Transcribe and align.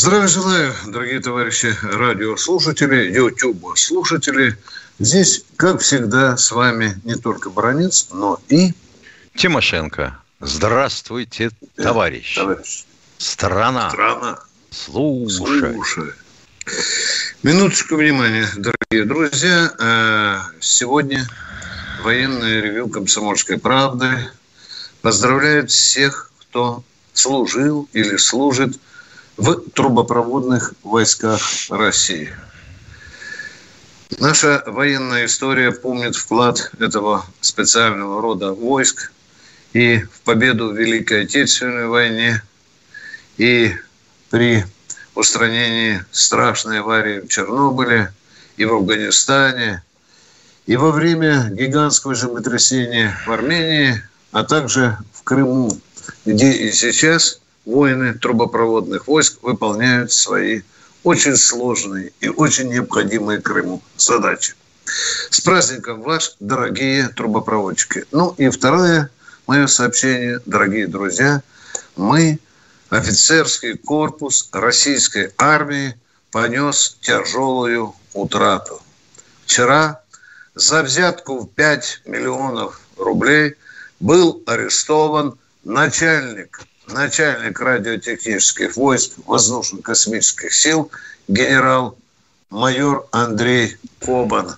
Здравия 0.00 0.28
желаю, 0.28 0.72
дорогие 0.86 1.18
товарищи 1.18 1.76
радиослушатели, 1.82 3.12
YouTube-слушатели. 3.12 4.56
Здесь, 5.00 5.44
как 5.56 5.80
всегда, 5.80 6.36
с 6.36 6.52
вами 6.52 6.96
не 7.02 7.16
только 7.16 7.50
Баранец, 7.50 8.06
но 8.12 8.38
и... 8.48 8.74
Тимошенко. 9.34 10.16
Здравствуйте, 10.38 11.50
товарищ. 11.74 12.36
Товарищ. 12.36 12.84
Страна. 13.18 13.90
Страна. 13.90 14.38
Слушай. 14.70 15.72
Слушай. 15.74 16.12
Минуточку 17.42 17.96
внимания, 17.96 18.48
дорогие 18.56 19.04
друзья. 19.04 19.72
Э, 19.80 20.38
Сегодня 20.60 21.26
военное 22.04 22.60
ревю 22.60 22.86
«Комсомольской 22.88 23.58
правды» 23.58 24.30
поздравляет 25.02 25.72
всех, 25.72 26.30
кто 26.38 26.84
служил 27.14 27.88
или 27.92 28.16
служит 28.16 28.78
в 29.38 29.70
трубопроводных 29.70 30.74
войсках 30.82 31.40
России. 31.70 32.34
Наша 34.18 34.64
военная 34.66 35.26
история 35.26 35.70
помнит 35.70 36.16
вклад 36.16 36.72
этого 36.80 37.24
специального 37.40 38.20
рода 38.20 38.52
войск 38.52 39.12
и 39.72 39.98
в 39.98 40.20
победу 40.24 40.70
в 40.70 40.76
Великой 40.76 41.22
Отечественной 41.22 41.86
войне, 41.86 42.42
и 43.36 43.76
при 44.30 44.64
устранении 45.14 46.04
страшной 46.10 46.80
аварии 46.80 47.20
в 47.20 47.28
Чернобыле, 47.28 48.12
и 48.56 48.64
в 48.64 48.74
Афганистане, 48.74 49.84
и 50.66 50.76
во 50.76 50.90
время 50.90 51.48
гигантского 51.50 52.14
землетрясения 52.14 53.16
в 53.24 53.30
Армении, 53.30 54.02
а 54.32 54.42
также 54.42 54.96
в 55.12 55.22
Крыму, 55.22 55.78
где 56.24 56.50
и 56.50 56.72
сейчас 56.72 57.40
воины 57.68 58.14
трубопроводных 58.14 59.06
войск 59.06 59.42
выполняют 59.42 60.10
свои 60.10 60.62
очень 61.02 61.36
сложные 61.36 62.12
и 62.20 62.28
очень 62.28 62.70
необходимые 62.70 63.42
Крыму 63.42 63.82
задачи. 63.98 64.54
С 65.30 65.40
праздником 65.42 66.00
вас, 66.00 66.36
дорогие 66.40 67.08
трубопроводчики. 67.10 68.06
Ну 68.10 68.34
и 68.38 68.48
второе 68.48 69.10
мое 69.46 69.66
сообщение, 69.66 70.40
дорогие 70.46 70.86
друзья. 70.86 71.42
Мы, 71.94 72.38
офицерский 72.88 73.76
корпус 73.76 74.48
российской 74.52 75.34
армии, 75.36 75.94
понес 76.30 76.96
тяжелую 77.02 77.94
утрату. 78.14 78.80
Вчера 79.44 80.00
за 80.54 80.82
взятку 80.82 81.40
в 81.40 81.48
5 81.48 82.02
миллионов 82.06 82.80
рублей 82.96 83.56
был 84.00 84.42
арестован 84.46 85.38
начальник 85.64 86.62
начальник 86.92 87.60
радиотехнических 87.60 88.76
войск 88.76 89.12
воздушно-космических 89.26 90.52
сил 90.54 90.90
генерал-майор 91.28 93.06
Андрей 93.12 93.76
Кобан. 94.00 94.56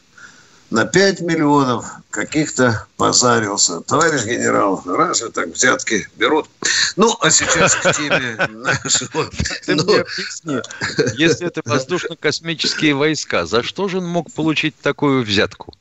На 0.70 0.84
5 0.84 1.22
миллионов 1.22 1.84
каких-то 2.10 2.86
позарился. 2.96 3.80
Товарищ 3.80 4.22
генерал, 4.22 4.80
разве 4.86 5.30
так 5.30 5.48
взятки 5.48 6.08
берут? 6.16 6.46
Ну, 6.94 7.16
а 7.20 7.30
сейчас 7.30 7.74
к 7.74 7.92
теме 7.92 8.36
нашего... 8.48 9.28
Ты 9.66 9.74
мне 9.74 10.00
объясни, 10.00 10.60
если 11.16 11.48
это 11.48 11.62
воздушно-космические 11.64 12.94
войска, 12.94 13.46
за 13.46 13.64
что 13.64 13.88
же 13.88 13.98
он 13.98 14.06
мог 14.06 14.32
получить 14.32 14.76
такую 14.80 15.24
взятку? 15.24 15.74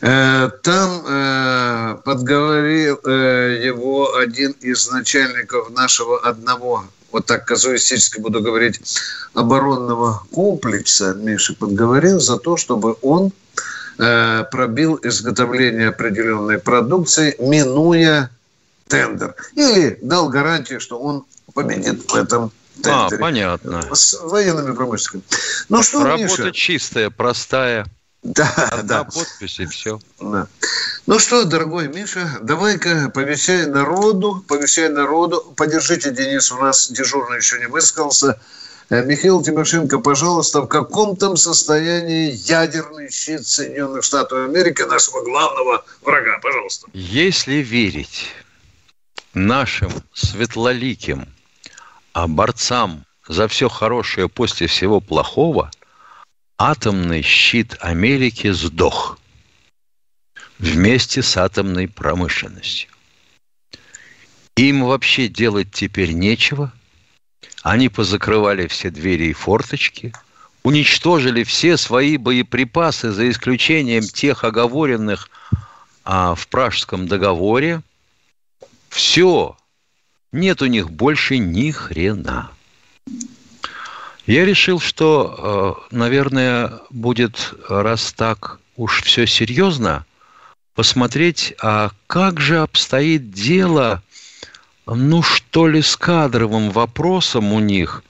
Э, 0.00 0.50
Там 0.62 1.04
э, 1.06 1.98
подговорил 2.04 2.98
э, 3.04 3.60
его 3.64 4.16
один 4.16 4.52
из 4.60 4.90
начальников 4.90 5.70
нашего 5.70 6.18
одного, 6.18 6.84
вот 7.12 7.26
так 7.26 7.44
казуистически 7.44 8.18
буду 8.18 8.40
говорить, 8.40 8.80
оборонного 9.34 10.24
комплекса, 10.32 11.14
Миша 11.14 11.54
подговорил 11.54 12.18
за 12.18 12.38
то, 12.38 12.56
чтобы 12.56 12.96
он 13.02 13.32
пробил 13.96 14.98
изготовление 15.02 15.88
определенной 15.88 16.58
продукции, 16.58 17.34
минуя 17.38 18.30
тендер. 18.88 19.34
Или 19.54 19.98
дал 20.02 20.28
гарантию, 20.28 20.80
что 20.80 20.98
он 20.98 21.24
победит 21.54 22.10
в 22.10 22.14
этом 22.14 22.52
А, 22.84 23.08
тендере. 23.08 23.20
понятно. 23.20 23.94
С 23.94 24.14
военными 24.20 24.74
промышленниками. 24.74 25.22
Ну 25.68 25.82
что, 25.82 26.04
Работа 26.04 26.22
Миша? 26.42 26.52
чистая, 26.52 27.10
простая. 27.10 27.86
Да, 28.22 28.52
Одна 28.72 28.82
да. 28.82 29.04
подпись 29.04 29.60
и 29.60 29.66
все. 29.66 30.00
Да. 30.20 30.48
Ну 31.06 31.18
что, 31.20 31.44
дорогой 31.44 31.86
Миша, 31.88 32.38
давай-ка 32.42 33.10
повещай 33.14 33.66
народу, 33.66 34.44
повещай 34.48 34.88
народу. 34.88 35.40
Поддержите, 35.56 36.10
Денис, 36.10 36.50
у 36.50 36.56
нас 36.56 36.90
дежурный 36.90 37.36
еще 37.36 37.58
не 37.60 37.66
высказался. 37.68 38.40
Э, 38.88 39.04
Михаил 39.04 39.42
Тимошенко, 39.42 39.98
пожалуйста, 39.98 40.62
в 40.62 40.68
каком 40.68 41.16
там 41.16 41.36
состоянии 41.36 42.30
ядерный 42.30 43.10
щит 43.10 43.46
Соединенных 43.46 44.04
Штатов 44.04 44.48
Америки, 44.48 44.82
нашего 44.82 45.22
главного 45.24 45.84
врага? 46.02 46.38
Пожалуйста. 46.40 46.88
Если 46.92 47.56
верить 47.56 48.28
нашим 49.34 49.90
светлоликим 50.12 51.26
борцам 52.14 53.04
за 53.26 53.48
все 53.48 53.68
хорошее 53.68 54.28
после 54.28 54.68
всего 54.68 55.00
плохого, 55.00 55.70
атомный 56.56 57.22
щит 57.22 57.76
Америки 57.80 58.52
сдох 58.52 59.18
вместе 60.58 61.22
с 61.22 61.36
атомной 61.36 61.88
промышленностью. 61.88 62.90
Им 64.56 64.84
вообще 64.84 65.28
делать 65.28 65.70
теперь 65.72 66.12
нечего. 66.12 66.72
Они 67.66 67.88
позакрывали 67.88 68.68
все 68.68 68.90
двери 68.90 69.24
и 69.24 69.32
форточки, 69.32 70.12
уничтожили 70.62 71.42
все 71.42 71.76
свои 71.76 72.16
боеприпасы, 72.16 73.10
за 73.10 73.28
исключением 73.28 74.04
тех 74.04 74.44
оговоренных 74.44 75.28
а, 76.04 76.36
в 76.36 76.46
Пражском 76.46 77.08
договоре. 77.08 77.82
Все. 78.88 79.56
Нет 80.30 80.62
у 80.62 80.66
них 80.66 80.92
больше 80.92 81.38
ни 81.38 81.72
хрена. 81.72 82.52
Я 84.26 84.44
решил, 84.44 84.78
что, 84.78 85.88
э, 85.90 85.96
наверное, 85.96 86.72
будет, 86.90 87.52
раз 87.68 88.12
так 88.12 88.60
уж 88.76 89.02
все 89.02 89.26
серьезно, 89.26 90.06
посмотреть, 90.76 91.52
а 91.60 91.90
как 92.06 92.38
же 92.38 92.58
обстоит 92.58 93.32
дело, 93.32 94.04
ну 94.86 95.22
что 95.22 95.66
ли, 95.66 95.82
с 95.82 95.96
кадровым 95.96 96.70
вопросом 96.70 97.52
у 97.52 97.60
них. 97.60 98.04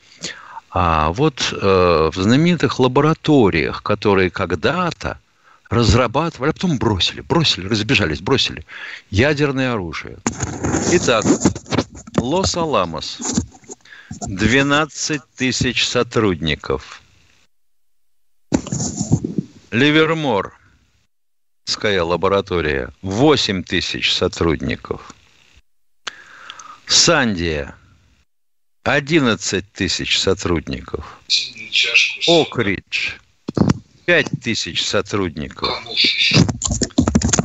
А 0.70 1.10
вот 1.12 1.52
э, 1.52 2.10
в 2.12 2.14
знаменитых 2.14 2.78
лабораториях, 2.78 3.82
которые 3.82 4.30
когда-то 4.30 5.18
разрабатывали, 5.70 6.50
а 6.50 6.52
потом 6.52 6.78
бросили, 6.78 7.22
бросили, 7.22 7.66
разбежались, 7.66 8.20
бросили 8.20 8.64
ядерное 9.10 9.72
оружие. 9.72 10.18
Итак, 10.92 11.24
Лос-Аламос. 12.18 13.42
12 14.20 15.22
тысяч 15.34 15.86
сотрудников. 15.88 17.00
Ливермор. 19.70 20.52
Лаборатория. 21.82 22.90
8 23.02 23.62
тысяч 23.62 24.14
сотрудников. 24.14 25.15
Сандия. 26.86 27.74
11 28.84 29.64
тысяч 29.72 30.18
сотрудников. 30.18 31.18
Окридж. 32.28 33.14
5 34.04 34.26
тысяч 34.40 34.84
сотрудников. 34.84 35.68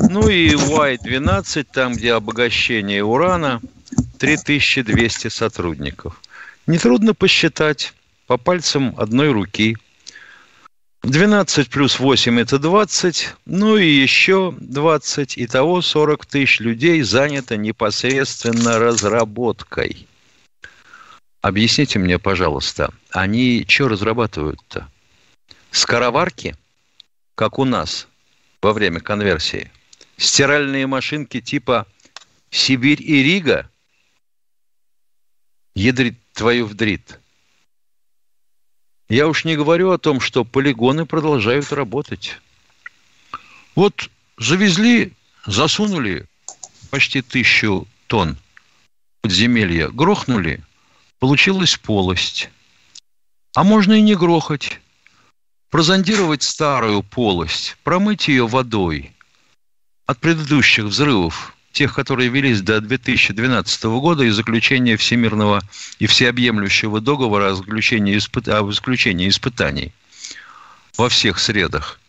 Ну 0.09 0.27
и 0.29 0.53
Y12, 0.53 1.67
там, 1.73 1.93
где 1.95 2.13
обогащение 2.13 3.03
урана, 3.03 3.61
3200 4.19 5.29
сотрудников. 5.29 6.21
Нетрудно 6.67 7.15
посчитать 7.15 7.93
по 8.27 8.37
пальцам 8.37 8.93
одной 8.97 9.31
руки. 9.31 9.75
12 11.03 11.69
плюс 11.69 11.99
8– 11.99 12.39
это 12.41 12.59
20, 12.59 13.35
ну 13.45 13.77
и 13.77 13.87
еще 13.87 14.55
20. 14.59 15.33
Итого 15.37 15.81
40 15.81 16.25
тысяч 16.25 16.59
людей 16.59 17.01
занято 17.01 17.57
непосредственно 17.57 18.77
разработкой. 18.77 20.07
Объясните 21.41 21.97
мне, 21.97 22.19
пожалуйста, 22.19 22.93
они 23.09 23.65
что 23.67 23.87
разрабатывают-то? 23.87 24.87
Скороварки? 25.71 26.55
как 27.41 27.57
у 27.57 27.65
нас 27.65 28.07
во 28.61 28.71
время 28.71 28.99
конверсии. 28.99 29.71
Стиральные 30.17 30.85
машинки 30.85 31.41
типа 31.41 31.87
Сибирь 32.51 33.01
и 33.01 33.23
Рига 33.23 33.67
ядрит 35.73 36.19
твою 36.33 36.67
вдрит. 36.67 37.19
Я 39.11 39.27
уж 39.27 39.43
не 39.43 39.57
говорю 39.57 39.91
о 39.91 39.97
том, 39.97 40.21
что 40.21 40.45
полигоны 40.45 41.05
продолжают 41.05 41.73
работать. 41.73 42.39
Вот 43.75 44.09
завезли, 44.37 45.11
засунули 45.45 46.27
почти 46.91 47.21
тысячу 47.21 47.89
тонн 48.07 48.37
подземелья, 49.19 49.89
грохнули, 49.89 50.63
получилась 51.19 51.75
полость. 51.75 52.49
А 53.53 53.65
можно 53.65 53.95
и 53.95 54.01
не 54.01 54.15
грохать. 54.15 54.79
Прозондировать 55.71 56.43
старую 56.43 57.03
полость, 57.03 57.75
промыть 57.83 58.29
ее 58.29 58.47
водой 58.47 59.11
от 60.05 60.19
предыдущих 60.19 60.85
взрывов, 60.85 61.53
тех, 61.71 61.93
которые 61.93 62.29
велись 62.29 62.61
до 62.61 62.81
2012 62.81 63.83
года 63.83 64.23
и 64.23 64.29
заключения 64.29 64.97
Всемирного 64.97 65.61
и 65.99 66.07
всеобъемлющего 66.07 67.01
договора 67.01 67.51
о 67.51 67.55
заключении, 67.55 68.17
испыт... 68.17 68.47
о 68.47 68.69
исключении 68.69 69.29
испытаний 69.29 69.93
во 70.97 71.09
всех 71.09 71.39
средах. 71.39 71.99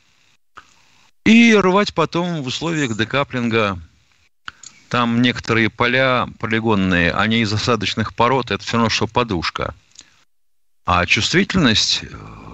И 1.24 1.54
рвать 1.54 1.94
потом 1.94 2.42
в 2.42 2.46
условиях 2.46 2.96
декаплинга. 2.96 3.78
Там 4.88 5.22
некоторые 5.22 5.70
поля 5.70 6.28
полигонные, 6.38 7.12
они 7.12 7.40
из 7.40 7.52
осадочных 7.52 8.14
пород, 8.14 8.50
это 8.50 8.62
все 8.62 8.74
равно, 8.74 8.90
что 8.90 9.06
подушка. 9.06 9.74
А 10.84 11.06
чувствительность 11.06 12.00
э, 12.02 12.08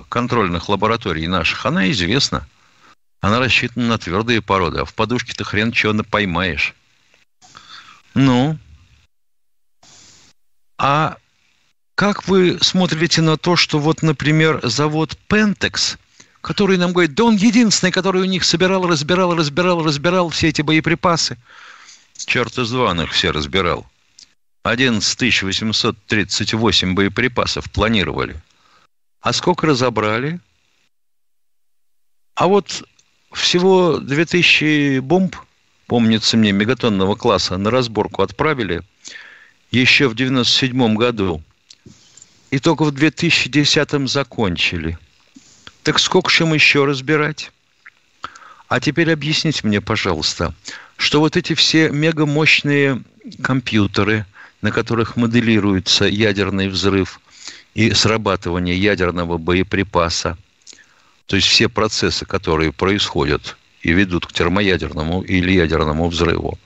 контрольных 0.09 0.69
лабораторий 0.69 1.27
наших, 1.27 1.67
она 1.67 1.91
известна. 1.91 2.47
Она 3.21 3.41
рассчитана 3.41 3.89
на 3.89 3.99
твердые 3.99 4.43
породы, 4.43 4.81
а 4.81 4.85
в 4.85 4.95
подушке 4.95 5.35
ты 5.35 5.43
хрен 5.43 5.73
чего 5.73 6.05
поймаешь. 6.05 6.75
Ну, 8.19 8.59
а 10.77 11.19
как 11.95 12.27
вы 12.27 12.59
смотрите 12.61 13.23
на 13.23 13.37
то, 13.37 13.55
что 13.55 13.79
вот, 13.79 14.03
например, 14.03 14.59
завод 14.65 15.17
Pentax, 15.29 15.97
который 16.41 16.79
нам 16.79 16.93
говорит, 16.93 17.15
да 17.15 17.23
он 17.23 17.37
единственный, 17.37 17.93
который 17.93 18.23
у 18.23 18.25
них 18.25 18.43
собирал, 18.43 18.89
разбирал, 18.89 19.37
разбирал, 19.37 19.85
разбирал 19.85 20.31
все 20.31 20.49
эти 20.49 20.63
боеприпасы. 20.63 21.39
Черт 22.17 22.59
из 22.59 22.73
два 22.73 22.91
он 22.91 23.03
их 23.03 23.13
все 23.13 23.31
разбирал. 23.31 23.87
11 24.65 25.43
838 25.45 26.95
боеприпасов 26.95 27.71
планировали. 27.71 28.35
А 29.21 29.33
сколько 29.33 29.69
разобрали? 29.69 30.41
А 32.35 32.49
вот 32.49 32.83
всего 33.33 33.99
2000 33.99 34.99
бомб– 34.99 35.37
помнится 35.89 36.37
мне, 36.37 36.53
мегатонного 36.53 37.17
класса 37.17 37.57
на 37.57 37.71
разборку 37.71 38.23
отправили 38.23 38.83
еще 39.73 40.09
в 40.09 40.15
97 40.15 40.95
году. 40.95 41.43
И 42.51 42.59
только 42.61 42.85
в 42.85 42.93
2010 42.93 44.09
закончили. 44.09 44.99
Так 45.83 45.99
сколько 45.99 46.31
же 46.31 46.45
им 46.45 46.55
еще 46.55 46.85
разбирать? 46.85 47.51
А 48.69 48.81
теперь 48.81 49.11
объясните 49.13 49.67
мне, 49.67 49.81
пожалуйста, 49.81 50.55
что 50.97 51.21
вот 51.21 51.37
эти 51.37 51.55
все 51.55 51.91
мегамощные 51.91 53.03
компьютеры, 53.43 54.27
на 54.61 54.71
которых 54.71 55.17
моделируется 55.17 56.05
ядерный 56.05 56.69
взрыв 56.69 57.21
и 57.75 57.93
срабатывание 57.93 58.77
ядерного 58.79 59.39
боеприпаса, 59.39 60.37
то 61.27 61.37
есть 61.37 61.49
все 61.49 61.69
процессы, 61.69 62.27
которые 62.27 62.73
происходят 62.73 63.57
и 63.89 63.93
ведут 63.93 64.27
к 64.27 64.33
термоядерному 64.33 65.23
или 65.23 65.53
ядерному 65.53 66.09
взрыву. 66.09 66.59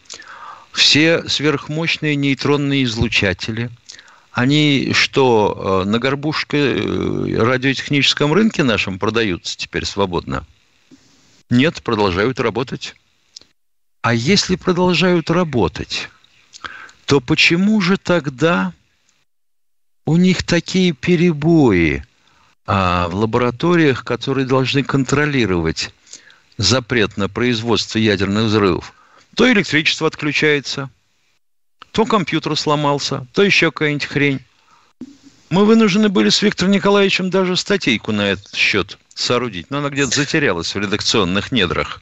Все 0.72 1.28
сверхмощные 1.28 2.16
нейтронные 2.16 2.84
излучатели, 2.84 3.70
они 4.32 4.92
что, 4.94 5.82
э, 5.84 5.88
на 5.88 5.98
горбушке 5.98 6.74
э, 6.76 7.36
радиотехническом 7.36 8.32
рынке 8.32 8.62
нашем 8.62 8.98
продаются 8.98 9.56
теперь 9.56 9.84
свободно? 9.84 10.46
Нет, 11.50 11.82
продолжают 11.82 12.40
работать. 12.40 12.96
А 14.00 14.14
если 14.14 14.56
продолжают 14.56 15.30
работать, 15.30 16.08
то 17.04 17.20
почему 17.20 17.80
же 17.80 17.98
тогда 17.98 18.72
у 20.06 20.16
них 20.16 20.42
такие 20.42 20.92
перебои 20.92 22.04
а, 22.66 23.08
в 23.08 23.14
лабораториях, 23.14 24.02
которые 24.04 24.46
должны 24.46 24.82
контролировать 24.82 25.92
запрет 26.56 27.16
на 27.16 27.28
производство 27.28 27.98
ядерных 27.98 28.44
взрывов, 28.44 28.92
то 29.34 29.50
электричество 29.50 30.06
отключается, 30.06 30.90
то 31.92 32.04
компьютер 32.04 32.56
сломался, 32.56 33.26
то 33.32 33.42
еще 33.42 33.70
какая-нибудь 33.70 34.06
хрень. 34.06 34.40
Мы 35.50 35.66
вынуждены 35.66 36.08
были 36.08 36.30
с 36.30 36.40
Виктором 36.40 36.72
Николаевичем 36.72 37.28
даже 37.28 37.56
статейку 37.56 38.12
на 38.12 38.30
этот 38.30 38.54
счет 38.54 38.98
соорудить, 39.14 39.70
но 39.70 39.78
она 39.78 39.90
где-то 39.90 40.16
затерялась 40.16 40.74
в 40.74 40.78
редакционных 40.78 41.52
недрах. 41.52 42.00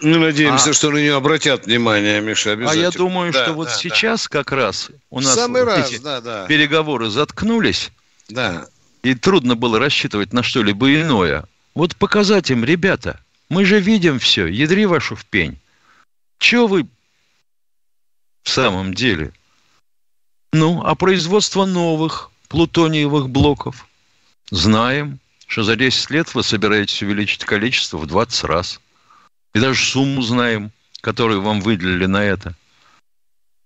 Мы 0.00 0.18
надеемся, 0.18 0.70
а, 0.70 0.72
что 0.72 0.90
на 0.90 0.98
нее 0.98 1.14
обратят 1.14 1.66
внимание, 1.66 2.20
Миша, 2.20 2.52
обязательно. 2.52 2.86
А 2.86 2.90
я 2.90 2.90
думаю, 2.90 3.32
да, 3.32 3.44
что 3.44 3.52
вот 3.54 3.68
да, 3.68 3.74
сейчас 3.74 4.24
да. 4.24 4.28
как 4.38 4.52
раз 4.52 4.90
у 5.10 5.20
нас 5.20 5.34
Самый 5.34 5.64
вот 5.64 5.68
раз, 5.68 5.90
эти 5.90 6.00
да, 6.00 6.20
да. 6.20 6.46
переговоры 6.46 7.10
заткнулись. 7.10 7.90
Да. 8.28 8.66
И 9.02 9.14
трудно 9.14 9.54
было 9.54 9.78
рассчитывать 9.78 10.32
на 10.32 10.42
что-либо 10.42 10.94
иное. 10.94 11.44
Вот 11.74 11.96
показать 11.96 12.50
им, 12.50 12.64
ребята, 12.64 13.20
мы 13.48 13.64
же 13.64 13.80
видим 13.80 14.18
все, 14.18 14.46
ядри 14.46 14.86
вашу 14.86 15.16
в 15.16 15.24
пень. 15.24 15.58
Чего 16.38 16.66
вы 16.66 16.86
в 18.42 18.48
самом 18.48 18.94
деле? 18.94 19.32
Ну, 20.52 20.82
а 20.82 20.94
производство 20.94 21.64
новых 21.64 22.30
плутониевых 22.48 23.28
блоков? 23.28 23.86
Знаем, 24.50 25.18
что 25.46 25.62
за 25.62 25.76
10 25.76 26.10
лет 26.10 26.34
вы 26.34 26.42
собираетесь 26.42 27.02
увеличить 27.02 27.44
количество 27.44 27.96
в 27.96 28.06
20 28.06 28.44
раз. 28.44 28.80
И 29.54 29.60
даже 29.60 29.84
сумму 29.84 30.22
знаем, 30.22 30.70
которую 31.00 31.42
вам 31.42 31.60
выделили 31.60 32.06
на 32.06 32.22
это. 32.22 32.54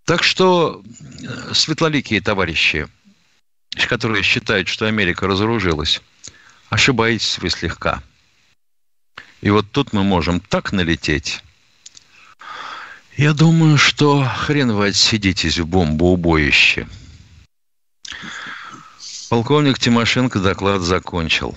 Так 0.05 0.23
что 0.23 0.83
э, 1.23 1.55
светлоликие 1.55 2.21
товарищи, 2.21 2.89
которые 3.89 4.23
считают, 4.23 4.69
что 4.69 4.87
Америка 4.87 5.27
разоружилась, 5.27 6.03
ошибаетесь 6.71 7.39
вы 7.39 7.51
слегка. 7.51 8.03
И 9.43 9.51
вот 9.51 9.67
тут 9.73 9.93
мы 9.93 10.05
можем 10.05 10.41
так 10.41 10.73
налететь. 10.73 11.43
Я 13.17 13.35
думаю, 13.35 13.77
что 13.77 14.25
хрен 14.25 14.73
вы 14.73 14.89
отсидитесь 14.89 15.59
в 15.59 15.67
бомбоубоище. 15.67 16.89
Полковник 19.29 19.79
Тимошенко 19.79 20.39
доклад 20.39 20.83
закончил. 20.83 21.57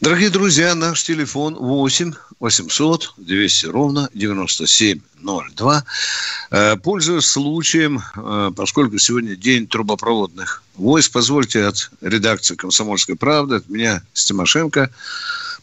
Дорогие 0.00 0.30
друзья, 0.30 0.74
наш 0.74 1.02
телефон 1.02 1.54
8 1.54 2.14
800 2.40 3.14
200 3.18 3.66
ровно 3.66 4.08
9702. 4.14 5.84
Э, 6.50 6.76
пользуясь 6.76 7.26
случаем, 7.26 8.00
э, 8.16 8.52
поскольку 8.56 8.98
сегодня 8.98 9.36
день 9.36 9.66
трубопроводных 9.66 10.62
войск, 10.76 11.12
позвольте 11.12 11.64
от 11.64 11.90
редакции 12.00 12.54
«Комсомольской 12.54 13.16
правды», 13.16 13.56
от 13.56 13.68
меня, 13.68 14.02
с 14.12 14.24
Тимошенко, 14.24 14.90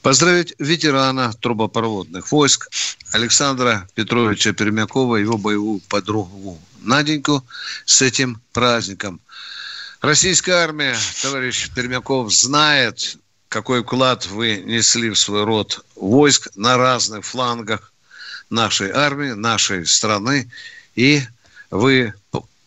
Поздравить 0.05 0.53
ветерана 0.59 1.33
трубопроводных 1.33 2.31
войск 2.31 2.69
Александра 3.11 3.89
Петровича 3.95 4.53
Пермякова, 4.53 5.15
его 5.15 5.39
боевую 5.39 5.79
подругу 5.89 6.61
Наденьку 6.81 7.43
с 7.85 8.03
этим 8.03 8.39
праздником. 8.53 9.19
Российская 10.01 10.57
армия, 10.57 10.95
товарищ 11.23 11.71
Пермяков, 11.73 12.31
знает, 12.31 13.17
какой 13.49 13.81
вклад 13.81 14.27
вы 14.27 14.57
несли 14.57 15.09
в 15.09 15.17
свой 15.17 15.43
род 15.43 15.83
войск 15.95 16.49
на 16.55 16.77
разных 16.77 17.25
флангах 17.25 17.91
нашей 18.51 18.91
армии, 18.91 19.31
нашей 19.31 19.87
страны. 19.87 20.47
И 20.93 21.23
вы, 21.71 22.13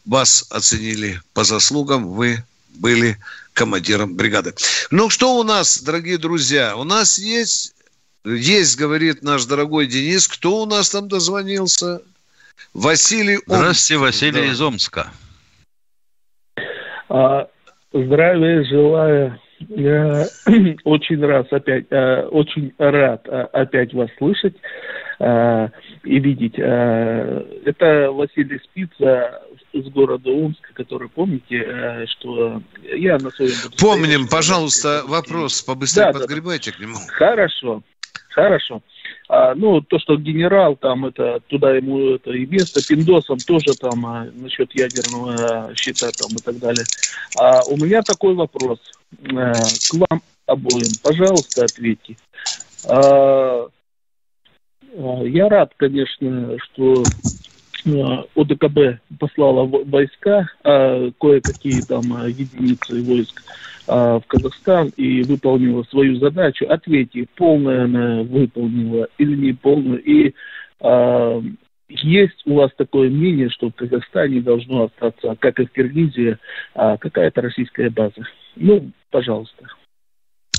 вас 0.05 0.45
оценили 0.51 1.23
по 1.35 1.45
заслугам, 1.45 2.09
вы 2.09 2.43
были 2.75 3.17
командиром 3.53 4.15
бригады. 4.15 4.55
Ну, 4.91 5.11
что 5.11 5.37
у 5.37 5.43
нас, 5.43 5.83
дорогие 5.83 6.19
друзья? 6.19 6.77
У 6.77 6.85
нас 6.85 7.19
есть, 7.19 7.75
есть, 8.25 8.79
говорит 8.79 9.23
наш 9.23 9.45
дорогой 9.47 9.87
Денис. 9.87 10.29
Кто 10.29 10.63
у 10.63 10.67
нас 10.67 10.91
там 10.91 11.09
дозвонился? 11.09 12.01
Василий 12.75 13.37
Омск. 13.37 13.47
Здравствуйте, 13.49 14.01
Василий 14.01 14.41
да. 14.41 14.47
из 14.47 14.61
Омска. 14.61 15.07
А, 17.09 17.49
здравия 17.93 18.65
желаю. 18.65 19.41
Я 19.69 20.27
очень 20.85 21.25
рад 21.25 21.53
опять, 21.53 21.87
а, 21.91 22.29
очень 22.29 22.73
рад 22.79 23.27
а, 23.29 23.49
опять 23.53 23.93
вас 23.93 24.09
слышать 24.19 24.55
а, 25.19 25.71
и 26.05 26.19
видеть. 26.21 26.55
А, 26.59 27.45
это 27.65 28.13
Василий 28.13 28.61
Спица 28.65 29.43
из 29.73 29.87
города 29.93 30.31
Омска, 30.31 30.73
который, 30.75 31.09
помните, 31.09 31.63
э, 31.65 32.07
что 32.07 32.63
я 32.83 33.19
на 33.19 33.31
своем... 33.31 33.53
Помним, 33.79 34.29
пожалуйста, 34.29 35.03
вопрос 35.07 35.63
побыстрее 35.63 36.13
да, 36.13 36.21
подгребайте 36.21 36.71
да, 36.71 36.77
к 36.77 36.81
нему. 36.81 36.97
Хорошо. 37.09 37.83
Хорошо. 38.31 38.83
А, 39.29 39.55
ну, 39.55 39.81
то, 39.81 39.99
что 39.99 40.17
генерал 40.17 40.77
там, 40.77 41.07
это 41.07 41.41
туда 41.49 41.75
ему 41.75 42.15
это 42.15 42.31
и 42.31 42.47
место, 42.47 42.81
пиндосом 42.87 43.39
тоже 43.39 43.75
там 43.79 44.07
а, 44.07 44.29
насчет 44.33 44.73
ядерного 44.75 45.75
щита 45.75 46.11
там 46.13 46.31
и 46.37 46.43
так 46.43 46.59
далее. 46.59 46.85
А 47.37 47.63
у 47.69 47.77
меня 47.77 48.03
такой 48.03 48.35
вопрос 48.35 48.79
а, 49.33 49.53
к 49.53 49.95
вам 49.95 50.23
обоим. 50.47 50.93
Пожалуйста, 51.03 51.65
ответьте. 51.65 52.17
А, 52.89 53.67
а, 54.97 55.23
я 55.25 55.49
рад, 55.49 55.73
конечно, 55.77 56.57
что 56.59 57.03
а, 57.03 57.05
ОДКБ 57.85 59.01
послала 59.19 59.65
войска, 59.65 60.49
а, 60.65 61.11
кое-какие 61.21 61.81
там 61.83 62.03
единицы 62.27 63.03
войск 63.03 63.43
в 63.87 64.23
Казахстан 64.27 64.93
и 64.99 65.23
выполнила 65.23 65.83
свою 65.85 66.17
задачу. 66.17 66.67
Ответьте, 66.69 67.27
полная 67.37 67.85
она 67.85 68.23
выполнила 68.23 69.09
или 69.17 69.35
не 69.35 69.53
полную. 69.55 70.03
И 70.05 70.35
есть 71.89 72.43
у 72.45 72.57
вас 72.57 72.71
такое 72.77 73.09
мнение, 73.09 73.49
что 73.49 73.71
в 73.71 73.75
Казахстане 73.75 74.43
должно 74.43 74.85
остаться, 74.85 75.35
как 75.41 75.59
и 75.59 75.65
в 75.65 75.73
Киргизии, 75.73 76.37
какая-то 76.75 77.41
российская 77.41 77.89
база? 77.89 78.29
Ну, 78.57 78.91
пожалуйста. 79.11 79.65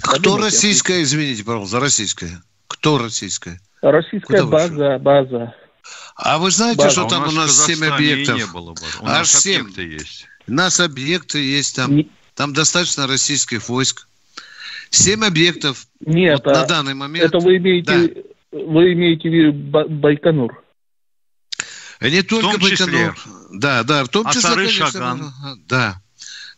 Кто 0.01 0.37
российская, 0.37 1.03
извините, 1.03 1.45
пожалуйста, 1.45 1.79
российская? 1.79 2.41
Кто 2.67 2.97
российская? 2.97 3.59
Российская 3.81 4.43
Куда 4.43 4.51
база, 4.51 4.99
база. 4.99 5.55
А 6.15 6.37
вы 6.37 6.51
знаете, 6.51 6.77
база. 6.77 6.91
что 6.91 7.05
там 7.05 7.27
у 7.27 7.31
нас, 7.31 7.65
семь 7.65 7.85
объектов? 7.85 8.37
Не 8.37 8.45
было 8.45 8.73
бы. 8.73 8.81
У 9.01 9.05
Аж 9.05 9.33
нас 9.33 9.41
7. 9.41 9.61
объекты 9.61 9.81
есть. 9.83 10.27
У 10.47 10.53
нас 10.53 10.79
объекты 10.79 11.39
есть 11.39 11.75
там. 11.75 11.95
Не... 11.95 12.09
Там 12.35 12.53
достаточно 12.53 13.07
российских 13.07 13.67
войск. 13.69 14.07
Семь 14.89 15.23
объектов 15.23 15.87
Нет, 15.99 16.41
вот 16.43 16.55
а 16.55 16.61
на 16.61 16.65
данный 16.65 16.93
момент. 16.93 17.25
Это 17.25 17.39
вы 17.39 17.57
имеете, 17.57 18.23
да. 18.51 18.57
вы 18.57 18.93
имеете 18.93 19.29
в 19.29 19.33
виду 19.33 19.89
Байконур? 19.89 20.63
Не 22.01 22.21
только 22.23 22.57
Байконур. 22.57 23.15
Да, 23.51 23.83
да, 23.83 24.03
в 24.03 24.09
том 24.09 24.25
а 24.25 24.33
числе, 24.33 24.55
конечно, 24.55 24.87
Шаган. 24.87 25.33
Да. 25.67 26.01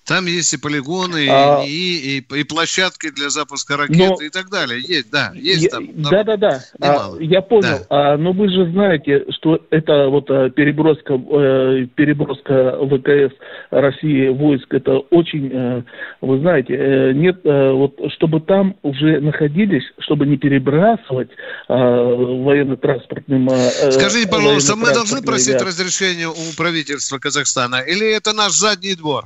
Там 0.06 0.26
есть 0.26 0.52
и 0.54 0.58
полигоны, 0.58 1.28
а... 1.30 1.64
и, 1.64 2.18
и, 2.18 2.40
и 2.40 2.44
площадки 2.44 3.12
для 3.12 3.30
запуска 3.30 3.78
ракет 3.78 4.16
но... 4.20 4.26
и 4.26 4.30
так 4.30 4.50
далее. 4.50 4.82
Есть, 4.82 5.12
да, 5.12 5.32
есть 5.36 5.70
там. 5.70 5.88
Да, 5.96 6.24
да, 6.24 6.38
да. 6.38 6.60
А, 6.82 7.12
я 7.20 7.42
понял. 7.42 7.62
Да. 7.62 8.14
А, 8.14 8.18
но 8.18 8.32
вы 8.34 8.50
же 8.50 8.72
знаете, 8.72 9.26
что 9.30 9.60
это 9.70 10.08
вот 10.10 10.30
а, 10.32 10.50
переброска, 10.50 11.14
э, 11.14 11.86
переброска 11.94 12.78
ВКС 12.82 13.36
России 13.70 14.30
войск, 14.30 14.74
это 14.74 14.98
очень, 15.12 15.52
э, 15.54 15.84
вы 16.22 16.40
знаете, 16.40 16.74
э, 16.74 17.12
нет, 17.14 17.42
вот 17.44 17.96
чтобы 18.14 18.42
там 18.42 18.76
уже 18.82 19.20
находились, 19.20 19.84
чтобы 20.00 20.26
не 20.26 20.38
перебрасывать 20.38 21.30
военно-транспортным. 21.68 23.50
Скажите, 23.50 24.28
пожалуйста, 24.28 24.76
мы 24.76 24.94
должны 24.94 25.22
просить 25.22 25.62
разрешения 25.62 26.28
у 26.28 26.56
правительства 26.58 27.20
Казахстана, 27.20 27.82
или 27.82 28.16
это 28.16 28.34
наш 28.34 28.54
задний 28.54 28.96
двор? 28.96 29.26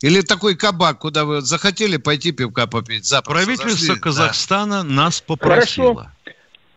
Или 0.00 0.20
такой 0.20 0.56
кабак, 0.56 0.98
куда 0.98 1.24
вы 1.24 1.40
захотели 1.40 1.96
пойти 1.96 2.32
пивка 2.32 2.66
попить? 2.66 3.06
Запросто 3.06 3.44
Правительство 3.44 3.86
зашли, 3.86 4.00
Казахстана 4.00 4.82
да. 4.82 4.88
нас 4.88 5.20
попросило. 5.20 5.94
Хорошо. 5.94 6.10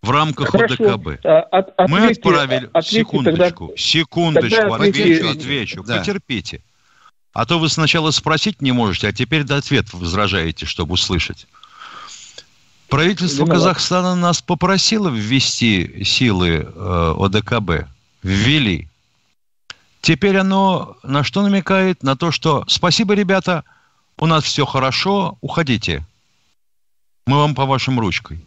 В 0.02 0.10
рамках 0.10 0.48
Хорошо. 0.48 0.94
ОДКБ. 0.94 1.26
А, 1.26 1.40
от, 1.40 1.68
ответьте, 1.76 1.86
Мы 1.88 2.06
отправили... 2.06 2.70
Ответьте 2.72 2.98
секундочку, 2.98 3.66
тогда, 3.66 3.76
секундочку, 3.76 4.56
тогда 4.56 4.74
отвечу, 4.76 5.28
отвечу. 5.30 5.82
Да. 5.84 5.98
Потерпите. 5.98 6.62
А 7.32 7.44
то 7.44 7.58
вы 7.58 7.68
сначала 7.68 8.10
спросить 8.10 8.62
не 8.62 8.72
можете, 8.72 9.08
а 9.08 9.12
теперь 9.12 9.44
до 9.44 9.56
ответ 9.56 9.92
возражаете, 9.92 10.64
чтобы 10.64 10.94
услышать. 10.94 11.46
Правительство 12.88 13.44
Виноват. 13.44 13.58
Казахстана 13.58 14.14
нас 14.16 14.42
попросило 14.42 15.08
ввести 15.10 16.02
силы 16.04 16.66
э, 16.74 17.14
ОДКБ. 17.18 17.86
Ввели. 18.22 18.88
Теперь 20.00 20.38
оно 20.38 20.96
на 21.02 21.22
что 21.22 21.42
намекает? 21.42 22.02
На 22.02 22.16
то, 22.16 22.30
что 22.30 22.64
спасибо, 22.68 23.14
ребята, 23.14 23.64
у 24.16 24.26
нас 24.26 24.44
все 24.44 24.64
хорошо, 24.64 25.36
уходите. 25.40 26.06
Мы 27.26 27.36
вам 27.36 27.54
по 27.54 27.66
вашим 27.66 28.00
ручкой. 28.00 28.44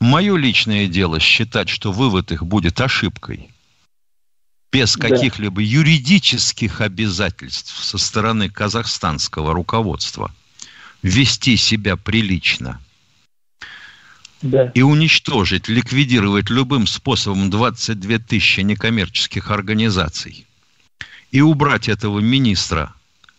Мое 0.00 0.36
личное 0.36 0.86
дело 0.86 1.20
считать, 1.20 1.68
что 1.68 1.92
вывод 1.92 2.32
их 2.32 2.44
будет 2.44 2.80
ошибкой. 2.80 3.50
Без 4.72 4.96
каких-либо 4.96 5.60
юридических 5.60 6.80
обязательств 6.80 7.84
со 7.84 7.98
стороны 7.98 8.48
казахстанского 8.48 9.52
руководства 9.52 10.32
вести 11.02 11.56
себя 11.56 11.96
прилично– 11.96 12.80
да. 14.42 14.70
и 14.74 14.82
уничтожить, 14.82 15.68
ликвидировать 15.68 16.50
любым 16.50 16.86
способом 16.86 17.50
22 17.50 18.18
тысячи 18.18 18.60
некоммерческих 18.60 19.50
организаций 19.50 20.46
и 21.30 21.40
убрать 21.40 21.88
этого 21.88 22.20
министра, 22.20 22.92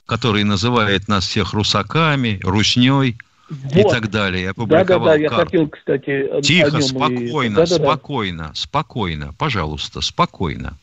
который 0.05 0.43
называет 0.43 1.07
нас 1.07 1.27
всех 1.27 1.53
русаками, 1.53 2.39
русней 2.43 3.17
вот. 3.49 3.75
и 3.75 3.83
так 3.83 4.09
далее. 4.09 4.43
Я 4.43 4.49
опубликовал 4.51 5.05
да, 5.05 5.11
да, 5.11 5.17
да, 5.17 5.21
я 5.21 5.29
хотел, 5.29 5.67
кстати, 5.67 6.41
Тихо, 6.41 6.81
спокойно, 6.81 7.53
и... 7.53 7.55
да, 7.55 7.65
спокойно, 7.67 8.47
да. 8.47 8.53
спокойно, 8.55 9.33
пожалуйста, 9.37 10.01
спокойно. 10.01 10.77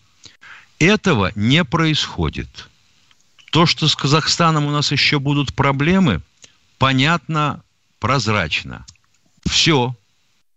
Этого 0.79 1.33
не 1.35 1.65
происходит. 1.65 2.69
То, 3.50 3.67
что 3.67 3.89
с 3.89 3.97
Казахстаном 3.97 4.67
у 4.67 4.71
нас 4.71 4.93
еще 4.93 5.19
будут 5.19 5.55
проблемы, 5.55 6.23
понятно, 6.79 7.62
прозрачно. 7.99 8.87
Все, 9.45 9.95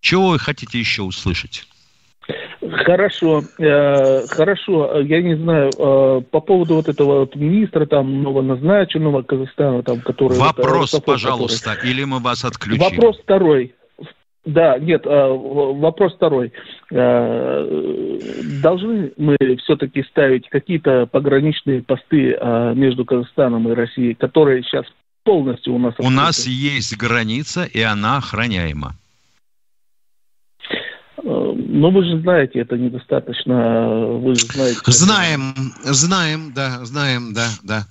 чего 0.03 0.29
вы 0.31 0.39
хотите 0.39 0.77
еще 0.77 1.01
услышать? 1.01 1.65
Хорошо, 2.85 3.41
э, 3.57 4.27
хорошо. 4.27 4.99
Я 4.99 5.21
не 5.21 5.35
знаю 5.35 5.69
э, 5.69 6.21
по 6.29 6.41
поводу 6.41 6.75
вот 6.75 6.89
этого 6.89 7.21
вот 7.21 7.35
министра 7.35 7.85
там 7.85 8.21
новоназначенного 8.21 9.21
Казахстана, 9.23 9.81
там, 9.81 10.01
который 10.01 10.37
вопрос, 10.37 10.93
вот, 10.93 11.05
пожалуйста, 11.05 11.75
который... 11.75 11.91
или 11.91 12.03
мы 12.03 12.19
вас 12.19 12.43
отключим. 12.43 12.83
Вопрос 12.83 13.17
второй. 13.23 13.73
Да, 14.45 14.77
нет, 14.77 15.05
э, 15.05 15.27
вопрос 15.29 16.15
второй. 16.15 16.51
Э, 16.91 18.19
должны 18.61 19.13
мы 19.15 19.37
все-таки 19.63 20.03
ставить 20.03 20.49
какие-то 20.49 21.05
пограничные 21.05 21.81
посты 21.81 22.37
э, 22.37 22.73
между 22.75 23.05
Казахстаном 23.05 23.69
и 23.69 23.73
Россией, 23.73 24.15
которые 24.15 24.63
сейчас 24.63 24.85
полностью 25.23 25.75
у 25.75 25.79
нас. 25.79 25.93
У 25.97 26.09
нас 26.09 26.45
есть 26.45 26.97
граница, 26.97 27.63
и 27.63 27.81
она 27.81 28.17
охраняема. 28.17 28.97
Но 31.75 31.89
вы 31.89 32.03
же 32.03 32.21
знаете, 32.21 32.59
это 32.59 32.77
недостаточно. 32.77 34.19
Вы 34.19 34.35
же 34.35 34.45
знаете. 34.45 34.79
Знаем, 34.85 35.55
знаем, 35.83 36.53
да, 36.53 36.85
знаем, 36.85 37.33
да, 37.33 37.49
да. 37.63 37.87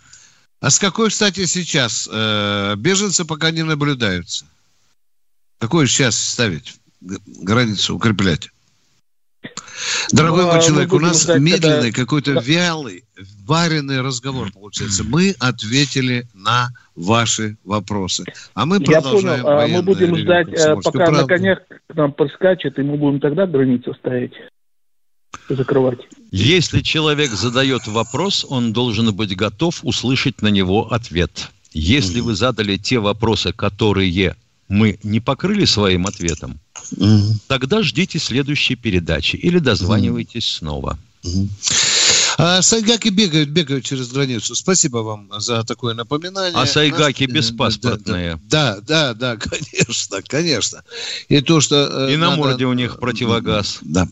А 0.60 0.70
с 0.70 0.78
какой, 0.78 1.10
кстати, 1.10 1.46
сейчас 1.46 2.08
э, 2.10 2.76
беженцы 2.76 3.24
пока 3.24 3.50
не 3.50 3.64
наблюдаются? 3.64 4.46
Какой 5.58 5.88
сейчас 5.88 6.16
ставить 6.16 6.76
границу, 7.00 7.96
укреплять? 7.96 8.50
Дорогой 10.12 10.44
ну, 10.44 10.52
мой 10.52 10.62
человек, 10.62 10.92
у 10.92 11.00
нас 11.00 11.24
ждать, 11.24 11.40
медленный, 11.40 11.90
когда... 11.90 12.02
какой-то 12.02 12.32
вялый, 12.40 13.02
вареный 13.44 14.00
разговор 14.00 14.52
получается. 14.52 15.04
Мы 15.04 15.34
ответили 15.38 16.26
на 16.34 16.70
ваши 16.94 17.56
вопросы. 17.64 18.24
А 18.54 18.66
мы 18.66 18.80
продолжаем. 18.80 19.38
Я 19.38 19.42
понял. 19.42 19.58
А 19.60 19.66
мы 19.68 19.82
будем 19.82 20.16
ждать, 20.16 20.48
э, 20.48 20.76
пока 20.76 20.90
правду. 20.90 21.20
на 21.20 21.26
конях 21.26 21.58
к 21.68 21.94
нам 21.94 22.12
подскачет, 22.12 22.78
и 22.78 22.82
мы 22.82 22.96
будем 22.96 23.20
тогда 23.20 23.46
границу 23.46 23.94
ставить 23.94 24.32
закрывать. 25.48 25.98
Если 26.30 26.80
человек 26.80 27.30
задает 27.30 27.86
вопрос, 27.86 28.46
он 28.48 28.72
должен 28.72 29.14
быть 29.14 29.36
готов 29.36 29.80
услышать 29.82 30.42
на 30.42 30.48
него 30.48 30.92
ответ. 30.92 31.50
Если 31.72 32.20
вы 32.20 32.34
задали 32.34 32.76
те 32.76 32.98
вопросы, 32.98 33.52
которые 33.52 34.36
мы 34.68 34.98
не 35.02 35.20
покрыли 35.20 35.64
своим 35.64 36.06
ответом, 36.06 36.60
угу. 36.96 37.36
тогда 37.48 37.82
ждите 37.82 38.18
следующей 38.18 38.76
передачи 38.76 39.36
или 39.36 39.58
дозванивайтесь 39.58 40.48
угу. 40.54 40.58
снова. 40.58 40.98
Угу. 41.24 41.48
А 42.38 42.62
сайгаки 42.62 43.08
бегают, 43.08 43.50
бегают 43.50 43.84
через 43.84 44.10
границу. 44.10 44.54
Спасибо 44.54 44.98
вам 44.98 45.30
за 45.38 45.64
такое 45.64 45.94
напоминание. 45.94 46.60
А 46.60 46.66
сайгаки 46.66 47.24
Нас... 47.24 47.32
беспаспортные. 47.32 48.40
Да, 48.44 48.78
да, 48.86 49.14
да, 49.14 49.36
конечно, 49.38 50.22
конечно. 50.22 50.82
И 51.28 51.40
то, 51.40 51.60
что... 51.60 52.08
Э, 52.08 52.12
И 52.12 52.16
на 52.16 52.36
морде 52.36 52.66
у 52.66 52.72
них 52.72 52.98
противогаз. 52.98 53.78
Да. 53.82 54.08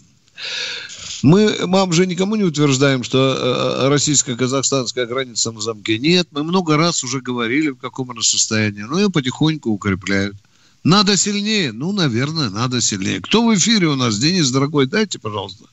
Мы, 1.22 1.66
мы 1.66 1.92
же 1.92 2.06
никому 2.06 2.36
не 2.36 2.44
утверждаем, 2.44 3.02
что 3.02 3.18
э, 3.18 3.88
российско-казахстанская 3.88 5.06
граница 5.06 5.52
на 5.52 5.60
замке. 5.60 5.98
Нет, 5.98 6.28
мы 6.30 6.42
много 6.44 6.76
раз 6.76 7.04
уже 7.04 7.20
говорили, 7.20 7.70
в 7.70 7.76
каком 7.76 8.10
она 8.10 8.22
состоянии. 8.22 8.82
Но 8.82 8.98
ее 8.98 9.10
потихоньку 9.10 9.70
укрепляют. 9.70 10.36
Надо 10.82 11.16
сильнее? 11.18 11.72
Ну, 11.72 11.92
наверное, 11.92 12.48
надо 12.48 12.80
сильнее. 12.80 13.20
Кто 13.20 13.46
в 13.46 13.54
эфире 13.54 13.88
у 13.88 13.96
нас? 13.96 14.18
Денис, 14.18 14.50
дорогой, 14.50 14.86
дайте, 14.86 15.18
пожалуйста. 15.18 15.66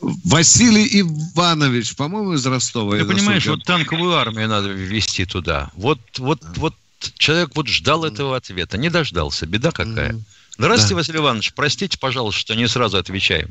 Василий 0.00 1.00
Иванович, 1.00 1.96
по-моему, 1.96 2.34
из 2.34 2.46
Ростова. 2.46 2.96
Ты 2.96 3.04
понимаешь, 3.04 3.46
вот 3.46 3.64
танковую 3.64 4.14
армию 4.14 4.48
надо 4.48 4.68
ввести 4.68 5.24
туда. 5.24 5.70
Вот, 5.74 5.98
вот, 6.18 6.40
вот 6.56 6.74
человек 7.16 7.50
вот 7.54 7.68
ждал 7.68 8.04
этого 8.04 8.36
ответа, 8.36 8.78
не 8.78 8.90
дождался. 8.90 9.46
Беда 9.46 9.70
какая. 9.70 10.14
Здравствуйте, 10.56 10.94
да. 10.94 10.96
Василий 10.96 11.18
Иванович. 11.18 11.52
Простите, 11.54 11.98
пожалуйста, 11.98 12.40
что 12.40 12.54
не 12.56 12.66
сразу 12.66 12.98
отвечаем. 12.98 13.50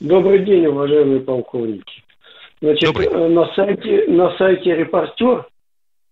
Добрый 0.00 0.44
день, 0.44 0.66
уважаемые 0.66 1.20
полковники. 1.20 2.02
Значит, 2.60 2.84
Добрый. 2.84 3.06
Э, 3.06 3.28
на 3.28 3.52
сайте, 3.54 4.04
на 4.08 4.36
сайте 4.36 4.74
«Репортер» 4.74 5.46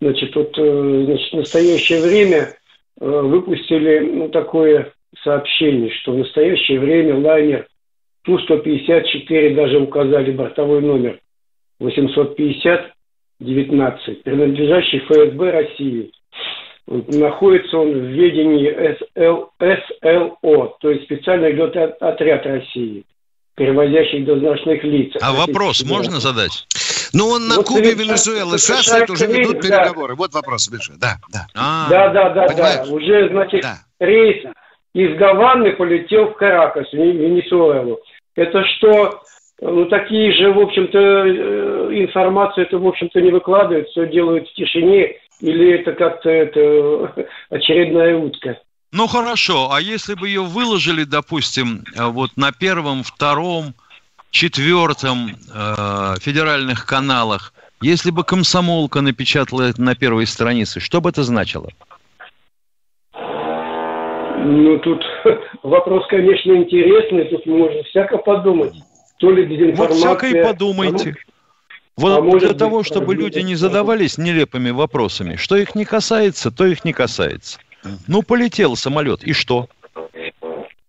значит, 0.01 0.35
вот, 0.37 0.53
э, 0.59 1.05
значит, 1.07 1.33
в 1.33 1.37
настоящее 1.37 2.03
время 2.03 2.57
э, 3.01 3.07
выпустили 3.07 4.01
ну, 4.01 4.29
такое 4.29 4.93
сообщение, 5.23 5.91
что 5.91 6.13
в 6.13 6.19
настоящее 6.19 6.81
время 6.81 7.19
лайнер 7.19 7.67
Ту-154, 8.25 9.55
даже 9.55 9.79
указали 9.79 10.33
бортовой 10.33 10.81
номер 10.81 11.21
850-19, 11.81 12.91
принадлежащий 14.25 14.99
ФСБ 15.01 15.51
России. 15.51 16.11
Находится 16.87 17.79
он 17.79 17.93
в 17.93 18.05
ведении 18.09 18.71
СЛ, 18.97 19.49
СЛО, 19.59 20.77
то 20.81 20.91
есть 20.91 21.05
специально 21.05 21.51
идет 21.51 21.77
отряд 22.01 22.47
России 22.47 23.05
перевозящих 23.57 24.25
должностных 24.25 24.83
лиц. 24.83 25.15
А 25.21 25.33
вопрос 25.33 25.85
можно 25.85 26.19
задать? 26.21 26.67
Ну, 27.13 27.29
он 27.29 27.47
на 27.47 27.57
вот 27.57 27.67
Кубе, 27.67 27.95
Венесуэлы, 27.95 28.59
сейчас 28.59 28.93
это 28.93 29.13
уже 29.13 29.27
ведут 29.27 29.61
да. 29.61 29.61
переговоры. 29.61 30.17
Вот 30.17 30.35
вопрос, 30.35 30.69
Миша. 30.71 30.95
Да, 30.97 31.17
да. 31.33 31.47
А, 31.55 31.89
да, 31.89 32.09
да, 32.09 32.31
да, 32.31 32.49
да. 32.49 32.85
Уже, 32.93 33.29
значит, 33.29 33.63
да. 33.63 33.79
рейс 34.01 34.45
из 34.95 35.17
Гаваны 35.19 35.73
полетел 35.73 36.29
в 36.29 36.37
Каракас, 36.37 36.89
в 36.91 36.97
Венесуэлу. 36.97 38.01
Это 38.37 38.65
что, 38.65 39.21
ну, 39.61 39.87
такие 39.87 40.33
же, 40.33 40.53
в 40.53 40.61
общем-то, 40.61 40.99
э, 40.99 41.89
информацию 42.05 42.67
это, 42.67 42.79
в 42.79 42.87
общем-то, 42.87 43.21
не 43.21 43.31
выкладывают, 43.31 43.89
все 43.89 44.07
делают 44.07 44.49
в 44.49 44.55
тишине, 44.55 45.17
или 45.41 45.81
это 45.81 45.93
как-то 45.93 46.31
это 46.31 47.27
очередная 47.51 48.17
утка? 48.17 48.59
Ну 48.93 49.09
хорошо, 49.09 49.73
а 49.73 49.81
если 49.81 50.15
бы 50.15 50.29
ее 50.29 50.43
выложили, 50.43 51.03
допустим, 51.03 51.83
э, 51.97 52.05
вот 52.05 52.31
на 52.37 52.53
первом, 52.53 53.03
втором, 53.03 53.75
четвертом 54.31 55.31
э, 55.53 56.15
федеральных 56.21 56.87
каналах, 56.87 57.53
если 57.81 58.13
бы 58.13 58.23
комсомолка 58.23 59.01
напечатала 59.01 59.63
это 59.63 59.83
на 59.83 59.97
первой 59.97 60.27
странице, 60.27 60.79
что 60.79 61.01
бы 61.01 61.11
это 61.11 61.25
значило? 61.25 61.71
Ну, 64.45 64.79
тут 64.79 65.03
вопрос, 65.63 66.07
конечно, 66.09 66.53
интересный, 66.53 67.25
тут 67.25 67.47
можно 67.47 67.83
всяко 67.85 68.19
подумать. 68.19 68.75
То 69.19 69.31
ли 69.31 69.47
дезинформация... 69.47 70.09
Вот 70.09 70.19
всяко 70.19 70.27
и 70.27 70.43
подумайте. 70.43 71.17
А 71.97 72.21
вот 72.21 72.35
а 72.35 72.47
для 72.47 72.55
того, 72.55 72.83
чтобы 72.83 73.15
люди 73.15 73.39
не 73.39 73.55
задавались 73.55 74.19
нелепыми 74.19 74.71
вопросами, 74.71 75.37
что 75.37 75.57
их 75.57 75.75
не 75.75 75.85
касается, 75.85 76.51
то 76.51 76.67
их 76.67 76.85
не 76.85 76.93
касается. 76.93 77.59
Ну, 78.09 78.23
полетел 78.23 78.77
самолет, 78.77 79.23
и 79.25 79.33
что? 79.33 79.69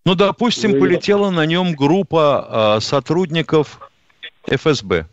Ну, 0.05 0.15
допустим, 0.15 0.71
ну, 0.71 0.79
полетела 0.79 1.29
на 1.29 1.45
нем 1.45 1.73
группа 1.73 2.77
э, 2.77 2.81
сотрудников 2.81 3.79
ФСБ. 4.47 5.07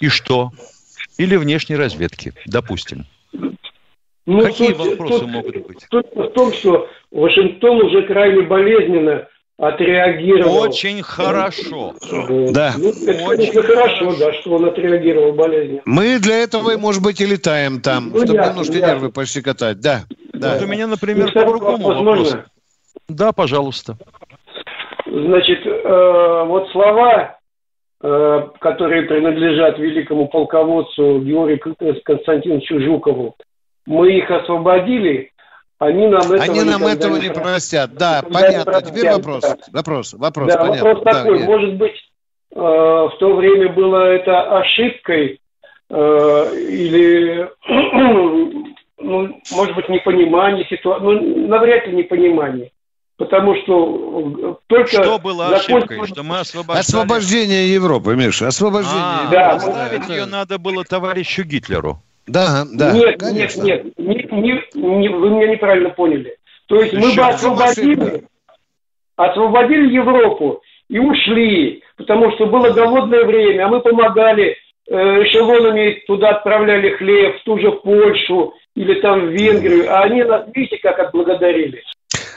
И 0.00 0.08
что? 0.08 0.50
Или 1.18 1.36
внешней 1.36 1.76
разведки, 1.76 2.32
допустим. 2.46 3.06
Ну, 4.26 4.42
Какие 4.42 4.68
суть, 4.68 4.78
вопросы 4.78 5.20
тут, 5.20 5.28
могут 5.28 5.66
быть? 5.66 5.86
Суть 5.90 6.06
в 6.14 6.28
том, 6.28 6.52
что 6.52 6.88
Вашингтон 7.10 7.82
уже 7.82 8.02
крайне 8.02 8.42
болезненно 8.42 9.26
отреагировал. 9.60 10.62
Очень 10.62 11.02
хорошо. 11.02 11.94
Да. 12.52 12.74
Ну, 12.78 12.90
это, 12.90 13.24
Очень 13.24 13.52
конечно, 13.52 13.62
хорошо, 13.62 14.16
да, 14.18 14.32
что 14.34 14.54
он 14.54 14.64
отреагировал 14.66 15.32
болезненно. 15.32 15.82
Мы 15.84 16.18
для 16.18 16.38
этого, 16.38 16.76
может 16.78 17.02
быть, 17.02 17.20
и 17.20 17.26
летаем 17.26 17.80
там, 17.80 18.10
ну, 18.10 18.18
чтобы 18.18 18.34
ясно, 18.34 18.50
немножко 18.50 18.72
ясно. 18.74 18.86
нервы 18.86 19.10
пощекотать. 19.10 19.80
Да. 19.80 20.04
Да. 20.32 20.54
Вот 20.54 20.62
у 20.62 20.66
меня, 20.66 20.86
например, 20.86 21.32
по 21.32 21.44
другому 21.44 21.88
вопросу. 21.88 22.44
Да, 23.08 23.32
пожалуйста. 23.32 23.96
Значит, 25.06 25.66
э, 25.66 26.44
вот 26.46 26.70
слова, 26.70 27.36
э, 28.02 28.48
которые 28.60 29.02
принадлежат 29.02 29.78
великому 29.78 30.28
полководцу 30.28 31.20
Георгию 31.20 31.76
Константиновичу 32.04 32.80
Жукову, 32.80 33.34
мы 33.86 34.12
их 34.12 34.30
освободили, 34.30 35.32
они 35.78 36.08
нам 36.08 36.20
этого, 36.20 36.42
они 36.42 36.62
нам 36.62 36.86
этого 36.86 37.16
не 37.16 37.30
простят. 37.30 37.94
Да, 37.94 38.22
понятно. 38.22 38.64
Простят. 38.64 38.94
Теперь 38.94 39.10
вопрос. 39.12 39.44
Вопрос, 39.72 40.12
вопрос, 40.14 40.48
да, 40.48 40.58
понятно. 40.58 40.88
Вопрос 40.88 41.04
такой, 41.04 41.38
да, 41.38 41.44
может 41.46 41.74
быть, 41.74 41.96
э, 42.54 42.58
в 42.58 43.12
то 43.18 43.36
время 43.36 43.72
было 43.72 44.04
это 44.04 44.58
ошибкой 44.58 45.40
э, 45.88 45.94
или 46.68 47.48
ну, 49.02 49.40
может 49.50 49.74
быть, 49.74 49.88
непонимание 49.88 50.66
ситуации, 50.66 51.04
ну, 51.04 51.48
навряд 51.48 51.86
ли 51.86 51.96
непонимание. 51.96 52.70
Потому 53.16 53.54
что 53.62 54.34
э, 54.38 54.54
только... 54.66 55.02
Что 55.02 55.18
было 55.18 55.48
ошибкой? 55.48 56.06
Что 56.06 56.22
мы 56.22 56.38
освобождали... 56.38 56.80
Освобождение 56.80 57.72
Европы, 57.72 58.16
Миша, 58.16 58.48
освобождение 58.48 59.02
а, 59.02 59.22
Европы. 59.24 59.34
Да, 59.34 59.50
оставить 59.50 60.08
ее 60.08 60.26
надо 60.26 60.58
было 60.58 60.84
товарищу 60.84 61.44
Гитлеру. 61.44 62.02
Да, 62.30 62.64
да, 62.72 62.92
Нет, 62.92 63.18
конечно. 63.18 63.62
нет, 63.62 63.84
нет, 63.98 64.32
не, 64.32 64.40
не, 64.40 64.98
не, 64.98 65.08
вы 65.08 65.30
меня 65.30 65.48
неправильно 65.48 65.90
поняли. 65.90 66.36
То 66.66 66.76
есть 66.76 66.92
Еще 66.92 67.04
мы 67.04 67.14
бы 67.14 67.22
освободили, 67.22 68.24
освободили 69.16 69.92
Европу 69.92 70.62
и 70.88 70.98
ушли, 70.98 71.82
потому 71.96 72.30
что 72.32 72.46
было 72.46 72.70
голодное 72.70 73.24
время, 73.24 73.66
а 73.66 73.68
мы 73.68 73.80
помогали 73.80 74.56
э, 74.88 74.94
эшелонами 74.94 76.02
туда 76.06 76.30
отправляли 76.30 76.90
хлеб, 76.90 77.40
в 77.40 77.44
ту 77.44 77.58
же 77.58 77.72
Польшу, 77.72 78.54
или 78.76 79.00
там 79.00 79.26
в 79.26 79.30
Венгрию, 79.30 79.92
а 79.92 80.02
они 80.02 80.22
нас, 80.22 80.46
видите, 80.54 80.78
как 80.78 81.00
отблагодарили. 81.00 81.82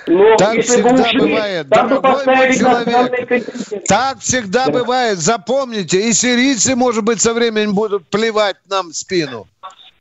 Но 0.08 0.36
так 0.36 0.60
всегда 0.62 1.04
ушли, 1.04 1.20
бывает, 1.20 1.68
дорогой 1.70 2.26
мой 2.26 2.58
человек. 2.58 3.88
Так 3.88 4.20
всегда 4.20 4.70
бывает. 4.70 5.20
Запомните, 5.20 6.10
и 6.10 6.14
сирийцы, 6.14 6.76
может 6.76 7.04
быть, 7.04 7.22
со 7.22 7.34
временем 7.34 7.74
будут 7.74 8.08
плевать 8.08 8.58
нам 8.70 8.90
в 8.90 8.96
спину. 8.96 9.48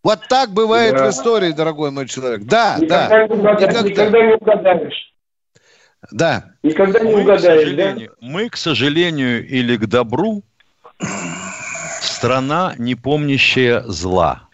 Вот 0.02 0.26
так 0.28 0.50
бывает 0.50 0.94
да. 0.94 1.06
в 1.06 1.10
истории, 1.10 1.52
дорогой 1.52 1.90
мой 1.90 2.08
человек. 2.08 2.42
Да, 2.42 2.76
никогда 2.80 3.08
да. 3.08 3.26
Не 3.28 3.34
угадаешь, 3.34 3.84
никогда. 3.84 3.88
никогда 3.88 4.20
не 4.20 4.34
угадаешь. 4.34 5.14
Да. 6.10 6.44
Никогда 6.62 7.00
не 7.00 7.12
мы, 7.12 7.22
угадаешь, 7.22 7.72
да? 7.76 7.96
Мы, 8.20 8.48
к 8.48 8.56
сожалению, 8.56 9.46
или 9.46 9.76
к 9.76 9.86
добру, 9.86 10.42
страна, 12.00 12.74
не 12.78 12.96
помнящая 12.96 13.82
зла. 13.82 14.48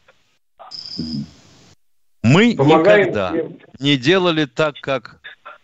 Мы 2.22 2.54
Помогаем 2.54 3.00
никогда 3.00 3.30
всем. 3.30 3.58
не 3.78 3.96
делали 3.96 4.44
так, 4.44 4.74
как 4.82 5.20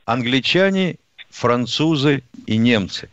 англичане, 0.06 0.96
французы 1.28 2.22
и 2.46 2.56
немцы. 2.56 3.10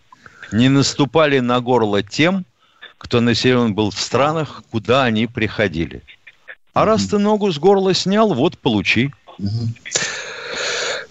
Не 0.53 0.69
наступали 0.69 1.39
на 1.39 1.60
горло 1.60 2.01
тем, 2.01 2.45
кто 2.97 3.19
населен 3.19 3.73
был 3.73 3.89
в 3.91 3.99
странах, 3.99 4.63
куда 4.71 5.03
они 5.03 5.27
приходили. 5.27 6.03
А 6.73 6.86
раз 6.86 7.07
ты 7.07 7.17
ногу 7.17 7.51
с 7.51 7.60
горла 7.60 7.93
снял, 7.93 8.34
вот 8.34 8.57
получи. 8.57 9.12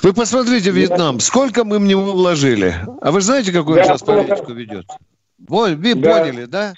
Вы 0.02 0.14
посмотрите 0.14 0.70
Вьетнам, 0.70 1.20
сколько 1.20 1.64
мы 1.64 1.78
в 1.78 1.82
него 1.82 2.12
вложили. 2.12 2.74
А 3.02 3.10
вы 3.10 3.20
знаете, 3.20 3.52
какую 3.52 3.78
он 3.78 3.84
сейчас 3.84 4.02
политику 4.02 4.52
ведет? 4.52 4.86
Вот, 5.46 5.72
вы 5.72 5.94
да. 5.94 6.18
поняли, 6.18 6.44
да? 6.46 6.74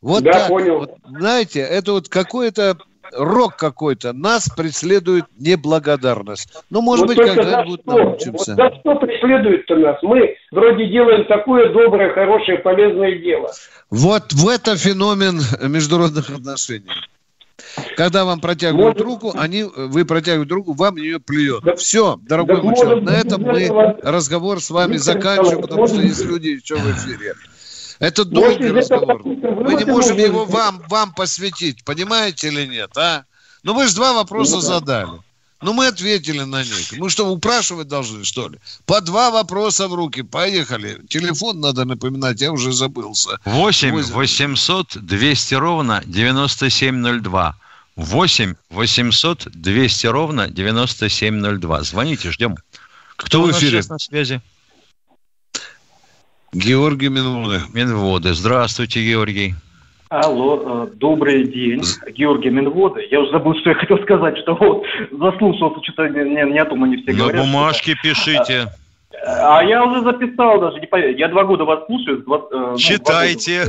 Вот 0.00 0.24
да, 0.24 0.32
так. 0.32 0.48
Понял. 0.48 0.78
Вот, 0.78 0.94
знаете, 1.06 1.60
это 1.60 1.92
вот 1.92 2.08
какое-то 2.08 2.76
рок 3.12 3.56
какой-то, 3.56 4.12
нас 4.12 4.48
преследует 4.54 5.24
неблагодарность. 5.38 6.52
Ну, 6.70 6.82
может 6.82 7.06
вот 7.06 7.16
быть, 7.16 7.26
когда-нибудь 7.26 7.86
научимся. 7.86 8.54
Вот 8.54 8.72
за 8.72 8.80
что 8.80 8.94
преследует-то 8.96 9.76
нас? 9.76 9.96
Мы 10.02 10.36
вроде 10.50 10.88
делаем 10.88 11.26
такое 11.26 11.72
доброе, 11.72 12.12
хорошее, 12.12 12.58
полезное 12.58 13.18
дело. 13.18 13.50
Вот 13.90 14.32
в 14.32 14.48
это 14.48 14.76
феномен 14.76 15.40
международных 15.62 16.30
отношений. 16.30 16.90
Когда 17.96 18.24
вам 18.24 18.40
протягивают 18.40 18.98
может... 18.98 19.00
руку, 19.00 19.34
они, 19.36 19.64
вы 19.64 20.04
протягиваете 20.04 20.54
руку, 20.54 20.72
вам 20.72 20.96
ее 20.96 21.20
плюет. 21.20 21.62
Да, 21.62 21.76
Все, 21.76 22.18
дорогой 22.22 22.62
да, 22.62 22.74
человек, 22.74 23.04
на 23.04 23.10
этом 23.10 23.42
мы 23.42 23.96
разговор 24.02 24.62
с 24.62 24.70
вами 24.70 24.96
заканчиваем, 24.96 25.62
потому 25.62 25.86
что 25.86 26.00
есть 26.00 26.24
люди 26.24 26.48
еще 26.48 26.76
в 26.76 26.90
эфире. 26.92 27.34
Это 27.98 28.24
долгий 28.24 28.68
разговор. 28.68 29.22
Мы 29.24 29.74
не 29.74 29.84
можем 29.84 30.16
его 30.16 30.44
вам, 30.44 30.82
вам 30.88 31.12
посвятить, 31.12 31.84
понимаете 31.84 32.48
или 32.48 32.66
нет, 32.66 32.96
а? 32.96 33.24
Ну 33.64 33.74
вы 33.74 33.88
же 33.88 33.94
два 33.96 34.12
вопроса 34.12 34.56
ну 34.56 34.60
задали. 34.60 35.10
Ну, 35.60 35.72
мы 35.72 35.88
ответили 35.88 36.42
на 36.44 36.62
них. 36.62 36.92
Мы 36.98 37.10
что, 37.10 37.28
упрашивать 37.28 37.88
должны, 37.88 38.22
что 38.24 38.48
ли? 38.48 38.58
По 38.86 39.00
два 39.00 39.30
вопроса 39.30 39.88
в 39.88 39.94
руки. 39.94 40.22
Поехали. 40.22 41.00
Телефон 41.08 41.60
надо 41.60 41.84
напоминать, 41.84 42.40
я 42.40 42.52
уже 42.52 42.72
забылся. 42.72 43.40
8 43.44 44.02
800 44.02 44.98
200 45.04 45.54
ровно 45.54 46.02
9702. 46.06 47.56
8 47.98 48.54
800 48.70 49.48
200 49.52 50.06
ровно 50.06 50.48
9702. 50.48 51.82
Звоните, 51.82 52.30
ждем. 52.30 52.54
Кто, 53.16 53.26
Кто 53.26 53.42
в 53.42 53.50
эфире? 53.50 53.80
на 53.90 53.98
связи? 53.98 54.40
Георгий 56.52 57.08
Минводы. 57.08 57.60
Минводы. 57.74 58.34
Здравствуйте, 58.34 59.04
Георгий. 59.04 59.54
Алло, 60.10 60.86
э, 60.86 60.94
добрый 60.94 61.44
день, 61.48 61.82
Георгий 62.12 62.50
Минвода. 62.50 63.00
Я 63.10 63.20
уже 63.20 63.32
забыл, 63.32 63.54
что 63.60 63.70
я 63.70 63.74
хотел 63.74 63.98
сказать, 64.04 64.38
что 64.38 64.54
вот 64.54 64.84
заслушался, 65.10 65.82
что-то 65.82 66.08
не, 66.08 66.52
не 66.52 66.58
о 66.58 66.64
том 66.64 66.84
они 66.84 66.98
все 66.98 67.12
На 67.12 67.18
говорят. 67.18 67.34
На 67.34 67.42
бумажке 67.42 67.92
что 67.94 68.02
пишите. 68.02 68.68
А, 69.26 69.58
а 69.58 69.64
я 69.64 69.84
уже 69.84 70.02
записал 70.02 70.60
даже, 70.60 70.78
не 70.78 70.86
поверю. 70.86 71.18
Я 71.18 71.28
два 71.28 71.44
года 71.44 71.64
вас 71.64 71.84
слушаю. 71.86 72.22
Два, 72.22 72.38
э, 72.38 72.40
ну, 72.52 72.76
Читайте. 72.78 73.66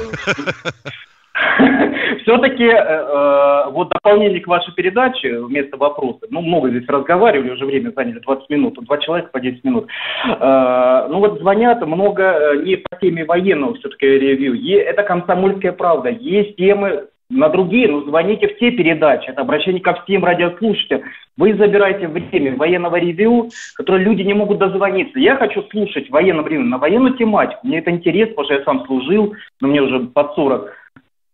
Все-таки 2.23 2.63
э, 2.63 2.75
э, 2.75 3.71
вот 3.71 3.89
дополнение 3.89 4.39
к 4.41 4.47
вашей 4.47 4.73
передаче 4.73 5.41
вместо 5.41 5.77
вопроса, 5.77 6.27
ну, 6.29 6.41
много 6.41 6.69
здесь 6.69 6.87
разговаривали, 6.87 7.51
уже 7.51 7.65
время 7.65 7.91
заняли 7.95 8.19
20 8.19 8.49
минут, 8.49 8.83
два 8.83 8.97
человека 8.97 9.29
по 9.31 9.39
10 9.39 9.63
минут. 9.63 9.87
Э, 10.25 11.07
ну, 11.09 11.19
вот 11.19 11.39
звонят 11.39 11.85
много 11.85 12.23
э, 12.23 12.63
не 12.63 12.77
по 12.77 12.97
теме 12.97 13.25
военного 13.25 13.75
все-таки 13.75 14.05
ревью. 14.05 14.57
Это 14.81 15.03
комсомольская 15.03 15.71
правда. 15.71 16.09
Есть 16.09 16.55
темы 16.57 17.07
на 17.29 17.49
другие, 17.49 17.87
ну, 17.87 18.01
звоните 18.05 18.47
в 18.47 18.57
те 18.57 18.71
передачи. 18.71 19.29
Это 19.29 19.41
обращение 19.41 19.81
ко 19.81 19.93
всем 20.01 20.25
радиослушателям. 20.25 21.03
Вы 21.37 21.53
забираете 21.53 22.07
время 22.07 22.57
военного 22.57 22.97
ревью, 22.97 23.49
которое 23.75 24.03
люди 24.03 24.23
не 24.23 24.33
могут 24.33 24.57
дозвониться. 24.57 25.19
Я 25.19 25.35
хочу 25.37 25.63
слушать 25.69 26.09
военное 26.09 26.43
время 26.43 26.65
на 26.65 26.77
военную 26.79 27.15
тематику. 27.15 27.67
Мне 27.67 27.79
это 27.79 27.91
интересно, 27.91 28.35
потому 28.35 28.45
что 28.45 28.53
я 28.55 28.63
сам 28.63 28.85
служил, 28.85 29.35
но 29.61 29.67
мне 29.67 29.81
уже 29.81 29.99
под 29.99 30.33
40 30.33 30.71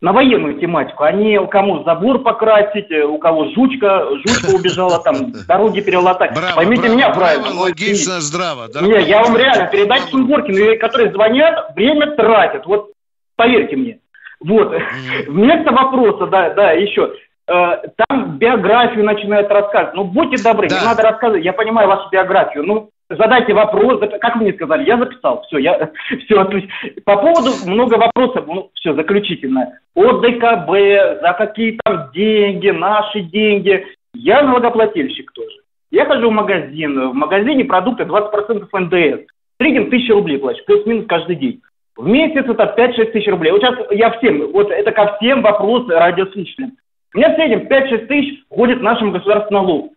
на 0.06 0.14
военную 0.14 0.60
тематику, 0.60 1.04
а 1.04 1.12
не 1.12 1.40
у 1.40 1.48
кому 1.48 1.84
забор 1.84 2.20
покрасить, 2.20 2.92
э, 2.92 3.04
у 3.04 3.18
кого 3.18 3.46
жучка, 3.56 4.06
жучка 4.18 4.56
убежала, 4.56 5.00
там, 5.00 5.32
дороги 5.48 5.82
перелатать. 5.82 6.36
Браво, 6.36 6.58
Поймите 6.58 6.84
браво, 6.84 6.96
меня 6.96 7.10
браво, 7.10 7.20
правильно. 7.20 7.62
Логично, 7.62 8.22
здраво. 8.22 8.68
Не, 8.82 9.02
я 9.02 9.24
вам 9.24 9.36
реально, 9.36 9.66
передать 9.66 10.04
Сунгоркину, 10.12 10.78
которые 10.80 11.12
звонят, 11.12 11.74
время 11.76 12.12
тратят. 12.12 12.68
Вот 12.68 12.92
поверьте 13.36 13.76
мне. 13.78 14.00
Вот. 14.42 14.76
Вместо 15.28 15.72
вопроса, 15.72 16.28
да, 16.28 16.52
да, 16.52 16.72
еще. 16.74 17.12
Э, 17.48 17.78
там 18.08 18.38
биографию 18.38 19.04
начинают 19.04 19.50
рассказывать. 19.50 19.96
Ну, 19.96 20.04
будьте 20.04 20.44
добры, 20.44 20.70
да. 20.70 20.80
не 20.80 20.86
надо 20.86 21.02
рассказывать. 21.02 21.44
Я 21.44 21.54
понимаю 21.54 21.88
вашу 21.88 22.10
биографию. 22.12 22.64
Ну, 22.64 22.92
задайте 23.10 23.54
вопрос, 23.54 24.00
как 24.20 24.36
мне 24.36 24.54
сказали, 24.54 24.86
я 24.86 24.98
записал, 24.98 25.44
все, 25.44 25.58
я, 25.60 25.92
все, 26.26 26.50
есть, 26.52 27.04
по 27.04 27.18
поводу 27.18 27.52
много 27.66 27.96
вопросов, 27.96 28.46
ну, 28.48 28.70
все, 28.74 28.94
заключительно, 28.94 29.80
от 29.96 30.22
ДКБ, 30.22 31.22
за 31.22 31.36
какие 31.38 31.78
там 31.84 32.10
деньги, 32.14 32.70
наши 32.70 33.22
деньги, 33.22 33.86
я 34.14 34.44
налогоплательщик 34.44 35.32
тоже. 35.34 35.58
Я 35.92 36.06
хожу 36.06 36.30
в 36.30 36.34
магазин, 36.34 37.10
в 37.10 37.14
магазине 37.14 37.64
продукты 37.66 38.04
20% 38.04 38.68
НДС, 38.72 39.24
в 39.24 39.62
среднем 39.62 39.84
1000 39.84 40.14
рублей 40.14 40.40
плачу, 40.40 40.64
плюс-минус 40.66 41.06
каждый 41.08 41.36
день. 41.36 41.62
В 41.96 42.06
месяц 42.08 42.44
это 42.46 42.76
5-6 42.78 43.12
тысяч 43.12 43.28
рублей. 43.30 43.52
Вот 43.52 43.62
сейчас 43.62 43.80
я 43.92 44.12
всем, 44.12 44.52
вот 44.52 44.70
это 44.70 44.92
ко 44.92 45.16
всем 45.16 45.42
вопросы 45.42 45.94
радиослушателям. 45.94 46.74
У 47.14 47.18
меня 47.18 47.32
в 47.32 47.36
среднем 47.36 47.68
5-6 47.68 48.08
тысяч 48.08 48.44
ходит 48.50 48.82
нашим 48.82 49.12
государственным 49.12 49.64
налог. 49.64 49.94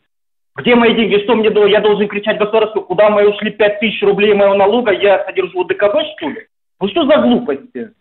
Где 0.58 0.74
мои 0.74 0.94
деньги? 0.94 1.22
Что 1.22 1.36
мне 1.36 1.50
Я 1.70 1.80
должен 1.80 2.08
кричать 2.08 2.38
государству, 2.38 2.82
куда 2.82 3.10
мои 3.10 3.26
ушли 3.26 3.52
5 3.52 3.80
тысяч 3.80 4.02
рублей 4.02 4.34
моего 4.34 4.54
налога, 4.54 4.92
я 4.92 5.24
содержу 5.24 5.62
ДКБ, 5.64 5.94
что 6.16 6.28
ли? 6.28 6.46
Ну 6.80 6.88
что 6.88 7.06
за 7.06 7.18
глупости? 7.18 7.92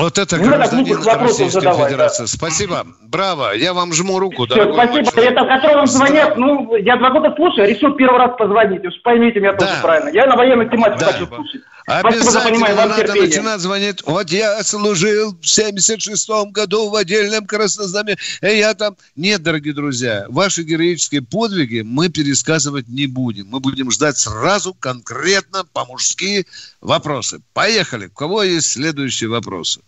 Вот 0.00 0.18
это 0.18 0.38
Не 0.38 0.48
гражданин 0.48 0.96
Российской 1.04 1.50
задавать, 1.50 1.88
Федерации. 1.90 2.22
Да. 2.22 2.26
Спасибо. 2.26 2.86
Браво. 3.02 3.54
Я 3.54 3.74
вам 3.74 3.92
жму 3.92 4.18
руку. 4.18 4.46
Все, 4.46 4.72
спасибо. 4.72 5.20
Это, 5.20 5.44
которым 5.44 5.86
звонят, 5.86 6.36
ну, 6.36 6.74
я 6.76 6.96
два 6.96 7.10
года 7.10 7.34
слушаю, 7.36 7.68
решил 7.68 7.92
первый 7.94 8.18
раз 8.18 8.36
позвонить. 8.38 8.84
Уж 8.84 8.94
поймите 9.02 9.40
меня 9.40 9.52
да. 9.52 9.66
тоже 9.66 9.82
правильно. 9.82 10.08
Я 10.10 10.26
на 10.26 10.36
военной 10.36 10.68
тематике 10.70 11.04
да. 11.04 11.12
хочу 11.12 11.26
слушать. 11.26 11.60
Обязательно 11.86 12.86
надо 12.86 13.14
начинать 13.14 13.60
звонить. 13.60 14.02
Вот 14.06 14.30
я 14.30 14.62
служил 14.62 15.32
в 15.32 15.44
76-м 15.44 16.52
году 16.52 16.88
в 16.88 16.94
отдельном 16.94 17.46
краснознаме. 17.46 18.16
И 18.42 18.46
я 18.46 18.74
там... 18.74 18.96
Нет, 19.16 19.42
дорогие 19.42 19.74
друзья, 19.74 20.26
ваши 20.28 20.62
героические 20.62 21.22
подвиги 21.22 21.80
мы 21.80 22.08
пересказывать 22.08 22.88
не 22.88 23.06
будем. 23.06 23.48
Мы 23.48 23.60
будем 23.60 23.90
ждать 23.90 24.18
сразу, 24.18 24.72
конкретно, 24.72 25.64
по-мужски 25.72 26.46
вопросы. 26.80 27.40
Поехали. 27.52 28.06
У 28.06 28.10
кого 28.10 28.42
есть 28.42 28.72
следующие 28.72 29.28
вопросы? 29.28 29.80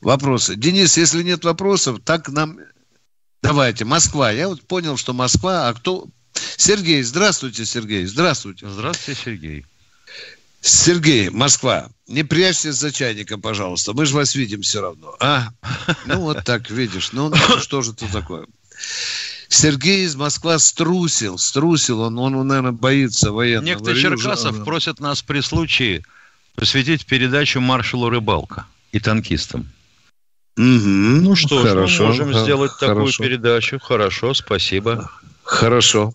Вопросы. 0.00 0.56
Денис, 0.56 0.96
если 0.96 1.22
нет 1.22 1.44
вопросов, 1.44 2.00
так 2.04 2.28
нам... 2.28 2.58
Давайте, 3.42 3.84
Москва. 3.84 4.30
Я 4.30 4.48
вот 4.48 4.62
понял, 4.62 4.96
что 4.96 5.12
Москва, 5.12 5.68
а 5.68 5.74
кто... 5.74 6.06
Сергей, 6.56 7.02
здравствуйте, 7.02 7.64
Сергей. 7.64 8.04
Здравствуйте. 8.04 8.68
Здравствуйте, 8.68 9.20
Сергей. 9.24 9.66
Сергей, 10.60 11.30
Москва, 11.30 11.88
не 12.06 12.22
прячьтесь 12.22 12.74
за 12.74 12.92
чайником, 12.92 13.40
пожалуйста. 13.40 13.94
Мы 13.94 14.04
же 14.04 14.14
вас 14.14 14.34
видим 14.34 14.60
все 14.60 14.82
равно. 14.82 15.16
А? 15.18 15.48
Ну, 16.04 16.20
вот 16.20 16.44
так, 16.44 16.70
видишь. 16.70 17.12
Ну, 17.12 17.30
ну 17.30 17.58
что 17.58 17.80
же 17.80 17.92
это 17.92 18.06
такое? 18.12 18.46
Сергей 19.48 20.04
из 20.04 20.16
Москвы 20.16 20.58
струсил, 20.58 21.38
струсил. 21.38 22.02
Он, 22.02 22.18
он, 22.18 22.46
наверное, 22.46 22.72
боится 22.72 23.32
военного. 23.32 23.64
Некто 23.64 23.94
Черкасов 23.94 24.64
просят 24.64 25.00
нас 25.00 25.22
при 25.22 25.40
случае 25.40 26.04
посвятить 26.60 27.06
передачу 27.06 27.58
маршалу 27.58 28.10
Рыбалка 28.10 28.66
и 28.92 29.00
танкистам. 29.00 29.66
Угу, 30.58 30.64
ну 30.66 31.34
что 31.34 31.62
хорошо, 31.62 31.86
ж, 31.86 32.00
мы 32.00 32.06
можем 32.08 32.34
сделать 32.34 32.72
хорошо. 32.72 32.94
такую 32.94 33.12
передачу. 33.18 33.78
Хорошо, 33.80 34.34
спасибо. 34.34 35.10
Хорошо. 35.42 36.12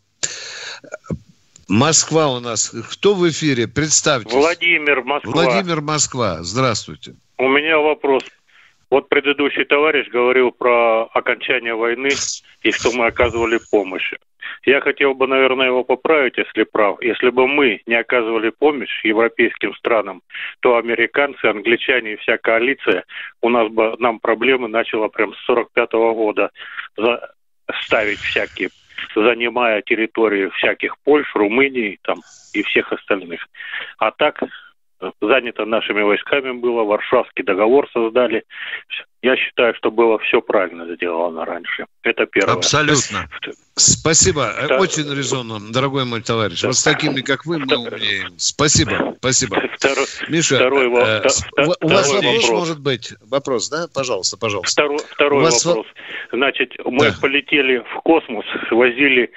Москва 1.67 2.27
у 2.27 2.39
нас. 2.39 2.71
Кто 2.91 3.15
в 3.15 3.27
эфире? 3.27 3.67
Представьте. 3.67 4.35
Владимир, 4.37 5.01
Москва. 5.03 5.31
Владимир, 5.31 5.81
Москва. 5.81 6.43
Здравствуйте. 6.43 7.15
У 7.39 7.47
меня 7.47 7.79
вопрос. 7.79 8.21
Вот 8.89 9.09
предыдущий 9.09 9.65
товарищ 9.65 10.07
говорил 10.09 10.51
про 10.51 11.05
окончание 11.13 11.75
войны 11.75 12.09
и 12.61 12.71
что 12.71 12.91
мы 12.91 13.07
оказывали 13.07 13.59
помощь. 13.71 14.13
Я 14.63 14.79
хотел 14.81 15.15
бы, 15.15 15.27
наверное, 15.27 15.67
его 15.67 15.83
поправить, 15.83 16.37
если 16.37 16.63
прав. 16.63 17.01
Если 17.01 17.29
бы 17.29 17.47
мы 17.47 17.81
не 17.87 17.95
оказывали 17.95 18.49
помощь 18.49 19.03
европейским 19.03 19.73
странам, 19.75 20.21
то 20.59 20.77
американцы, 20.77 21.45
англичане 21.45 22.13
и 22.13 22.17
вся 22.17 22.37
коалиция, 22.37 23.05
у 23.41 23.49
нас 23.49 23.69
бы 23.69 23.95
нам 23.97 24.19
проблемы 24.19 24.67
начала 24.67 25.07
прям 25.07 25.33
с 25.33 25.45
45 25.45 25.93
-го 25.93 26.13
года 26.13 26.51
ставить 27.81 28.19
всякие 28.19 28.69
занимая 29.15 29.81
территорию 29.81 30.51
всяких 30.51 30.97
Польш, 30.99 31.27
Румынии 31.35 31.99
там, 32.03 32.19
и 32.53 32.63
всех 32.63 32.91
остальных. 32.91 33.47
А 33.97 34.11
так 34.11 34.41
занято 35.21 35.65
нашими 35.65 36.01
войсками 36.01 36.51
было, 36.51 36.83
Варшавский 36.83 37.43
договор 37.43 37.89
создали. 37.91 38.43
Я 39.21 39.35
считаю, 39.37 39.73
что 39.75 39.89
было 39.89 40.19
все 40.19 40.39
правильно 40.41 40.93
сделано 40.95 41.45
раньше. 41.45 41.85
Это 42.03 42.25
первое. 42.27 42.55
Абсолютно. 42.55 43.27
Спасибо. 43.75 44.53
Да. 44.69 44.77
Очень 44.77 45.11
резонно, 45.11 45.59
дорогой 45.71 46.05
мой 46.05 46.21
товарищ. 46.21 46.61
Да. 46.61 46.67
Вот 46.67 46.75
с 46.75 46.83
такими, 46.83 47.21
как 47.21 47.45
вы, 47.45 47.57
мы 47.57 47.75
умеем. 47.75 48.37
Спасибо. 48.37 49.15
Спасибо. 49.17 49.61
Второй, 49.77 50.05
Миша, 50.29 50.55
второй, 50.55 50.85
э, 50.85 51.27
второй 51.27 51.75
у 51.81 51.87
вас 51.87 52.13
вопрос, 52.13 52.21
вопрос 52.21 52.49
может 52.49 52.79
быть? 52.81 53.13
Вопрос, 53.29 53.69
да? 53.69 53.87
Пожалуйста, 53.93 54.37
пожалуйста. 54.37 54.71
Второй, 54.71 54.99
второй 54.99 55.43
вопрос. 55.43 55.87
Значит, 56.31 56.73
мы 56.85 57.11
да. 57.11 57.15
полетели 57.21 57.79
в 57.79 58.01
космос, 58.03 58.45
возили 58.71 59.31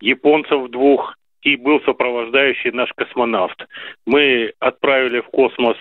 японцев 0.00 0.70
двух, 0.70 1.14
и 1.44 1.56
был 1.56 1.80
сопровождающий 1.84 2.72
наш 2.72 2.90
космонавт. 2.96 3.66
Мы 4.06 4.52
отправили 4.58 5.20
в 5.20 5.26
космос 5.26 5.76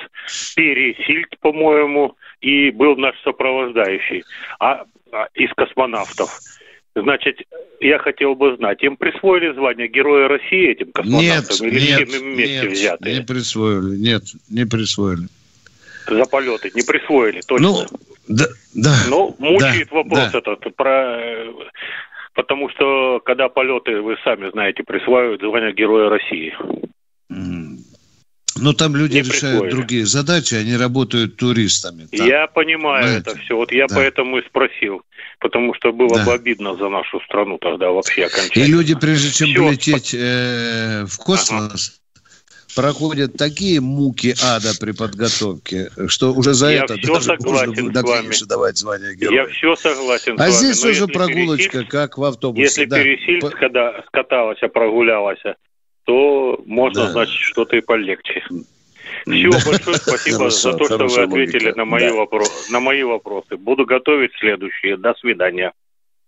Пересильд, 0.56 1.40
по-моему, 1.40 2.16
и 2.42 2.70
был 2.72 2.98
наш 2.98 3.16
сопровождающий 3.24 4.24
а, 4.60 4.84
а, 5.12 5.28
из 5.34 5.52
космонавтов. 5.54 6.30
Значит, 6.96 7.42
я 7.80 7.98
хотел 7.98 8.36
бы 8.36 8.56
знать, 8.58 8.84
им 8.84 8.98
присвоили 8.98 9.54
звание 9.54 9.88
Героя 9.88 10.28
России 10.28 10.72
этим 10.72 10.92
космонавтам? 10.92 11.68
Нет, 11.68 11.74
или 11.74 11.80
нет, 11.80 12.10
всем 12.10 12.22
вместе 12.22 12.62
нет, 12.62 12.72
взятые? 12.72 13.16
не 13.16 13.22
присвоили, 13.24 13.98
нет, 13.98 14.24
не 14.50 14.66
присвоили. 14.66 15.28
За 16.08 16.26
полеты 16.26 16.72
не 16.76 16.82
присвоили, 16.82 17.42
точно. 17.48 17.68
Ну, 17.68 17.86
да, 18.28 18.46
да. 18.76 18.96
Но 19.08 19.34
мучает 19.40 19.88
да, 19.90 19.96
вопрос 19.96 20.32
да. 20.32 20.40
этот 20.40 20.76
про 20.76 21.46
потому 22.34 22.70
что 22.70 23.20
когда 23.26 23.50
полеты, 23.50 24.02
вы 24.02 24.18
сами 24.24 24.50
знаете, 24.52 24.84
присваивают 24.84 25.42
звание 25.42 25.74
Героя 25.74 26.10
России. 26.10 26.54
Ну, 28.56 28.74
там 28.74 28.96
люди 28.96 29.16
не 29.16 29.22
решают 29.22 29.62
присвоили. 29.62 29.72
другие 29.72 30.06
задачи, 30.06 30.54
они 30.56 30.78
работают 30.78 31.38
туристами. 31.38 32.06
Там. 32.06 32.28
Я 32.28 32.48
понимаю 32.48 33.04
Знаете? 33.08 33.32
это 33.32 33.40
все. 33.40 33.56
Вот 33.56 33.72
я 33.72 33.88
да. 33.88 33.96
поэтому 33.96 34.38
и 34.38 34.46
спросил. 34.46 35.02
Потому 35.40 35.74
что 35.74 35.92
было 35.92 36.18
да. 36.18 36.26
бы 36.26 36.34
обидно 36.34 36.76
за 36.76 36.88
нашу 36.88 37.20
страну 37.22 37.58
тогда 37.58 37.90
вообще 37.90 38.26
окончательно. 38.26 38.64
И 38.64 38.68
люди, 38.68 38.96
прежде 38.96 39.32
чем 39.32 39.48
все. 39.50 39.58
полететь 39.58 40.14
э, 40.14 41.06
в 41.08 41.18
космос, 41.18 42.03
проходят 42.76 43.38
такие 43.38 43.82
муки 43.82 44.36
ада 44.44 44.72
при 44.80 44.92
подготовке, 44.92 45.90
что 46.08 46.34
уже 46.34 46.54
за 46.54 46.72
я 46.72 46.84
это 46.84 46.96
даже 47.02 47.38
можно 47.40 47.92
дальше 47.92 48.46
давать 48.46 48.78
звание 48.78 49.16
героя. 49.16 49.44
Я 49.44 49.48
все 49.48 49.76
согласен 49.76 50.34
а 50.34 50.50
с 50.50 50.62
вами. 50.62 50.74
здесь 50.74 50.86
уже 50.86 51.08
прогулочка, 51.08 51.72
пересильд, 51.72 51.92
как 51.92 52.18
в 52.18 52.24
автобусе. 52.24 52.64
Если 52.64 52.86
да. 52.86 52.98
Пересильд, 52.98 53.42
По... 53.42 53.50
когда 53.50 54.04
скаталась, 54.08 54.60
прогулялась, 54.74 55.42
то 56.06 56.62
можно, 56.66 57.06
да. 57.06 57.12
значит, 57.12 57.36
что-то 57.36 57.76
и 57.76 57.82
полегче. 57.82 58.44
Все, 59.26 59.50
большое 59.50 59.98
спасибо 59.98 60.50
за 60.50 60.74
то, 60.74 60.86
что 60.86 61.08
вы 61.08 61.24
ответили 61.24 61.72
на 61.72 61.86
мои, 61.86 62.10
вопросы, 62.10 62.72
на 62.72 62.80
мои 62.80 63.04
вопросы. 63.04 63.56
Буду 63.58 63.86
готовить 63.86 64.32
следующие. 64.40 64.98
До 64.98 65.14
свидания. 65.16 65.72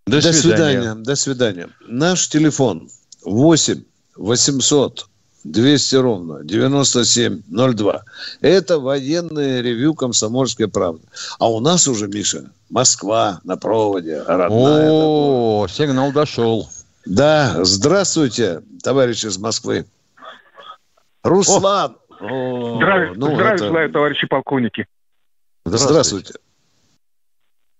До, 0.08 0.22
До 0.22 0.34
свидания. 0.34 0.82
свидания. 0.82 1.04
До 1.04 1.16
свидания. 1.16 1.70
Наш 1.88 2.30
телефон 2.30 2.88
8 3.24 3.84
800 4.16 5.08
200 5.46 5.96
ровно 5.98 6.44
9702. 6.44 8.04
Это 8.42 8.80
военное 8.80 9.62
ревю 9.62 9.94
«Комсомольская 9.94 10.68
правда». 10.68 11.04
А 11.40 11.50
у 11.50 11.60
нас 11.60 11.88
уже, 11.88 12.08
Миша, 12.08 12.50
Москва 12.70 13.40
на 13.44 13.56
проводе, 13.56 14.24
родная. 14.24 14.90
О, 14.90 15.68
сигнал 15.70 16.12
дошел. 16.12 16.68
Да, 17.06 17.64
здравствуйте, 17.64 18.64
товарищи 18.84 19.28
из 19.28 19.38
Москвы. 19.38 19.86
Руслан. 21.24 21.96
О, 22.20 22.76
здравия, 22.78 23.14
ну, 23.16 23.36
здравия 23.36 23.56
это... 23.56 23.66
желаю, 23.66 23.92
товарищи 23.92 24.26
полковники. 24.28 24.88
Здравствуйте. 25.64 26.34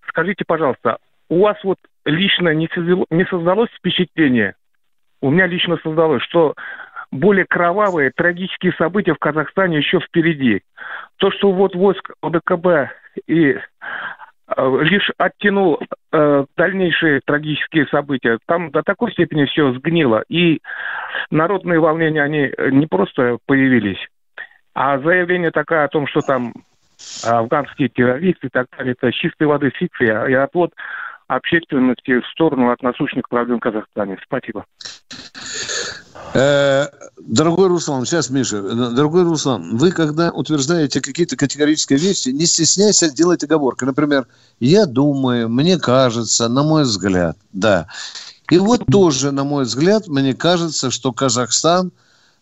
Скажите, 0.08 0.44
пожалуйста, 0.46 0.98
у 1.28 1.40
вас 1.40 1.56
вот 1.64 1.78
лично 2.04 2.54
не 2.54 2.68
создалось 3.28 3.70
впечатление, 3.76 4.54
у 5.20 5.30
меня 5.30 5.46
лично 5.46 5.78
создалось, 5.82 6.22
что 6.22 6.54
более 7.10 7.44
кровавые, 7.44 8.10
трагические 8.14 8.72
события 8.72 9.14
в 9.14 9.18
Казахстане 9.18 9.78
еще 9.78 10.00
впереди. 10.00 10.62
То, 11.16 11.30
что 11.30 11.52
вот 11.52 11.74
войск 11.74 12.10
ОДКБ 12.20 12.90
и 13.26 13.56
э, 14.56 14.78
лишь 14.82 15.10
оттянул 15.16 15.80
э, 16.12 16.44
дальнейшие 16.56 17.20
трагические 17.24 17.86
события. 17.86 18.38
Там 18.46 18.70
до 18.70 18.82
такой 18.82 19.12
степени 19.12 19.46
все 19.46 19.72
сгнило. 19.74 20.24
И 20.28 20.60
народные 21.30 21.80
волнения, 21.80 22.22
они 22.22 22.52
не 22.70 22.86
просто 22.86 23.38
появились, 23.46 24.04
а 24.74 24.98
заявление 24.98 25.50
такое 25.50 25.84
о 25.84 25.88
том, 25.88 26.06
что 26.06 26.20
там 26.20 26.52
афганские 27.24 27.88
террористы 27.88 28.46
и 28.46 28.50
так 28.50 28.66
далее, 28.76 28.94
это 28.98 29.12
чистой 29.12 29.46
воды 29.46 29.70
фикция 29.70 30.26
и 30.26 30.34
отвод 30.34 30.72
общественности 31.28 32.20
в 32.20 32.26
сторону 32.28 32.70
от 32.70 32.82
насущных 32.82 33.28
проблем 33.28 33.58
в 33.58 33.60
Казахстане. 33.60 34.18
Спасибо. 34.22 34.64
Э, 36.34 36.88
дорогой 37.18 37.68
Руслан, 37.68 38.04
сейчас, 38.04 38.30
Миша, 38.30 38.62
дорогой 38.62 39.24
Руслан, 39.24 39.76
вы 39.76 39.90
когда 39.92 40.30
утверждаете 40.30 41.00
какие-то 41.00 41.36
категорические 41.36 41.98
вещи, 41.98 42.28
не 42.28 42.46
стесняйся 42.46 43.10
делать 43.10 43.44
оговорки. 43.44 43.84
Например, 43.84 44.26
я 44.60 44.86
думаю, 44.86 45.48
мне 45.48 45.78
кажется, 45.78 46.48
на 46.48 46.62
мой 46.62 46.84
взгляд, 46.84 47.36
да. 47.52 47.86
И 48.50 48.58
вот 48.58 48.86
тоже, 48.86 49.32
на 49.32 49.44
мой 49.44 49.64
взгляд, 49.64 50.08
мне 50.08 50.34
кажется, 50.34 50.90
что 50.90 51.12
Казахстан 51.12 51.92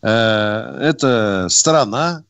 э, 0.02 0.08
это 0.08 1.46
страна, 1.50 2.24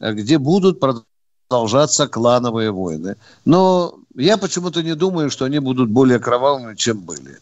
где 0.00 0.38
будут 0.38 0.80
продолжаться 0.80 2.06
клановые 2.06 2.70
войны. 2.70 3.16
Но 3.44 3.98
я 4.14 4.36
почему-то 4.38 4.82
не 4.82 4.94
думаю, 4.94 5.30
что 5.30 5.44
они 5.44 5.58
будут 5.58 5.90
более 5.90 6.18
кровавыми, 6.18 6.74
чем 6.74 7.00
были. 7.00 7.38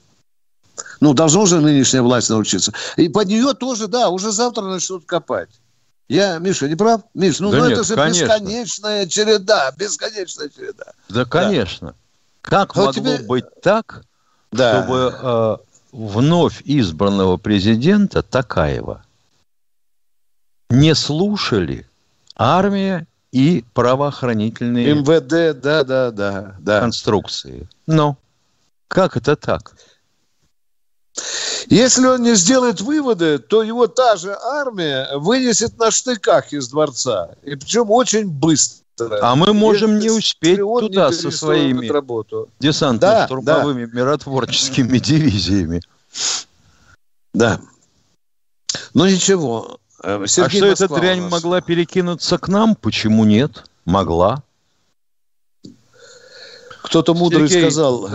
Ну, 1.00 1.14
должна 1.14 1.46
же 1.46 1.60
нынешняя 1.60 2.02
власть 2.02 2.30
научиться. 2.30 2.72
И 2.96 3.08
под 3.08 3.28
нее 3.28 3.54
тоже, 3.54 3.88
да, 3.88 4.08
уже 4.08 4.32
завтра 4.32 4.62
начнут 4.62 5.04
копать. 5.04 5.50
Я, 6.08 6.38
Миша, 6.38 6.68
не 6.68 6.76
прав? 6.76 7.02
Миш, 7.14 7.40
ну, 7.40 7.50
да 7.50 7.58
ну 7.58 7.64
нет, 7.68 7.78
это 7.78 7.84
же 7.84 7.94
конечно. 7.94 8.24
бесконечная 8.24 9.06
череда, 9.06 9.72
бесконечная 9.76 10.48
череда. 10.48 10.92
Да, 11.08 11.24
конечно. 11.24 11.88
Да. 11.88 11.94
Как 12.42 12.76
а 12.76 12.80
могло 12.80 12.92
тебе... 12.92 13.18
быть 13.26 13.46
так, 13.62 14.04
да. 14.52 14.82
чтобы 14.82 15.14
э, 15.18 15.56
вновь 15.92 16.60
избранного 16.64 17.38
президента 17.38 18.22
Такаева 18.22 19.02
не 20.68 20.94
слушали 20.94 21.86
армия 22.36 23.06
и 23.32 23.64
правоохранительные 23.72 24.94
МВД, 24.94 25.58
да, 25.60 25.84
да, 25.84 26.10
да, 26.10 26.54
да. 26.58 26.80
конструкции. 26.80 27.68
Но 27.86 28.16
как 28.88 29.16
это 29.16 29.36
так? 29.36 29.74
Если 31.68 32.06
он 32.06 32.22
не 32.22 32.34
сделает 32.34 32.80
выводы, 32.80 33.38
то 33.38 33.62
его 33.62 33.86
та 33.86 34.16
же 34.16 34.36
армия 34.36 35.16
вынесет 35.16 35.78
на 35.78 35.90
штыках 35.90 36.52
из 36.52 36.68
дворца. 36.68 37.30
И 37.42 37.54
причем 37.54 37.90
очень 37.90 38.28
быстро. 38.28 39.18
А 39.22 39.34
мы 39.36 39.52
можем 39.52 39.94
Если 39.96 40.08
не 40.08 40.10
успеть 40.10 40.58
туда 40.58 41.08
не 41.08 41.14
со 41.14 41.30
своими 41.30 41.86
десантно-штурмовыми 42.60 43.86
да, 43.86 43.92
да. 43.92 43.98
миротворческими 43.98 44.98
дивизиями. 45.00 45.82
Да. 47.32 47.60
Ну 48.92 49.06
ничего. 49.06 49.78
Э, 50.02 50.24
Сергей 50.26 50.62
а 50.62 50.74
что 50.74 50.84
эта 50.84 50.94
дрянь 50.94 51.22
могла 51.22 51.60
перекинуться 51.60 52.38
к 52.38 52.48
нам? 52.48 52.74
Почему 52.74 53.24
нет? 53.24 53.64
Могла. 53.84 54.42
Кто-то 56.82 57.14
мудрый 57.14 57.48
Сергей... 57.48 57.70
сказал, 57.70 58.10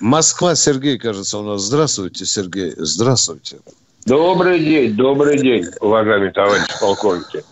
Москва, 0.00 0.54
Сергей, 0.54 0.98
кажется, 0.98 1.38
у 1.38 1.42
нас. 1.42 1.62
Здравствуйте, 1.62 2.24
Сергей. 2.24 2.72
Здравствуйте. 2.76 3.58
Добрый 4.06 4.60
день, 4.60 4.94
добрый 4.94 5.38
день, 5.38 5.64
уважаемые 5.80 6.32
товарищи 6.32 6.80
полковники. 6.80 7.42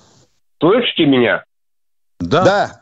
Слышите 0.58 1.04
меня? 1.04 1.44
Да. 2.18 2.44
Да. 2.44 2.80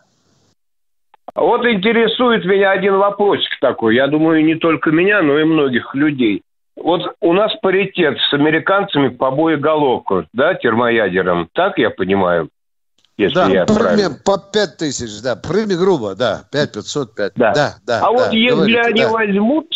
Вот 1.34 1.66
интересует 1.66 2.44
меня 2.44 2.70
один 2.70 2.96
вопросик 2.96 3.50
такой. 3.60 3.96
Я 3.96 4.06
думаю, 4.06 4.44
не 4.44 4.54
только 4.54 4.90
меня, 4.90 5.22
но 5.22 5.38
и 5.38 5.44
многих 5.44 5.94
людей. 5.94 6.42
Вот 6.76 7.16
у 7.20 7.32
нас 7.32 7.52
паритет 7.62 8.18
с 8.30 8.32
американцами 8.34 9.08
по 9.08 9.30
боеголовкам, 9.30 10.28
да, 10.32 10.54
термоядером. 10.54 11.48
Так 11.52 11.78
я 11.78 11.90
понимаю? 11.90 12.48
Если 13.16 13.34
да, 13.34 13.46
я 13.46 13.64
прыми 13.64 14.08
по 14.24 14.38
5 14.38 14.76
тысяч, 14.76 15.22
да, 15.22 15.36
прыми 15.36 15.74
грубо, 15.74 16.16
да, 16.16 16.44
5 16.50 16.72
500, 16.72 17.14
5. 17.14 17.32
Да, 17.36 17.52
да, 17.52 17.74
да. 17.86 17.98
А 17.98 18.00
да, 18.00 18.10
вот 18.10 18.32
если 18.32 18.54
говорите, 18.54 18.80
они 18.80 19.02
да. 19.02 19.10
возьмут, 19.10 19.66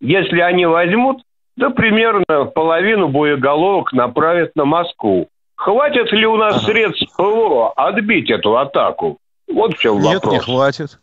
если 0.00 0.40
они 0.40 0.66
возьмут, 0.66 1.22
то 1.58 1.70
примерно 1.70 2.44
половину 2.54 3.08
боеголовок 3.08 3.92
направят 3.92 4.54
на 4.56 4.66
Москву. 4.66 5.28
Хватит 5.54 6.12
ли 6.12 6.26
у 6.26 6.36
нас 6.36 6.56
ага. 6.56 6.66
средств 6.66 7.16
ПВО 7.16 7.72
отбить 7.76 8.30
эту 8.30 8.58
атаку? 8.58 9.18
Вот 9.48 9.74
в 9.74 9.78
чем 9.78 10.00
Нет, 10.00 10.14
вопрос. 10.14 10.32
Нет, 10.32 10.32
не 10.32 10.38
хватит. 10.54 10.98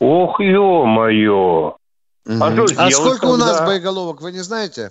Ох, 0.00 0.40
ё-моё. 0.40 1.76
Угу. 2.26 2.42
А, 2.42 2.48
а 2.48 2.90
сколько 2.90 3.20
тогда? 3.20 3.34
у 3.34 3.36
нас 3.36 3.66
боеголовок, 3.66 4.20
вы 4.20 4.32
не 4.32 4.40
знаете? 4.40 4.90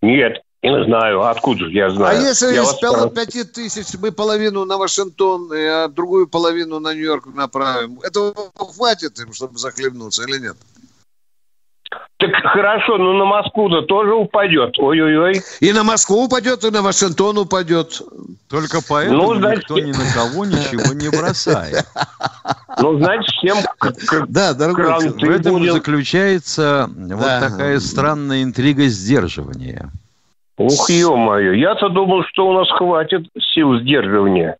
Нет. 0.00 0.43
Не 0.64 0.84
знаю, 0.86 1.22
откуда 1.22 1.66
я 1.66 1.90
знаю. 1.90 2.18
А 2.18 2.20
если 2.20 2.54
я 2.54 2.62
из 2.62 3.12
пяти 3.12 3.44
тысяч 3.44 3.98
мы 4.00 4.12
половину 4.12 4.64
на 4.64 4.78
Вашингтон, 4.78 5.50
а 5.52 5.88
другую 5.88 6.26
половину 6.26 6.80
на 6.80 6.94
Нью-Йорк 6.94 7.26
направим, 7.34 8.00
этого 8.00 8.34
хватит 8.56 9.18
им, 9.18 9.34
чтобы 9.34 9.58
захлебнуться 9.58 10.22
или 10.22 10.38
нет? 10.38 10.56
Так 12.16 12.30
хорошо, 12.42 12.96
но 12.96 13.12
на 13.12 13.26
Москву-то 13.26 13.82
тоже 13.82 14.14
упадет. 14.14 14.78
Ой-ой-ой. 14.78 15.42
И 15.60 15.72
на 15.74 15.84
Москву 15.84 16.24
упадет, 16.24 16.64
и 16.64 16.70
на 16.70 16.80
Вашингтон 16.80 17.36
упадет. 17.36 18.00
Только 18.48 18.78
поэтому 18.88 19.34
ну, 19.34 19.34
значит... 19.34 19.64
никто 19.64 19.78
ни 19.78 19.92
на 19.92 20.12
кого 20.14 20.46
ничего 20.46 20.94
не 20.94 21.10
бросает. 21.10 21.86
Ну, 22.78 22.98
значит, 22.98 23.30
всем 23.36 23.58
Да, 24.28 24.54
дорогой, 24.54 25.10
в 25.10 25.30
этом 25.30 25.62
заключается 25.70 26.88
вот 26.96 27.40
такая 27.40 27.78
странная 27.80 28.42
интрига 28.42 28.86
сдерживания. 28.86 29.90
Ух, 30.56 30.90
ё-моё, 30.90 31.52
я-то 31.52 31.88
думал, 31.88 32.24
что 32.24 32.46
у 32.48 32.52
нас 32.52 32.70
хватит 32.70 33.26
сил 33.54 33.78
сдерживания 33.80 34.56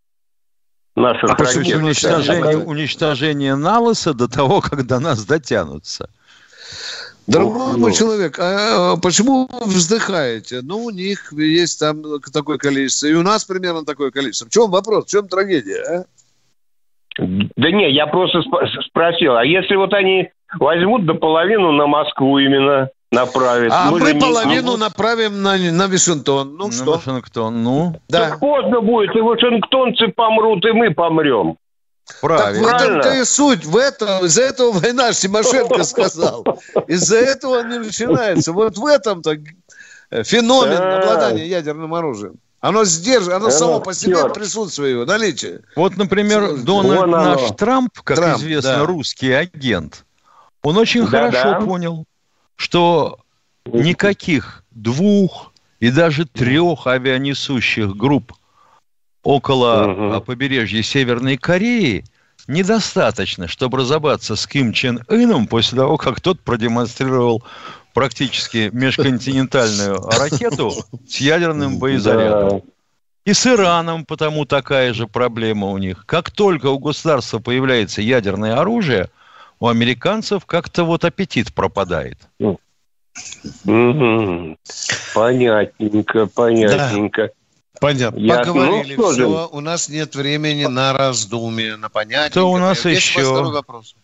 наших 0.96 1.30
а 1.30 1.36
ракет. 1.36 1.76
Уничтожение, 1.76 2.58
уничтожение 2.58 3.54
налоса 3.54 4.12
до 4.12 4.28
того, 4.28 4.60
когда 4.60 4.98
нас 5.00 5.24
дотянутся. 5.24 6.08
Дорогой 7.26 7.78
мой 7.78 7.90
ну. 7.90 7.96
человек, 7.96 8.38
а 8.38 8.96
почему 8.96 9.48
вы 9.50 9.66
вздыхаете? 9.66 10.60
Ну, 10.62 10.84
у 10.84 10.90
них 10.90 11.32
есть 11.32 11.80
там 11.80 12.02
такое 12.32 12.58
количество, 12.58 13.06
и 13.06 13.14
у 13.14 13.22
нас 13.22 13.44
примерно 13.44 13.84
такое 13.84 14.10
количество. 14.10 14.46
В 14.46 14.50
чем 14.50 14.70
вопрос, 14.70 15.06
в 15.06 15.10
чем 15.10 15.28
трагедия, 15.28 15.82
а? 15.88 16.04
Да 17.16 17.70
не, 17.70 17.92
я 17.92 18.08
просто 18.08 18.42
спросил, 18.88 19.36
а 19.36 19.44
если 19.44 19.76
вот 19.76 19.94
они 19.94 20.30
возьмут 20.58 21.06
до 21.06 21.14
половину 21.14 21.72
на 21.72 21.86
Москву 21.86 22.38
именно, 22.38 22.90
направит. 23.14 23.72
А 23.72 23.90
мы, 23.90 24.00
мы 24.00 24.14
половину 24.18 24.72
не... 24.72 24.76
направим 24.78 25.42
на, 25.42 25.56
на 25.56 25.88
Вашингтон. 25.88 26.56
Ну 26.56 26.66
на 26.66 26.72
что? 26.72 26.92
Вашингтон, 26.96 27.62
ну. 27.62 28.00
Да. 28.08 28.30
Так 28.30 28.40
поздно 28.40 28.80
будет, 28.80 29.14
и 29.16 29.20
вашингтонцы 29.20 30.08
помрут, 30.08 30.64
и 30.64 30.72
мы 30.72 30.92
помрем. 30.92 31.56
Правильно. 32.20 32.68
Так 32.68 32.80
в 32.80 32.82
этом-то 32.82 33.14
и 33.14 33.24
суть. 33.24 33.64
В 33.64 33.76
этом, 33.76 34.24
из-за 34.26 34.42
этого 34.42 34.72
война 34.72 35.12
Тимошенко 35.12 35.84
сказал. 35.84 36.44
Из-за 36.86 37.18
этого 37.18 37.62
не 37.62 37.78
начинается. 37.78 38.52
Вот 38.52 38.76
в 38.76 38.86
этом-то 38.86 39.36
феномен 40.22 40.80
обладания 40.80 41.46
ядерным 41.46 41.94
оружием. 41.94 42.34
Оно 42.60 42.84
сдерживает, 42.84 43.42
оно 43.42 43.50
само 43.50 43.80
по 43.80 43.92
себе 43.92 44.26
присутствие 44.30 44.92
его, 44.92 45.04
наличие. 45.04 45.60
Вот, 45.76 45.98
например, 45.98 46.56
Дональд 46.56 47.06
наш 47.08 47.50
Трамп, 47.58 47.92
как 48.02 48.16
Трамп, 48.16 48.38
известно, 48.38 48.78
да. 48.78 48.86
русский 48.86 49.32
агент, 49.32 50.06
он 50.62 50.78
очень 50.78 51.02
да, 51.02 51.30
хорошо 51.30 51.50
да. 51.50 51.60
понял, 51.60 52.06
что 52.56 53.18
никаких 53.66 54.64
двух 54.70 55.52
и 55.80 55.90
даже 55.90 56.24
трех 56.26 56.86
авианесущих 56.86 57.96
групп 57.96 58.32
около 59.22 59.86
угу. 59.86 60.20
побережья 60.22 60.82
Северной 60.82 61.36
Кореи 61.36 62.04
недостаточно, 62.46 63.48
чтобы 63.48 63.78
разобраться 63.78 64.36
с 64.36 64.46
Ким 64.46 64.72
Чен 64.72 65.00
Ыном 65.08 65.46
после 65.46 65.78
того, 65.78 65.96
как 65.96 66.20
тот 66.20 66.40
продемонстрировал 66.40 67.42
практически 67.94 68.70
межконтинентальную 68.72 69.96
ракету 70.18 70.72
с 71.08 71.16
ядерным 71.16 71.78
боезарядом. 71.78 72.62
И 73.24 73.32
с 73.32 73.46
Ираном 73.46 74.04
потому 74.04 74.44
такая 74.44 74.92
же 74.92 75.06
проблема 75.06 75.68
у 75.68 75.78
них. 75.78 76.04
Как 76.04 76.30
только 76.30 76.66
у 76.66 76.78
государства 76.78 77.38
появляется 77.38 78.02
ядерное 78.02 78.58
оружие, 78.58 79.08
у 79.60 79.68
американцев 79.68 80.44
как-то 80.46 80.84
вот 80.84 81.04
аппетит 81.04 81.54
пропадает. 81.54 82.18
Понятненько, 85.14 86.26
понятненько. 86.26 87.28
Да. 87.28 87.32
Понятно. 87.80 88.18
Я, 88.18 88.38
Поговорили. 88.38 88.94
Ну, 88.96 89.12
все, 89.12 89.48
у 89.50 89.60
нас 89.60 89.88
нет 89.88 90.14
времени 90.14 90.64
на 90.64 90.92
раздумие, 90.92 91.76
на 91.76 91.88
понятие. 91.88 92.30
Кто 92.30 92.50
у 92.50 92.58
нас 92.58 92.84
Есть 92.84 93.08
еще? 93.08 93.20
Второй 93.20 93.52
вопрос. 93.52 93.94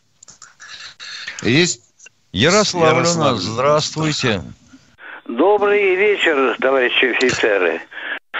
Есть 1.42 1.82
Ярослав, 2.32 2.92
Ярослав 2.92 3.32
у 3.32 3.34
нас. 3.34 3.42
Здравствуйте. 3.42 4.42
Добрый 5.36 5.94
вечер, 5.94 6.56
товарищи 6.60 7.04
офицеры. 7.04 7.80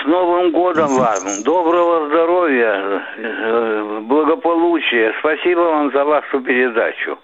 С 0.03 0.05
Новым 0.07 0.50
годом 0.50 0.96
вам! 0.96 1.20
Доброго 1.44 2.09
здоровья, 2.09 3.05
э, 3.16 4.00
благополучия. 4.03 5.14
Спасибо 5.20 5.61
вам 5.61 5.92
за 5.92 6.05
вашу 6.05 6.40
передачу. 6.40 7.16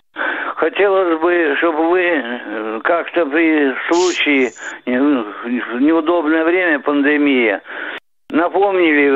Хотелось 0.55 1.21
бы, 1.21 1.57
чтобы 1.59 1.91
вы 1.91 2.01
э, 2.01 2.81
как-то 2.85 3.27
при 3.27 3.75
случае 3.89 4.53
в 4.85 4.89
э, 4.89 5.81
неудобное 5.81 6.45
время 6.45 6.79
пандемии 6.79 7.61
напомнили 8.31 9.11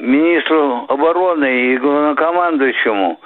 министру 0.00 0.86
обороны 0.88 1.74
и 1.74 1.76
главнокомандующему 1.78 3.20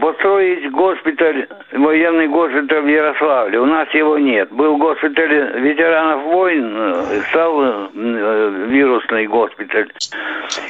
построить 0.00 0.70
госпиталь, 0.72 1.46
военный 1.72 2.28
госпиталь 2.28 2.82
в 2.82 2.88
Ярославле. 2.88 3.60
У 3.60 3.66
нас 3.66 3.88
его 3.94 4.18
нет. 4.18 4.50
Был 4.50 4.76
госпиталь 4.76 5.60
ветеранов 5.60 6.24
войн, 6.24 6.74
э, 6.76 7.22
стал 7.30 7.62
э, 7.62 8.66
вирусный 8.68 9.28
госпиталь. 9.28 9.92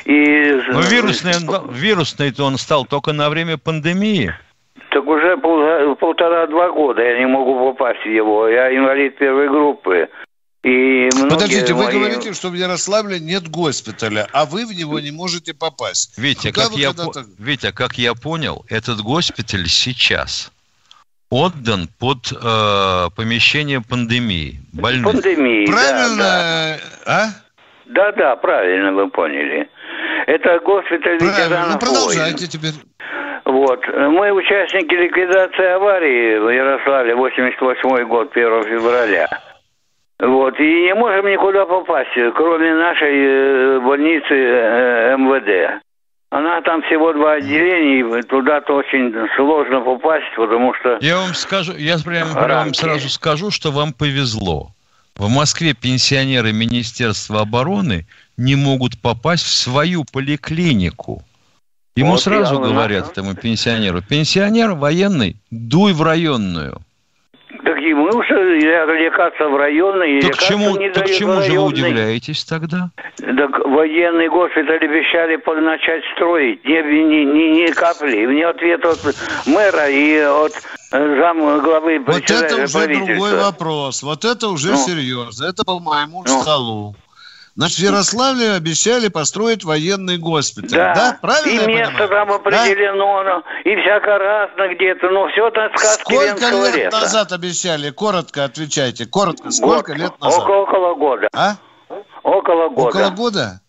И... 0.05 0.61
Но 0.69 0.81
вирусный, 0.81 1.33
вирусный-то 1.73 2.45
он 2.45 2.59
стал 2.59 2.85
только 2.85 3.13
на 3.13 3.31
время 3.31 3.57
пандемии. 3.57 4.33
Так 4.91 5.07
уже 5.07 5.37
полтора-два 5.37 6.71
года 6.71 7.03
я 7.03 7.19
не 7.19 7.27
могу 7.27 7.73
попасть 7.73 8.03
в 8.03 8.09
его. 8.09 8.49
Я 8.49 8.75
инвалид 8.75 9.17
первой 9.17 9.49
группы. 9.49 10.09
И 10.65 11.09
Подождите, 11.31 11.73
мои... 11.73 11.87
вы 11.87 11.93
говорите, 11.93 12.33
что 12.33 12.49
в 12.49 12.55
Ярославле 12.55 13.21
нет 13.21 13.49
госпиталя, 13.49 14.27
а 14.33 14.45
вы 14.45 14.67
в 14.67 14.73
него 14.73 14.99
не 14.99 15.13
можете 15.13 15.55
попасть. 15.55 16.19
Витя, 16.19 16.51
как 16.51 16.73
я, 16.73 16.93
по... 16.93 17.13
Витя 17.39 17.71
как 17.73 17.97
я 17.97 18.15
понял, 18.15 18.65
этот 18.69 19.01
госпиталь 19.01 19.69
сейчас 19.69 20.51
отдан 21.31 21.89
под 22.01 22.33
э, 22.33 23.11
помещение 23.17 23.81
пандемии, 23.81 24.61
больных. 24.73 25.13
Пандемии, 25.13 25.67
Правильно, 25.67 26.17
да, 26.17 26.79
да. 27.07 27.13
а? 27.13 27.27
Да-да, 27.87 28.37
правильно 28.37 28.93
вы 28.93 29.09
поняли. 29.11 29.69
Это 30.27 30.59
госпиталь 30.65 31.19
правильно. 31.19 31.43
ветеранов 31.43 31.73
Ну, 31.75 31.79
продолжайте 31.79 32.37
войн. 32.37 32.49
теперь. 32.49 32.75
Вот. 33.45 33.81
Мы 33.89 34.33
участники 34.33 34.93
ликвидации 34.93 35.67
аварии 35.75 36.39
в 36.39 36.51
Ярославле, 36.51 37.15
88 37.15 38.09
год, 38.09 38.31
1 38.37 38.65
февраля. 38.65 39.29
Вот, 40.21 40.59
и 40.59 40.83
не 40.87 40.95
можем 40.95 41.27
никуда 41.27 41.65
попасть, 41.65 42.11
кроме 42.35 42.75
нашей 42.75 43.15
э, 43.15 43.81
больницы 43.81 44.35
э, 44.35 45.17
МВД. 45.17 45.81
Она 46.31 46.61
там 46.61 46.83
всего 46.83 47.13
два 47.13 47.35
отделения, 47.35 48.19
и 48.19 48.23
туда-то 48.23 48.75
очень 48.75 49.15
сложно 49.37 49.81
попасть, 49.81 50.27
потому 50.37 50.75
что... 50.75 50.99
Я 51.01 51.19
вам 51.19 51.35
скажу, 51.35 51.73
я 51.77 51.97
прямо 52.05 52.33
вам 52.35 52.75
сразу 52.75 53.09
скажу, 53.09 53.51
что 53.51 53.71
вам 53.71 53.93
повезло. 53.93 54.71
В 55.17 55.29
Москве 55.31 55.73
пенсионеры 55.73 56.53
Министерства 56.53 57.41
обороны 57.41 58.07
не 58.37 58.57
могут 58.57 59.01
попасть 59.01 59.45
в 59.45 59.53
свою 59.53 60.05
поликлинику. 60.05 61.23
Ему 61.97 62.13
вот 62.13 62.23
сразу 62.23 62.59
говорят 62.61 63.11
этому 63.11 63.35
пенсионеру, 63.35 64.03
пенсионер 64.03 64.73
военный, 64.73 65.37
дуй 65.51 65.93
в 65.93 66.03
районную. 66.03 66.81
Так 67.65 67.79
ему 67.79 68.09
развлекаться 68.09 69.49
в 69.49 69.57
районной. 69.57 70.21
Так 70.21 70.37
чему, 70.37 70.77
не 70.77 70.91
так 70.91 71.07
чему 71.07 71.41
же 71.41 71.53
вы 71.53 71.67
удивляетесь 71.67 72.45
тогда? 72.45 72.91
Так 73.17 73.65
военный 73.65 74.29
госпиталь 74.29 74.85
обещали 74.85 75.41
начать 75.61 76.03
строить. 76.15 76.63
Ни, 76.65 76.73
ни, 76.73 77.25
ни, 77.25 77.63
ни 77.63 77.71
капли. 77.73 78.27
Мне 78.27 78.47
ответ 78.47 78.85
от 78.85 78.99
мэра 79.47 79.89
и 79.89 80.19
от 80.19 80.53
зам 80.91 81.61
главы 81.61 82.01
Вот 82.01 82.31
это 82.31 82.65
уже 82.65 82.87
другой 82.87 83.37
вопрос. 83.37 84.03
Вот 84.03 84.25
это 84.25 84.49
уже 84.49 84.73
ну. 84.73 84.77
серьезно. 84.77 85.47
Это 85.47 85.65
по 85.65 85.79
моему 85.79 86.25
ну. 86.27 86.43
столу. 86.43 86.97
Значит, 87.59 87.79
в 87.79 87.83
Ярославле 87.83 88.53
обещали 88.53 89.09
построить 89.09 89.65
военный 89.65 90.17
госпиталь. 90.17 90.79
Да, 90.79 90.95
да? 90.95 91.19
правильно 91.21 91.63
И 91.63 91.67
место 91.67 92.07
там 92.07 92.31
определено, 92.31 93.25
да? 93.25 93.43
и 93.65 93.75
всяко 93.83 94.17
разно 94.17 94.73
где-то, 94.77 95.11
но 95.11 95.27
все 95.27 95.49
это 95.49 95.69
сказки 95.77 96.03
Сколько 96.03 96.51
лет 96.51 96.77
лета. 96.77 97.01
назад 97.01 97.33
обещали? 97.33 97.91
Коротко 97.91 98.45
отвечайте. 98.45 99.07
Коротко, 99.07 99.51
сколько 99.51 99.91
Год. 99.91 100.01
лет 100.01 100.21
назад? 100.21 100.41
Около, 100.41 100.57
около 100.63 100.95
года. 100.95 101.29
А? 101.35 101.57
Около 102.23 102.69
года. 102.69 102.89
Около 102.91 103.11
года? 103.11 103.61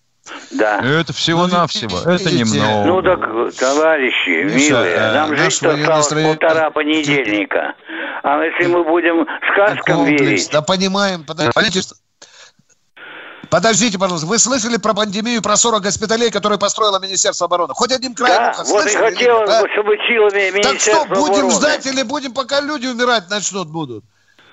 Да. 0.52 0.82
Это 0.84 1.12
всего-навсего. 1.12 1.97
Ну, 2.06 2.12
это 2.12 2.30
немного. 2.30 2.86
Ну 2.86 3.02
так, 3.02 3.56
товарищи, 3.56 4.43
Миша, 4.43 4.69
милые, 4.69 4.97
а, 4.97 5.13
нам 5.13 5.36
жить 5.36 5.47
осталось 5.47 6.06
строение... 6.06 6.38
полтора 6.38 6.69
понедельника. 6.69 7.73
А 8.21 8.43
если 8.43 8.67
мы 8.67 8.84
будем 8.84 9.25
сказкам 9.52 10.06
верить... 10.06 10.47
Да 10.52 10.62
понимаем, 10.62 11.23
подождите, 11.25 11.82
Подождите, 13.49 13.97
пожалуйста, 13.97 14.27
вы 14.27 14.38
слышали 14.38 14.77
про 14.77 14.93
пандемию, 14.93 15.41
про 15.41 15.57
40 15.57 15.81
госпиталей, 15.81 16.29
которые 16.29 16.59
построило 16.59 16.99
Министерство 16.99 17.45
обороны? 17.45 17.73
Хоть 17.73 17.91
одним 17.91 18.13
краем 18.13 18.53
да, 18.55 18.63
вот 18.63 18.85
и 18.85 18.95
хотелось 18.95 19.49
бы, 19.49 19.69
чтобы 19.73 19.97
силами 20.07 20.51
Министерства 20.51 20.93
Так 20.93 21.07
что, 21.07 21.15
будем 21.15 21.33
обороны. 21.33 21.51
ждать 21.55 21.85
или 21.88 22.03
будем, 22.03 22.33
пока 22.33 22.62
люди 22.62 22.85
умирать 22.85 23.29
начнут 23.29 23.67
будут? 23.67 24.03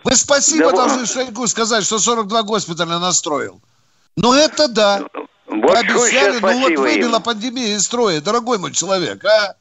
Вы 0.02 0.16
спасибо 0.16 0.70
да 0.70 0.76
должны. 0.76 1.04
Шойгу 1.04 1.46
сказать, 1.46 1.84
что 1.84 1.98
42 1.98 2.42
госпиталя 2.44 2.98
настроил. 2.98 3.60
Ну 4.16 4.32
это 4.32 4.68
да. 4.68 5.02
Вот 5.46 5.76
Обещали, 5.76 6.38
ну 6.40 6.60
вот 6.60 6.78
выбила 6.78 7.18
пандемия 7.18 7.76
из 7.76 7.84
строя, 7.84 8.20
дорогой 8.20 8.58
мой 8.58 8.72
человек, 8.72 9.24
а? 9.24 9.56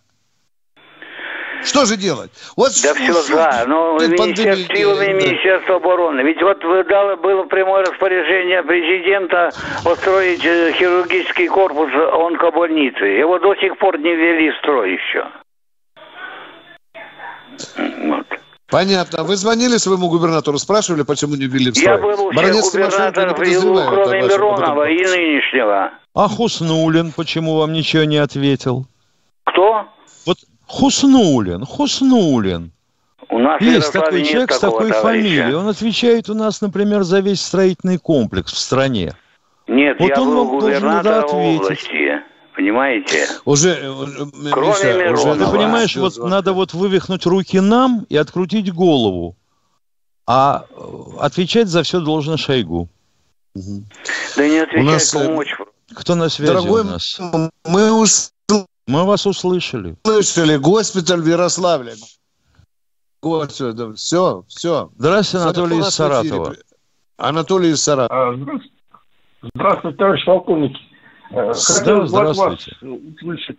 Что 1.65 1.85
же 1.85 1.97
делать? 1.97 2.31
Вот 2.55 2.71
да 2.83 2.93
все 2.93 3.13
за, 3.13 3.65
но 3.67 3.97
Министерство 3.97 4.75
силами 4.75 5.13
Министерства 5.13 5.75
обороны. 5.77 6.21
Ведь 6.21 6.41
вот 6.41 6.59
дало, 6.87 7.15
было 7.17 7.43
прямое 7.43 7.83
распоряжение 7.83 8.61
президента 8.63 9.49
устроить 9.83 10.45
э, 10.45 10.73
хирургический 10.73 11.47
корпус 11.47 11.89
онкобольницы. 11.91 13.05
Его 13.05 13.39
до 13.39 13.55
сих 13.55 13.77
пор 13.79 13.97
не 13.97 14.15
ввели 14.15 14.51
в 14.51 14.57
строй 14.57 14.93
еще. 14.93 15.27
Вот. 18.03 18.27
Понятно. 18.69 19.23
Вы 19.23 19.35
звонили 19.35 19.77
своему 19.77 20.09
губернатору, 20.09 20.57
спрашивали, 20.57 21.03
почему 21.03 21.35
не 21.35 21.45
ввели 21.45 21.71
в 21.71 21.75
строй? 21.75 21.95
Я 21.95 22.01
был 22.01 22.27
у 22.27 22.31
всех 22.31 22.61
губернаторов, 22.61 23.35
кроме 23.35 24.21
Миронова 24.21 24.89
и 24.89 25.03
нынешнего. 25.03 25.91
А 26.13 26.27
Хуснулин 26.27 27.11
почему 27.15 27.57
вам 27.57 27.73
ничего 27.73 28.03
не 28.03 28.17
ответил? 28.17 28.85
Кто? 29.45 29.85
Хуснулин, 30.67 31.65
Хуснулин. 31.65 32.71
У 33.29 33.39
нас 33.39 33.61
есть 33.61 33.91
такой 33.91 34.23
человек 34.23 34.51
с 34.51 34.59
такой 34.59 34.91
товарища. 34.91 35.01
фамилией. 35.01 35.53
Он 35.53 35.67
отвечает 35.67 36.29
у 36.29 36.33
нас, 36.33 36.61
например, 36.61 37.03
за 37.03 37.19
весь 37.19 37.41
строительный 37.41 37.97
комплекс 37.97 38.53
в 38.53 38.57
стране. 38.57 39.13
Нет, 39.67 39.97
вот 39.99 40.09
я 40.09 40.21
он 40.21 40.27
был 40.27 40.45
вам 40.45 40.59
губернатором 40.59 41.35
области. 41.35 42.21
Понимаете? 42.55 43.27
Уже, 43.43 43.71
э, 43.71 44.51
Кроме 44.51 44.69
Миша, 44.69 44.93
Миронова. 44.93 45.31
Уже, 45.31 45.45
ты 45.45 45.51
понимаешь, 45.51 45.95
вот 45.97 46.17
надо 46.17 46.53
вот 46.53 46.73
вывихнуть 46.73 47.25
руки 47.25 47.59
нам 47.59 48.05
и 48.07 48.15
открутить 48.15 48.73
голову. 48.73 49.35
А 50.25 50.65
э, 50.69 50.81
отвечать 51.19 51.67
за 51.67 51.83
все 51.83 51.99
должен 51.99 52.37
Шойгу. 52.37 52.87
Да 53.53 54.47
не 54.47 54.59
отвечать, 54.59 54.85
нас... 54.85 55.15
Э, 55.15 55.25
помочь. 55.25 55.53
Кто 55.93 56.15
на 56.15 56.29
связи 56.29 56.53
Дорогой, 56.53 56.81
у 56.81 56.85
нас? 56.85 57.19
Мы 57.65 57.91
мы 58.87 59.05
вас 59.05 59.25
услышали. 59.25 59.95
Услышали. 60.03 60.57
Госпиталь 60.57 61.21
в 61.21 61.27
Ярославле. 61.27 61.93
Господи, 63.21 63.95
все, 63.95 64.43
все. 64.47 64.91
Здравствуйте, 64.97 65.43
Анатолий 65.45 65.79
из 65.79 65.89
Саратова. 65.89 66.55
Анатолий 67.17 67.71
из 67.71 67.81
Саратова. 67.81 68.35
Здравствуйте, 68.35 68.75
здравствуйте 69.55 69.97
товарищ 69.97 70.25
полковник. 70.25 70.77
Э, 71.31 71.53
хотел 71.53 72.05
здравствуйте. 72.05 72.77
вас 72.81 72.99
услышать. 73.15 73.57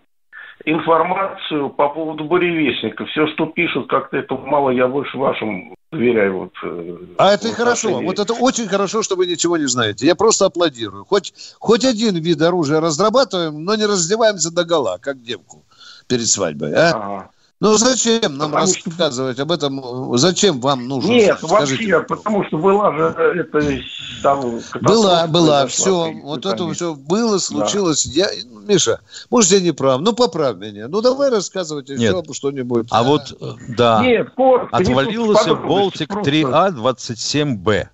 Информацию 0.67 1.71
по 1.71 1.89
поводу 1.89 2.25
буревестника. 2.25 3.07
Все, 3.07 3.29
что 3.29 3.47
пишут, 3.47 3.89
как-то 3.89 4.17
это 4.17 4.35
мало, 4.35 4.71
я 4.71 4.89
больше 4.89 5.17
вашим 5.17 5.75
доверяю. 5.93 6.39
Вот, 6.39 6.53
э, 6.65 6.97
а 7.19 7.33
это 7.33 7.47
вот 7.47 7.57
хорошо. 7.57 8.01
Вот 8.01 8.19
это 8.19 8.35
очень 8.35 8.67
хорошо, 8.67 9.03
что 9.03 9.15
вы 9.15 9.27
ничего 9.27 9.57
не 9.57 9.67
знаете. 9.67 10.07
Я 10.07 10.17
просто 10.17 10.47
аплодирую. 10.47 11.05
Хоть, 11.05 11.33
хоть 11.61 11.85
один 11.85 12.17
вид 12.17 12.43
оружия 12.43 12.81
разрабатываем, 12.81 13.65
но 13.65 13.77
не 13.77 13.87
раздеваемся 13.87 14.53
до 14.53 14.65
гола, 14.65 14.99
как 15.01 15.23
девку 15.23 15.63
перед 16.09 16.27
свадьбой. 16.27 16.75
А? 16.75 16.91
Ага. 16.91 17.31
Ну 17.59 17.79
зачем 17.79 18.37
нам 18.37 18.53
потому 18.53 18.57
рассказывать 18.57 19.37
что... 19.37 19.43
об 19.45 19.53
этом? 19.53 20.19
Зачем 20.19 20.61
вам 20.61 20.87
нужно? 20.89 21.09
Нет, 21.09 21.39
Скажите, 21.43 21.97
вообще, 21.97 22.07
потому 22.07 22.45
что 22.45 22.59
была 22.59 22.93
же 22.93 23.03
это 23.03 23.81
там, 24.23 24.61
Была, 24.83 25.27
была, 25.27 25.67
все. 25.67 26.13
Вот 26.23 26.45
это 26.45 26.71
все 26.73 26.95
было, 26.95 27.39
случилось. 27.39 28.05
Да. 28.07 28.13
Я, 28.13 28.29
Миша, 28.67 29.01
может, 29.31 29.53
я 29.53 29.61
не 29.61 29.73
прав, 29.73 30.03
ну 30.03 30.13
поправь 30.13 30.57
меня. 30.57 30.89
Ну 30.89 31.01
давай 31.01 31.31
рассказывать 31.31 31.89
еще 31.89 32.23
что-нибудь. 32.33 32.89
А, 32.91 33.01
а 33.01 33.03
вот, 33.05 33.33
э, 33.41 33.53
да, 33.69 34.03
Нет, 34.05 34.31
коротко, 34.35 34.77
отвалился 34.77 35.55
Болтик 35.55 36.11
3А 36.11 36.75
27Б. 36.75 37.89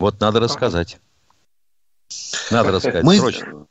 Вот 0.00 0.20
надо 0.20 0.40
рассказать. 0.40 0.98
Надо 2.50 2.72
рассказать, 2.72 3.04
Мы... 3.04 3.18
срочно. 3.18 3.66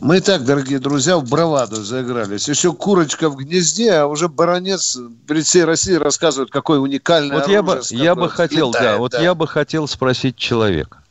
Мы 0.00 0.20
так, 0.20 0.44
дорогие 0.44 0.78
друзья, 0.78 1.18
в 1.18 1.28
браваду 1.28 1.82
заигрались. 1.82 2.48
Еще 2.48 2.72
курочка 2.72 3.28
в 3.28 3.36
гнезде, 3.36 3.92
а 3.92 4.06
уже 4.06 4.28
баронец 4.28 4.96
перед 5.26 5.44
всей 5.44 5.64
Россией 5.64 5.98
рассказывает, 5.98 6.50
какой 6.50 6.80
уникальный 6.80 7.34
вот 7.34 7.48
я 7.48 7.62
бы, 7.62 7.80
я 7.90 8.14
бы 8.14 8.30
хотел, 8.30 8.68
летает, 8.68 8.92
да, 8.92 8.98
вот 8.98 9.12
да. 9.12 9.20
я 9.20 9.34
бы 9.34 9.48
хотел 9.48 9.88
спросить 9.88 10.36
человека, 10.36 11.02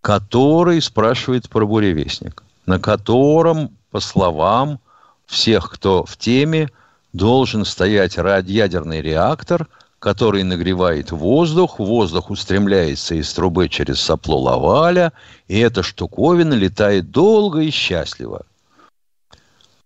который 0.00 0.82
спрашивает 0.82 1.48
про 1.48 1.64
буревестник, 1.66 2.42
на 2.66 2.80
котором, 2.80 3.76
по 3.90 4.00
словам 4.00 4.80
всех, 5.26 5.70
кто 5.70 6.04
в 6.04 6.16
теме, 6.16 6.70
должен 7.12 7.64
стоять 7.64 8.18
радиоядерный 8.18 9.00
реактор– 9.00 9.68
который 10.04 10.42
нагревает 10.42 11.12
воздух, 11.12 11.78
воздух 11.78 12.28
устремляется 12.28 13.14
из 13.14 13.32
трубы 13.32 13.70
через 13.70 14.00
сопло 14.00 14.38
Лаваля, 14.38 15.14
и 15.48 15.58
эта 15.58 15.82
штуковина 15.82 16.52
летает 16.52 17.10
долго 17.10 17.60
и 17.60 17.70
счастливо. 17.70 18.44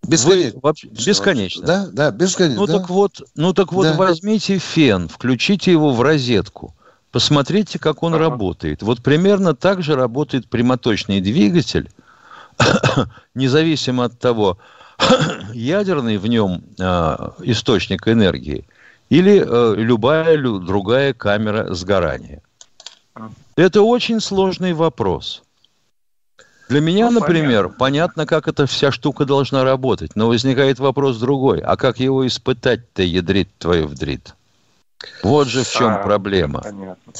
Бесконечно. 0.05 0.51
Вы, 0.55 0.59
вообще, 0.61 0.87
бесконечно. 0.89 1.65
Да, 1.65 1.87
да, 1.93 2.11
бесконечно. 2.11 2.59
Ну 2.59 2.67
да. 2.67 2.79
так 2.79 2.89
вот, 2.89 3.21
ну 3.35 3.53
так 3.53 3.71
вот, 3.71 3.83
да. 3.83 3.93
возьмите 3.93 4.57
фен, 4.57 5.07
включите 5.07 5.71
его 5.71 5.93
в 5.93 6.01
розетку, 6.01 6.75
посмотрите, 7.11 7.79
как 7.79 8.03
он 8.03 8.13
ага. 8.15 8.25
работает. 8.25 8.81
Вот 8.81 9.01
примерно 9.01 9.55
так 9.55 9.81
же 9.81 9.95
работает 9.95 10.49
прямоточный 10.49 11.21
двигатель, 11.21 11.89
независимо 13.35 14.03
от 14.03 14.19
того, 14.19 14.57
ядерный 15.53 16.17
в 16.17 16.27
нем 16.27 16.61
э, 16.77 17.29
источник 17.43 18.05
энергии– 18.09 18.67
или 19.09 19.43
э, 19.45 19.75
любая 19.75 20.35
лю, 20.35 20.59
другая 20.59 21.13
камера 21.13 21.73
сгорания. 21.73 22.41
Это 23.55 23.81
очень 23.81 24.21
сложный 24.21 24.73
вопрос. 24.73 25.43
Для 26.69 26.81
меня, 26.81 27.09
ну, 27.09 27.19
например, 27.19 27.63
понятно. 27.63 27.77
понятно, 27.77 28.25
как 28.27 28.47
эта 28.47 28.67
вся 28.67 28.91
штука 28.91 29.25
должна 29.25 29.63
работать, 29.63 30.15
но 30.15 30.27
возникает 30.27 30.77
вопрос 30.77 31.17
другой. 31.17 31.59
А 31.61 31.75
как 31.75 31.99
его 31.99 32.25
испытать-то, 32.27 33.01
ядрит 33.01 33.49
твою 33.57 33.87
вдрит? 33.87 34.35
Вот 35.23 35.47
же 35.47 35.63
в 35.63 35.71
чем 35.71 35.95
а, 35.95 35.97
проблема. 36.03 36.61
Понятно. 36.61 37.13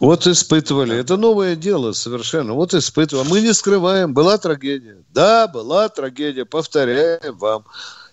Вот 0.00 0.26
испытывали. 0.26 0.98
Это 0.98 1.16
новое 1.16 1.56
дело 1.56 1.92
совершенно. 1.92 2.52
Вот 2.52 2.74
испытывали. 2.74 3.26
Мы 3.28 3.40
не 3.40 3.54
скрываем. 3.54 4.12
Была 4.12 4.36
трагедия. 4.36 4.98
Да, 5.14 5.48
была 5.48 5.88
трагедия. 5.88 6.44
Повторяем 6.44 7.38
вам. 7.38 7.64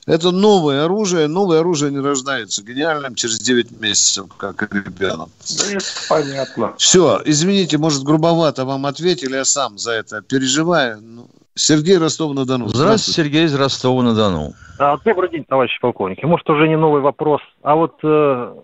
Это 0.07 0.31
новое 0.31 0.85
оружие. 0.85 1.27
Новое 1.27 1.59
оружие 1.59 1.91
не 1.91 1.99
рождается 1.99 2.63
гениальным 2.63 3.15
через 3.15 3.39
9 3.39 3.79
месяцев, 3.79 4.25
как 4.37 4.61
ребенок. 4.73 5.29
Да 5.57 5.71
это 5.71 5.85
понятно. 6.09 6.73
Все, 6.77 7.21
извините, 7.23 7.77
может, 7.77 8.03
грубовато 8.03 8.65
вам 8.65 8.85
ответили, 8.85 9.35
я 9.35 9.45
сам 9.45 9.77
за 9.77 9.91
это 9.91 10.21
переживаю. 10.21 10.99
Ну, 11.01 11.27
Сергей 11.55 11.97
Ростов-на-Дону. 11.97 12.67
Здравствуйте, 12.67 13.21
Сергей 13.21 13.45
из 13.45 13.55
Ростова-на-Дону. 13.55 14.53
А, 14.79 14.97
добрый 15.05 15.29
день, 15.29 15.43
товарищи 15.43 15.79
полковники. 15.79 16.25
Может, 16.25 16.49
уже 16.49 16.67
не 16.67 16.77
новый 16.77 17.01
вопрос, 17.01 17.41
а 17.61 17.75
вот 17.75 17.99
э, 18.03 18.55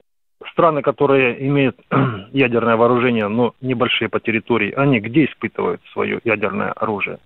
страны, 0.52 0.82
которые 0.82 1.48
имеют 1.48 1.78
ядерное 2.32 2.76
вооружение, 2.76 3.28
но 3.28 3.54
небольшие 3.62 4.10
по 4.10 4.20
территории, 4.20 4.72
они 4.72 5.00
где 5.00 5.26
испытывают 5.26 5.82
свое 5.94 6.20
ядерное 6.24 6.72
оружие? 6.72 7.20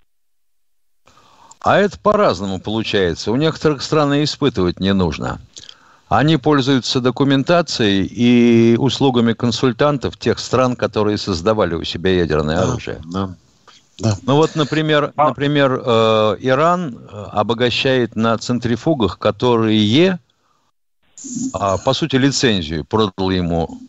А 1.64 1.78
это 1.78 1.97
по-разному 1.99 2.59
получается. 2.59 3.32
У 3.32 3.36
некоторых 3.36 3.82
стран 3.84 4.14
и 4.14 4.24
испытывать 4.24 4.80
не 4.80 4.93
нужно. 4.93 5.39
Они 6.09 6.36
пользуются 6.38 6.99
документацией 6.99 8.05
и 8.05 8.76
услугами 8.78 9.34
консультантов 9.34 10.18
тех 10.18 10.39
стран, 10.39 10.76
которые 10.76 11.18
создавали 11.18 11.76
у 11.76 11.84
себя 11.84 12.12
ядерное 12.14 12.57
да, 12.57 12.64
оружие. 12.64 13.01
Да, 13.05 13.36
да. 13.99 14.18
Ну 14.24 14.36
вот, 14.36 14.55
например, 14.55 15.14
а... 15.16 15.30
например 15.30 15.82
э, 15.86 16.38
Иран 16.41 16.97
э, 16.97 17.26
обогащает 17.32 18.16
на 18.16 18.38
центрифугах, 18.38 19.20
которые, 19.20 20.20
э, 21.24 21.78
по 21.86 21.93
сути, 21.93 22.16
лицензию 22.16 22.84
продал 22.84 23.30
ему 23.30 23.80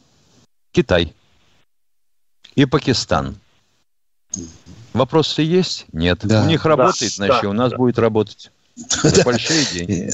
Китай 0.71 1.15
и 2.55 2.67
Пакистан. 2.67 3.37
Вопросы 4.93 5.43
есть? 5.43 5.87
Нет. 5.93 6.21
Да. 6.23 6.43
У 6.43 6.47
них 6.47 6.65
работает, 6.65 7.13
да, 7.13 7.27
значит, 7.27 7.43
да, 7.43 7.49
у 7.49 7.53
нас 7.53 7.71
да. 7.71 7.77
будет 7.77 7.99
работать. 7.99 8.51
Это 9.03 9.23
большие 9.25 9.65
деньги. 9.73 10.13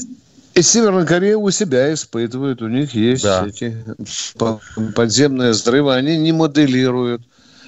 И 0.55 0.61
Северная 0.61 1.05
Корея 1.05 1.37
у 1.37 1.49
себя 1.51 1.93
испытывает, 1.93 2.61
у 2.61 2.67
них 2.67 2.93
есть 2.93 3.23
да. 3.23 3.45
эти 3.47 3.77
подземные 4.95 5.51
взрывы, 5.51 5.93
они 5.93 6.17
не 6.17 6.31
моделируют. 6.31 7.21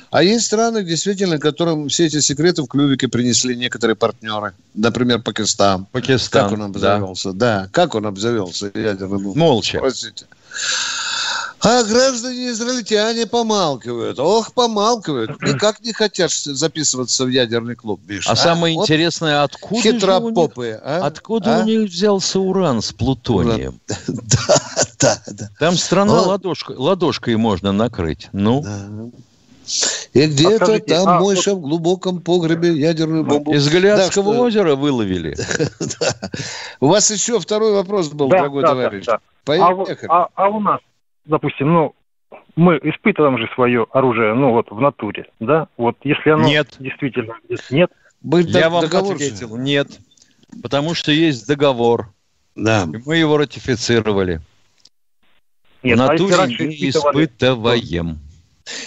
А 0.10 0.24
есть 0.24 0.48
страны, 0.48 0.84
действительно, 0.84 1.40
которым 1.40 1.88
все 1.88 2.08
эти 2.08 2.20
секреты 2.20 2.64
в 2.64 2.68
клювике 2.68 3.08
принесли 3.08 3.56
некоторые 3.56 3.96
партнеры. 3.96 4.54
Например, 4.74 5.22
Пакистан. 5.22 5.86
Пакистан, 5.86 6.50
Как 6.50 6.52
он 6.52 6.64
обзавелся? 6.64 7.32
Да, 7.32 7.62
да. 7.62 7.70
как 7.72 7.96
он 7.96 8.06
обзавелся 8.06 8.70
ядерным? 8.76 9.38
Молча. 9.38 9.80
Простите. 9.80 10.26
А 11.64 11.84
граждане 11.84 12.50
израильтяне 12.50 13.28
помалкивают. 13.28 14.20
Ох, 14.20 14.52
помалкивают. 14.54 15.42
Никак 15.44 15.82
не 15.82 15.94
хотят 15.94 16.32
записываться 16.32 17.26
в 17.26 17.28
ядерный 17.28 17.76
клуб, 17.76 18.02
Миша. 18.08 18.30
А, 18.30 18.34
а 18.34 18.36
самое 18.36 18.76
вот 18.76 18.84
интересное, 18.84 19.44
откуда 19.44 19.82
хитропопы, 19.82 20.68
них, 20.68 20.80
а? 20.84 21.06
откуда 21.06 21.58
а? 21.58 21.62
у 21.62 21.66
них 21.66 21.90
взялся 21.90 22.40
уран 22.40 22.82
с 22.82 22.92
плутонием? 22.92 23.80
Да, 23.88 23.96
да, 25.00 25.22
да. 25.28 25.50
Там 25.60 25.76
страна 25.76 26.16
вот. 26.16 26.28
ладошкой, 26.28 26.78
ладошкой 26.78 27.36
можно 27.36 27.72
накрыть. 27.72 28.30
Ну. 28.32 28.62
Да. 28.64 28.88
И 30.14 30.26
где-то 30.26 30.80
там 30.80 31.08
а, 31.08 31.20
Мойша 31.20 31.54
вот... 31.54 31.60
в 31.60 31.62
глубоком 31.62 32.22
погребе 32.22 32.74
ядерную 32.74 33.24
бомбу. 33.24 33.54
Из 33.54 33.70
Галиадского 33.70 34.32
да, 34.32 34.38
что... 34.38 34.44
озера 34.44 34.76
выловили. 34.76 35.38
У 36.80 36.88
вас 36.88 37.12
еще 37.12 37.40
второй 37.40 37.72
вопрос 37.74 38.10
был, 38.10 38.30
дорогой 38.30 38.64
товарищ. 38.64 39.06
Поехали. 39.46 40.08
А, 40.10 40.28
а 40.36 40.50
у 40.50 40.60
нас 40.60 40.80
допустим, 41.26 41.74
ну, 41.74 41.96
мы 42.56 42.78
испытываем 42.78 43.38
же 43.38 43.50
свое 43.54 43.86
оружие, 43.92 44.34
ну, 44.34 44.52
вот 44.52 44.72
в 44.72 44.80
натуре, 44.80 45.28
да? 45.40 45.68
Вот 45.78 45.98
если 46.04 46.30
оно 46.30 46.48
нет. 46.48 46.76
действительно 46.80 47.36
нет. 47.70 47.92
Мы 48.22 48.42
Я 48.42 48.70
вам 48.70 48.84
договор 48.84 49.16
ответил, 49.16 49.56
же. 49.56 49.62
нет. 49.62 50.00
Потому 50.62 50.94
что 50.94 51.12
есть 51.12 51.48
договор. 51.48 52.12
Да. 52.56 52.84
И 52.84 52.98
мы 53.06 53.18
его 53.18 53.38
ратифицировали. 53.38 54.42
Нет, 55.82 55.98
в 55.98 56.02
натуре 56.02 56.36
а 56.38 56.48
не 56.48 56.90
испытываем. 56.90 58.20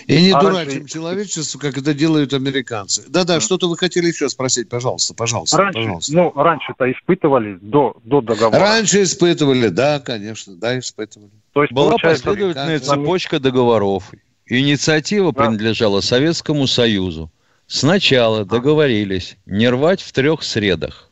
И 0.07 0.22
не 0.22 0.31
а 0.31 0.41
дурачим 0.41 0.81
раньше... 0.81 0.89
человечество, 0.89 1.59
как 1.59 1.79
это 1.79 1.95
делают 1.95 2.33
американцы. 2.33 3.05
Да-да, 3.09 3.41
что-то 3.41 3.68
вы 3.68 3.77
хотели 3.77 4.09
еще 4.09 4.29
спросить, 4.29 4.68
пожалуйста, 4.68 5.14
пожалуйста. 5.14 5.57
Раньше, 5.57 5.81
пожалуйста. 5.81 6.12
Ну, 6.14 6.33
раньше-то 6.35 6.93
испытывали 6.93 7.59
до, 7.61 7.97
до 8.05 8.20
договора. 8.20 8.61
Раньше 8.61 9.03
испытывали, 9.03 9.68
да, 9.68 10.01
конечно, 10.01 10.55
да, 10.57 10.79
испытывали. 10.79 11.31
То 11.53 11.62
есть, 11.62 11.72
Была 11.72 11.97
последовательная 11.97 12.81
цепочка 12.81 13.41
договоров. 13.41 14.12
Инициатива 14.47 15.33
да. 15.33 15.43
принадлежала 15.43 16.01
Советскому 16.01 16.66
Союзу. 16.66 17.31
Сначала 17.66 18.45
договорились 18.45 19.37
не 19.47 19.68
рвать 19.68 20.03
в 20.03 20.12
трех 20.12 20.43
средах. 20.43 21.09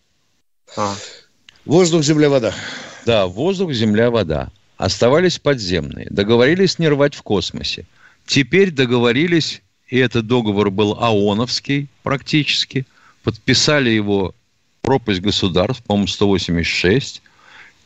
А. 0.76 0.94
Воздух, 1.64 2.02
земля, 2.02 2.28
вода. 2.28 2.52
Да, 3.06 3.26
воздух, 3.26 3.72
земля, 3.72 4.10
вода. 4.10 4.50
Оставались 4.76 5.38
подземные. 5.38 6.08
Договорились 6.10 6.78
не 6.78 6.88
рвать 6.88 7.14
в 7.14 7.22
космосе. 7.22 7.86
Теперь 8.26 8.70
договорились, 8.70 9.62
и 9.88 9.98
этот 9.98 10.26
договор 10.26 10.70
был 10.70 10.92
ООНовский 10.92 11.88
практически, 12.02 12.86
подписали 13.22 13.90
его 13.90 14.34
пропасть 14.80 15.20
государств, 15.20 15.84
по-моему, 15.84 16.08
186, 16.08 17.22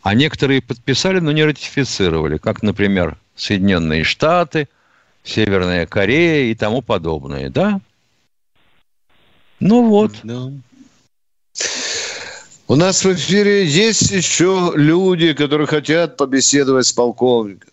а 0.03 0.15
некоторые 0.15 0.63
подписали, 0.63 1.19
но 1.19 1.33
не 1.33 1.45
ратифицировали, 1.45 2.39
как, 2.39 2.63
например, 2.63 3.19
Соединенные 3.35 4.05
Штаты, 4.05 4.69
Северная 5.25 5.87
Корея 5.87 6.51
и 6.51 6.55
тому 6.55 6.81
подобное, 6.81 7.51
да? 7.51 7.81
Ну 9.61 9.89
вот. 9.89 10.13
Да. 10.23 10.53
У 12.69 12.75
нас 12.75 13.05
в 13.05 13.13
эфире 13.13 13.65
есть 13.65 14.11
еще 14.11 14.73
люди, 14.75 15.33
которые 15.33 15.67
хотят 15.67 16.17
побеседовать 16.17 16.87
с 16.87 16.93
полковником. 16.93 17.71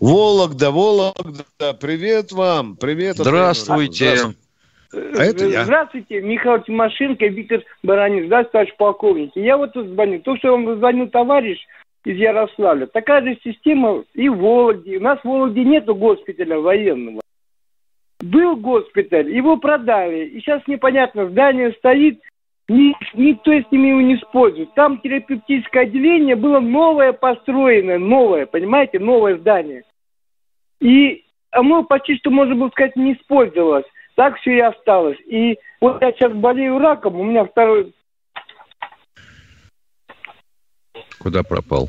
Вологда, 0.00 0.70
Вологда, 0.70 1.74
привет 1.80 2.32
вам, 2.32 2.76
привет. 2.76 3.16
Здравствуйте. 3.16 4.16
Здравствуйте. 4.16 4.48
А 4.92 5.22
это 5.22 5.46
я. 5.46 5.64
Здравствуйте, 5.64 6.20
Михаил 6.22 6.62
Тимошенко, 6.62 7.26
Виктор 7.26 7.62
Баранин. 7.82 8.26
Здравствуйте, 8.26 8.52
товарищ 8.52 8.76
полковник. 8.76 9.30
Я 9.34 9.56
вот 9.58 9.72
тут 9.74 9.88
звоню. 9.88 10.20
То, 10.20 10.36
что 10.36 10.52
вам 10.52 10.78
звонил 10.78 11.08
товарищ 11.08 11.58
из 12.04 12.16
Ярославля, 12.16 12.86
такая 12.86 13.22
же 13.22 13.38
система 13.44 14.04
и 14.14 14.28
в 14.28 14.38
Вологде. 14.38 14.96
У 14.96 15.02
нас 15.02 15.18
в 15.20 15.24
Вологде 15.24 15.64
нету 15.64 15.94
госпиталя 15.94 16.58
военного. 16.58 17.20
Был 18.20 18.56
госпиталь, 18.56 19.30
его 19.30 19.58
продали. 19.58 20.26
И 20.26 20.40
сейчас 20.40 20.62
непонятно, 20.66 21.28
здание 21.28 21.72
стоит, 21.72 22.20
никто 22.68 23.52
с 23.52 23.70
ними 23.70 23.88
его 23.88 24.00
не 24.00 24.16
использует. 24.16 24.74
Там 24.74 25.00
терапевтическое 25.00 25.84
отделение 25.84 26.36
было 26.36 26.60
новое 26.60 27.12
построенное, 27.12 27.98
новое, 27.98 28.46
понимаете, 28.46 28.98
новое 28.98 29.38
здание. 29.38 29.84
И 30.80 31.24
оно 31.50 31.82
почти 31.82 32.16
что, 32.16 32.30
можно 32.30 32.54
было 32.54 32.68
сказать, 32.68 32.96
не 32.96 33.14
использовалось. 33.14 33.86
Так 34.16 34.36
все 34.38 34.56
и 34.56 34.60
осталось. 34.60 35.18
И 35.26 35.58
вот 35.80 36.02
я 36.02 36.12
сейчас 36.12 36.32
болею 36.32 36.78
раком, 36.78 37.18
у 37.18 37.24
меня 37.24 37.44
второй... 37.44 37.92
Куда 41.20 41.42
пропал? 41.42 41.88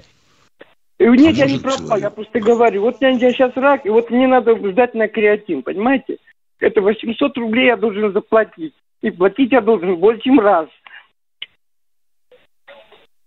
И 0.97 1.05
нет, 1.05 1.35
я 1.35 1.45
не 1.45 1.59
пропал, 1.59 1.97
я 1.97 2.09
просто 2.09 2.39
говорю. 2.39 2.81
Вот 2.81 2.97
у 2.99 3.05
меня 3.05 3.31
сейчас 3.31 3.55
рак, 3.55 3.85
и 3.85 3.89
вот 3.89 4.09
мне 4.09 4.27
надо 4.27 4.55
ждать 4.55 4.93
на 4.93 5.07
креатин, 5.07 5.63
понимаете? 5.63 6.17
Это 6.59 6.81
800 6.81 7.37
рублей 7.37 7.67
я 7.67 7.77
должен 7.77 8.11
заплатить. 8.11 8.73
И 9.01 9.11
платить 9.11 9.51
я 9.51 9.61
должен 9.61 9.95
8 9.95 10.39
раз. 10.39 10.67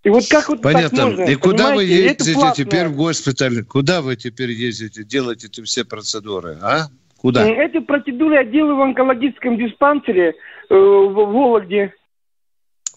И 0.03 0.09
вот 0.09 0.23
как 0.29 0.49
вот 0.49 0.61
Понятно. 0.61 0.97
так 0.97 1.05
можно? 1.07 1.23
И 1.23 1.35
куда 1.35 1.73
вы 1.73 1.85
ездите 1.85 2.35
теперь 2.55 2.87
в 2.87 2.95
госпиталь? 2.95 3.63
Куда 3.63 4.01
вы 4.01 4.17
теперь 4.17 4.51
ездите, 4.51 5.03
делаете 5.03 5.47
эти 5.47 5.61
все 5.61 5.85
процедуры, 5.85 6.57
а? 6.61 6.87
Куда? 7.17 7.47
Эти 7.47 7.79
процедуры 7.79 8.35
я 8.35 8.43
делаю 8.43 8.75
в 8.75 8.81
онкологическом 8.81 9.57
диспансере 9.57 10.35
э, 10.69 10.75
в 10.75 11.13
Вологде. 11.13 11.93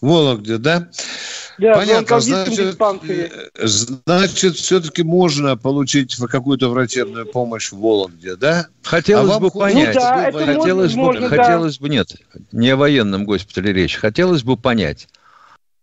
В 0.01 0.07
Вологде, 0.07 0.57
да? 0.57 0.89
Да, 1.57 1.73
Понятно, 1.73 2.19
значит, 2.19 2.77
э, 2.79 3.65
значит, 3.65 4.55
все-таки 4.55 5.01
можно 5.01 5.57
получить 5.57 6.15
какую-то 6.15 6.69
врачебную 6.69 7.25
помощь 7.25 7.71
в 7.71 7.79
Вологде, 7.79 8.35
да? 8.35 8.67
Хотелось 8.83 9.37
а 9.37 9.39
бы 9.39 9.49
понять. 9.49 9.95
Ну, 9.95 10.01
да, 10.01 10.27
это 10.27 10.45
хотелось 10.45 10.93
бы, 10.93 10.99
можно, 10.99 11.29
хотелось 11.29 11.79
да. 11.79 11.83
бы, 11.83 11.89
нет, 11.89 12.07
не 12.51 12.69
о 12.69 12.75
военном 12.75 13.25
госпитале 13.25 13.73
речь. 13.73 13.95
Хотелось 13.95 14.43
бы 14.43 14.55
понять, 14.55 15.07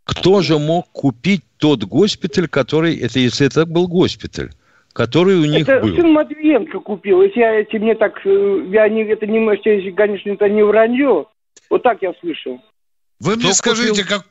кто 0.05 0.43
же 0.43 0.59
мог 0.59 0.87
купить 0.93 1.43
тот 1.57 1.83
госпиталь, 1.85 2.47
который, 2.47 2.97
это 2.97 3.19
если 3.19 3.49
это 3.49 3.67
был 3.67 3.89
госпиталь, 3.89 4.53
который 4.93 5.37
у 5.37 5.45
них 5.45 5.69
это 5.69 5.81
был? 5.81 5.97
сын 5.97 6.13
Матвиенко 6.13 6.79
купил. 6.81 7.21
Если, 7.23 7.41
я, 7.41 7.59
если 7.59 7.79
мне 7.79 7.97
так, 7.97 8.25
э, 8.25 8.67
я 8.69 8.89
не, 8.89 9.03
это 9.03 9.27
немножко, 9.27 9.71
конечно, 9.97 10.31
это 10.31 10.49
не 10.49 10.63
вранье. 10.63 11.27
Вот 11.69 11.83
так 11.83 12.01
я 12.03 12.13
слышал. 12.21 12.61
Вы 13.19 13.33
Кто 13.33 13.41
мне 13.41 13.55
скажите, 13.55 14.03
купил? 14.03 14.07
как 14.07 14.27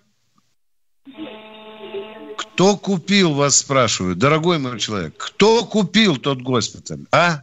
кто 2.53 2.77
купил, 2.77 3.33
вас 3.33 3.57
спрашивают, 3.57 4.19
дорогой 4.19 4.59
мой 4.59 4.79
человек. 4.79 5.15
Кто 5.17 5.65
купил 5.65 6.17
тот 6.17 6.41
госпиталь, 6.41 6.99
а? 7.11 7.41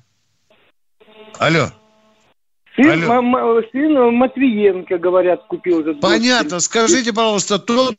Алло. 1.39 1.71
Сын, 2.77 3.11
Алло. 3.11 3.63
сын 3.73 4.15
Матвиенко, 4.15 4.99
говорят, 4.99 5.45
купил 5.49 5.81
этот 5.81 6.01
Понятно. 6.01 6.57
Госпиталь. 6.57 6.61
Скажите, 6.61 7.13
пожалуйста, 7.13 7.59
тот 7.59 7.97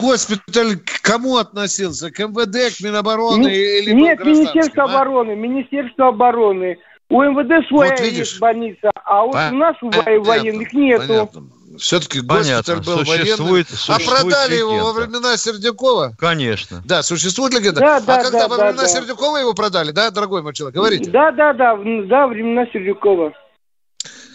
госпиталь 0.00 0.76
к 0.78 1.02
кому 1.02 1.36
относился? 1.36 2.10
К 2.10 2.20
МВД, 2.20 2.76
к 2.76 2.80
Минобороны 2.80 3.48
Ми- 3.48 3.54
или 3.54 3.92
Нет, 3.92 4.24
Министерство 4.24 4.84
а? 4.84 4.86
обороны. 4.86 5.36
Министерство 5.36 6.08
обороны. 6.08 6.78
У 7.10 7.22
МВД 7.22 7.68
своя 7.68 7.90
вот 7.90 8.00
есть 8.00 8.40
больница, 8.40 8.90
а 9.04 9.24
вот 9.26 9.36
у 9.36 9.54
нас 9.54 9.76
у 9.82 9.90
военных 9.90 10.72
нету. 10.72 11.06
Понятно. 11.06 11.42
Все-таки 11.78 12.20
госпиталь 12.20 12.80
был 12.80 12.98
существует, 12.98 13.08
военный. 13.08 13.64
Существует 13.66 14.08
а 14.08 14.10
продали 14.10 14.54
легенда. 14.54 14.74
его 14.74 14.84
во 14.84 14.92
времена 14.92 15.36
Сердюкова? 15.36 16.14
Конечно. 16.18 16.82
Да, 16.84 17.02
существует 17.02 17.54
легенда. 17.54 17.80
Да, 17.80 18.00
да, 18.00 18.16
а 18.18 18.22
когда 18.22 18.38
да, 18.40 18.48
во 18.48 18.56
времена 18.56 18.82
да, 18.82 18.88
Сердюкова 18.88 19.36
его 19.38 19.54
продали, 19.54 19.90
да, 19.90 20.10
дорогой 20.10 20.42
мой 20.42 20.54
человек? 20.54 20.74
Говорите. 20.74 21.10
Да, 21.10 21.30
да, 21.32 21.52
да, 21.52 21.76
да, 21.76 22.26
времена 22.26 22.66
Сердюкова. 22.72 23.32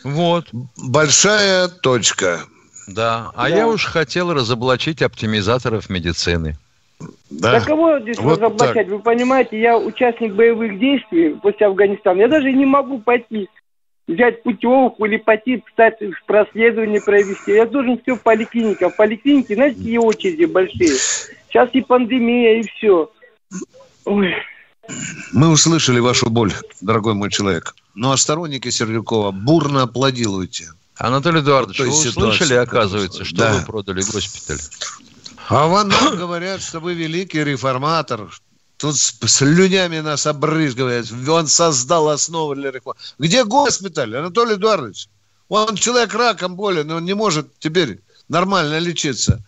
Вот. 0.04 0.48
Большая 0.78 1.68
точка. 1.68 2.42
Да, 2.88 3.32
а 3.36 3.50
да. 3.50 3.56
я 3.56 3.68
уж 3.68 3.86
хотел 3.86 4.34
разоблачить 4.34 5.02
оптимизаторов 5.02 5.90
медицины. 5.90 6.58
Да. 7.30 7.52
Да 7.52 7.62
кого 7.62 8.00
здесь 8.00 8.18
вот 8.18 8.40
разоблачать? 8.40 8.88
Так. 8.88 8.88
Вы 8.88 9.00
понимаете, 9.00 9.60
я 9.60 9.78
участник 9.78 10.34
боевых 10.34 10.80
действий 10.80 11.36
после 11.42 11.68
Афганистана. 11.68 12.22
Я 12.22 12.28
даже 12.28 12.52
не 12.52 12.66
могу 12.66 13.00
пойти 13.00 13.50
взять 14.08 14.44
путевку 14.44 15.06
или 15.06 15.18
пойти, 15.18 15.64
кстати, 15.66 16.12
проследование 16.26 17.02
провести. 17.02 17.52
Я 17.52 17.66
должен 17.66 18.00
все 18.02 18.16
в 18.16 18.22
поликлиниках. 18.22 18.94
В 18.94 18.98
поликлинике, 18.98 19.56
знаете, 19.56 19.78
какие 19.78 19.98
очереди 19.98 20.46
большие. 20.46 20.98
Сейчас 21.48 21.70
и 21.74 21.82
пандемия, 21.82 22.60
и 22.60 22.68
все. 22.68 23.12
Ой. 24.06 24.34
Мы 25.34 25.50
услышали 25.50 26.00
вашу 26.00 26.30
боль, 26.30 26.54
дорогой 26.80 27.14
мой 27.14 27.30
человек. 27.30 27.76
Ну 27.94 28.12
а 28.12 28.18
сторонники 28.18 28.70
Сердюкова 28.70 29.32
бурно 29.32 29.84
аплодируйте. 29.84 30.70
Анатолий 30.96 31.42
Эдуардович, 31.42 31.80
вы 31.80 31.90
услышали, 31.90 32.54
оказывается, 32.54 33.26
что 33.26 33.38
да. 33.38 33.54
вы 33.54 33.66
продали 33.66 34.02
госпиталь? 34.02 34.60
А 35.50 35.68
вам 35.68 35.90
говорят, 36.18 36.62
что 36.62 36.80
вы 36.80 36.94
великий 36.94 37.44
реформатор, 37.44 38.30
Тут 38.78 38.96
с 38.96 39.18
слюнями 39.28 40.00
нас 40.00 40.28
обрызгивает. 40.28 41.12
Он 41.28 41.48
создал 41.48 42.10
основы 42.10 42.56
для 42.56 42.72
рекламы. 42.72 43.00
Где 43.18 43.44
госпиталь, 43.44 44.16
Анатолий 44.16 44.54
Эдуардович? 44.54 45.10
Он 45.50 45.76
человек 45.76 46.14
раком 46.14 46.56
болен, 46.56 46.92
он 46.92 47.06
не 47.06 47.16
может 47.16 47.58
теперь 47.60 48.02
нормально 48.28 48.78
лечиться. 48.78 49.44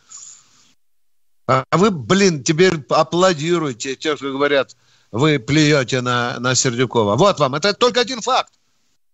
А 1.47 1.63
вы, 1.71 1.91
блин, 1.91 2.43
теперь 2.43 2.73
аплодируете, 2.89 3.95
те, 3.95 4.15
кто 4.15 4.31
говорят, 4.31 4.75
вы 5.11 5.39
плюете 5.39 6.01
на, 6.01 6.39
на 6.39 6.55
Сердюкова. 6.55 7.15
Вот 7.15 7.39
вам, 7.39 7.55
это 7.55 7.73
только 7.73 8.01
один 8.01 8.21
факт. 8.21 8.53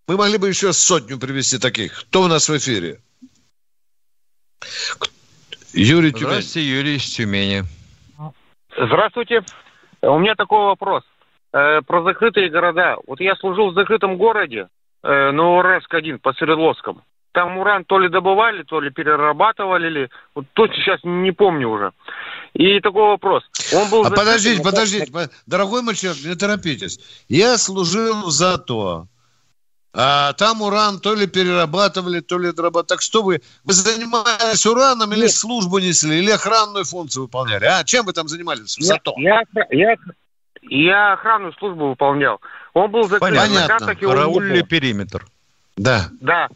Мы 0.07 0.17
могли 0.17 0.37
бы 0.37 0.47
еще 0.47 0.71
сотню 0.71 1.17
привести 1.17 1.57
таких. 1.57 2.05
Кто 2.05 2.23
у 2.23 2.27
нас 2.27 2.47
в 2.47 2.57
эфире? 2.57 3.01
Юрий 5.73 6.11
Тюмень. 6.11 6.27
Здравствуйте, 6.27 6.69
Юрий 6.69 6.95
из 6.97 7.05
Тюмени. 7.05 7.63
Здравствуйте. 8.77 9.43
У 10.07 10.19
меня 10.19 10.35
такой 10.35 10.59
вопрос. 10.59 11.03
Э, 11.53 11.81
про 11.81 12.03
закрытые 12.03 12.49
города. 12.49 12.97
Вот 13.07 13.19
я 13.21 13.35
служил 13.35 13.71
в 13.71 13.75
закрытом 13.75 14.17
городе, 14.17 14.67
э, 15.03 15.31
Новоуральск-1 15.31 16.19
по 16.19 16.33
Свердловскому. 16.33 17.01
Там 17.31 17.57
уран 17.57 17.83
то 17.85 17.99
ли 17.99 18.09
добывали, 18.09 18.63
то 18.63 18.79
ли 18.79 18.91
перерабатывали, 18.91 19.87
или 19.87 20.09
вот 20.35 20.45
тут 20.53 20.71
сейчас 20.71 20.99
не 21.03 21.31
помню 21.31 21.69
уже. 21.69 21.91
И 22.53 22.79
такой 22.79 23.03
вопрос. 23.03 23.43
Он 23.73 23.89
был 23.89 24.05
а 24.05 24.09
подождите, 24.09 24.63
подождите, 24.63 25.11
дорогой 25.45 25.81
человек, 25.95 26.25
не 26.25 26.35
торопитесь. 26.35 26.99
Я 27.27 27.57
служил 27.57 28.31
за 28.31 28.57
то, 28.57 29.07
а 29.97 30.33
там 30.33 30.61
уран 30.61 30.99
то 30.99 31.15
ли 31.15 31.25
перерабатывали, 31.25 32.19
то 32.19 32.37
ли 32.37 32.51
дорабатывали. 32.51 32.87
Так 32.87 33.01
что 33.01 33.23
вы, 33.23 33.41
вы 33.63 33.73
занимались 33.73 34.65
ураном 34.65 35.13
или 35.13 35.21
Нет. 35.21 35.31
службу 35.31 35.79
несли, 35.79 36.19
или 36.19 36.31
охранную 36.31 36.83
функцию 36.83 37.23
выполняли? 37.23 37.63
А 37.63 37.83
чем 37.85 38.05
вы 38.05 38.11
там 38.11 38.27
занимались? 38.27 38.77
Я, 38.77 38.99
я, 39.17 39.43
я, 39.71 39.95
я 40.63 41.13
охранную 41.13 41.53
службу 41.53 41.89
выполнял. 41.89 42.41
Он 42.73 42.91
был 42.91 43.03
закрыт. 43.03 43.21
Понятно. 43.21 43.95
Караульный 43.95 44.63
периметр. 44.63 45.25
Да. 45.77 46.07
Да. 46.19 46.49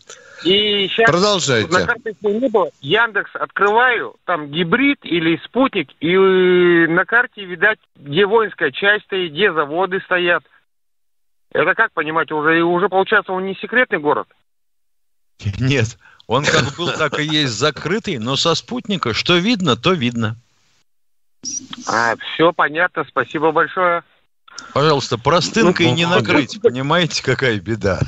И 0.44 0.88
сейчас 0.90 1.10
Продолжайте. 1.10 1.72
на 1.72 1.86
карте 1.86 2.16
не 2.24 2.50
было. 2.50 2.70
Яндекс 2.82 3.36
открываю, 3.36 4.16
там 4.26 4.48
гибрид 4.48 5.00
или 5.04 5.40
спутник, 5.46 5.90
и 6.02 6.88
на 6.88 7.06
карте 7.06 7.46
видать, 7.46 7.80
где 7.96 8.26
воинская 8.26 8.72
часть 8.72 9.06
стоит, 9.06 9.32
где 9.32 9.54
заводы 9.54 10.02
стоят– 10.06 10.44
это 11.52 11.74
как 11.76 11.91
понимать, 11.93 12.32
уже, 12.32 12.62
уже 12.62 12.89
получается 12.89 13.32
он 13.32 13.45
не 13.45 13.56
секретный 13.56 14.00
город? 14.00 14.28
Нет, 15.60 15.97
он 16.28 16.45
как 16.45 16.76
был, 16.78 16.91
так 16.91 17.20
и 17.20 17.24
есть 17.24 17.54
закрытый, 17.54 18.18
но 18.18 18.36
со 18.36 18.56
спутника 18.56 19.14
что 19.14 19.38
видно, 19.38 19.76
то 19.76 19.93
видно. 19.93 20.36
А, 21.88 22.16
все 22.18 22.52
понятно, 22.52 23.06
спасибо 23.08 23.52
большое. 23.52 24.04
Пожалуйста, 24.74 25.18
простынкой 25.18 25.88
ну, 25.88 25.95
не 25.95 26.06
накрыть, 26.06 26.62
понимаете, 26.62 27.24
какая 27.24 27.60
беда. 27.60 28.00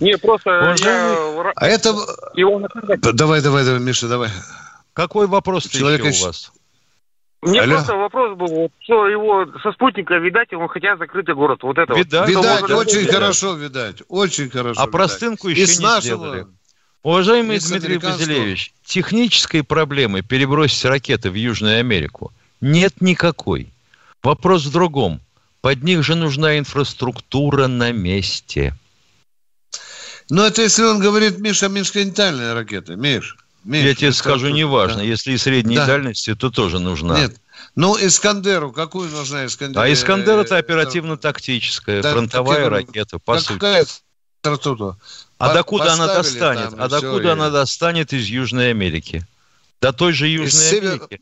Не, 0.00 0.16
просто 0.16 0.74
я... 0.78 1.52
А 1.54 1.66
это... 1.66 1.90
Его... 2.34 2.66
Давай, 3.12 3.42
давай, 3.42 3.64
давай, 3.64 3.80
Миша, 3.80 4.08
давай. 4.08 4.30
Какой 4.94 5.26
вопрос 5.26 5.68
Человек 5.68 6.02
у 6.02 6.24
вас? 6.24 6.50
Мне 7.42 7.62
Алло. 7.62 7.76
просто 7.76 7.94
вопрос 7.94 8.36
был, 8.36 8.48
вот, 8.48 8.72
что 8.80 9.08
его 9.08 9.46
со 9.62 9.72
спутника 9.72 10.14
видать, 10.16 10.52
он 10.52 10.68
хотя 10.68 10.96
закрытый 10.98 11.34
город. 11.34 11.62
Вот 11.62 11.78
это 11.78 11.94
видать, 11.94 12.34
вот. 12.34 12.44
видать 12.44 12.70
очень 12.70 13.00
видать. 13.00 13.14
хорошо 13.14 13.54
видать, 13.54 14.02
очень 14.08 14.50
хорошо. 14.50 14.80
А 14.80 14.86
простынку 14.86 15.48
еще 15.48 15.62
И 15.62 15.76
не 15.78 15.82
нашего... 15.82 16.16
сделали. 16.16 16.46
Уважаемый 17.02 17.58
Дмитрий 17.58 17.96
Базилевич, 17.96 18.74
технической 18.84 19.64
проблемы 19.64 20.20
перебросить 20.20 20.84
ракеты 20.84 21.30
в 21.30 21.34
Южную 21.34 21.80
Америку 21.80 22.30
нет 22.60 23.00
никакой. 23.00 23.72
Вопрос 24.22 24.66
в 24.66 24.72
другом. 24.72 25.22
Под 25.62 25.82
них 25.82 26.02
же 26.02 26.14
нужна 26.14 26.58
инфраструктура 26.58 27.68
на 27.68 27.90
месте. 27.92 28.74
Ну, 30.28 30.42
это 30.42 30.60
если 30.60 30.82
он 30.82 31.00
говорит, 31.00 31.38
Миша, 31.38 31.68
межконтинентальные 31.68 32.52
ракеты. 32.52 32.96
Миш, 32.96 33.36
Миш, 33.64 33.84
Я 33.84 33.94
тебе 33.94 34.12
скажу, 34.12 34.48
неважно. 34.48 34.98
Да. 34.98 35.02
Если 35.02 35.32
и 35.32 35.38
средней 35.38 35.76
да. 35.76 35.86
дальности, 35.86 36.34
то 36.34 36.50
тоже 36.50 36.78
нужна. 36.78 37.18
Нет. 37.18 37.36
Ну, 37.74 37.96
Искандеру, 37.96 38.72
какую 38.72 39.10
нужна 39.10 39.46
Искандер? 39.46 39.82
А 39.82 39.92
Искандер 39.92 40.38
это 40.38 40.56
оперативно-тактическая, 40.56 42.02
да, 42.02 42.12
фронтовая 42.12 42.64
так, 42.64 42.72
ракета, 42.72 43.18
по 43.18 43.40
какая 43.40 43.84
сути. 43.84 44.02
А 45.38 45.54
докуда 45.54 45.92
она 45.92 46.06
достанет? 46.06 46.70
Там, 46.70 46.80
а 46.80 46.88
докуда 46.88 47.32
она 47.32 47.50
достанет 47.50 48.12
из 48.12 48.26
Южной 48.26 48.70
Америки? 48.70 49.26
До 49.80 49.92
той 49.92 50.12
же 50.12 50.26
Южной 50.26 50.48
из 50.48 50.72
Америки. 50.72 51.06
Север... 51.08 51.20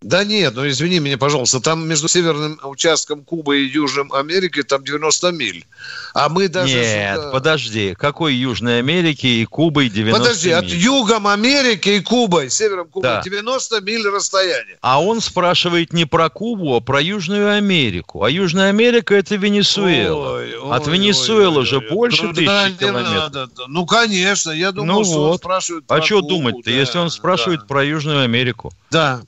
Да 0.00 0.22
нет, 0.22 0.54
ну 0.54 0.68
извини 0.68 1.00
меня, 1.00 1.18
пожалуйста, 1.18 1.58
там 1.58 1.88
между 1.88 2.06
северным 2.06 2.60
участком 2.62 3.24
Кубы 3.24 3.60
и 3.60 3.64
Южной 3.64 4.06
Америки 4.12 4.62
там 4.62 4.84
90 4.84 5.32
миль. 5.32 5.66
А 6.14 6.28
мы 6.28 6.48
даже... 6.48 6.72
Нет, 6.72 7.16
сюда... 7.16 7.30
подожди, 7.32 7.94
какой 7.98 8.34
Южной 8.34 8.78
Америки 8.78 9.26
и 9.26 9.44
Кубой 9.44 9.88
90 9.88 10.20
подожди, 10.20 10.48
миль? 10.50 10.56
Подожди, 10.56 10.76
от 10.76 10.80
югом 10.80 11.26
Америки 11.26 11.88
и 11.88 12.00
Кубой, 12.00 12.48
севером 12.48 12.86
Кубы 12.86 13.08
да. 13.08 13.22
90 13.22 13.80
миль 13.80 14.06
расстояние. 14.06 14.78
А 14.82 15.02
он 15.02 15.20
спрашивает 15.20 15.92
не 15.92 16.04
про 16.04 16.30
Кубу, 16.30 16.76
а 16.76 16.80
про 16.80 17.00
Южную 17.00 17.50
Америку. 17.50 18.22
А 18.22 18.30
Южная 18.30 18.68
Америка 18.68 19.16
это 19.16 19.34
Венесуэла. 19.34 20.34
Ой, 20.34 20.54
ой, 20.58 20.76
от 20.76 20.86
Венесуэлы 20.86 21.60
ой, 21.60 21.66
же 21.66 21.78
ой, 21.78 21.88
больше 21.90 22.28
тысячи 22.28 22.46
да, 22.46 22.70
километров. 22.70 23.32
Надо. 23.32 23.48
Ну, 23.66 23.84
конечно, 23.84 24.52
я 24.52 24.70
думал, 24.70 24.98
ну 25.00 25.04
что 25.04 25.18
вот. 25.18 25.30
он 25.30 25.38
спрашивает 25.38 25.84
А 25.88 26.00
что 26.00 26.20
думать-то, 26.20 26.70
да, 26.70 26.70
если 26.70 26.98
он 26.98 27.10
спрашивает 27.10 27.60
да. 27.62 27.66
про 27.66 27.84
Южную 27.84 28.22
Америку? 28.22 28.72
Да. 28.92 29.22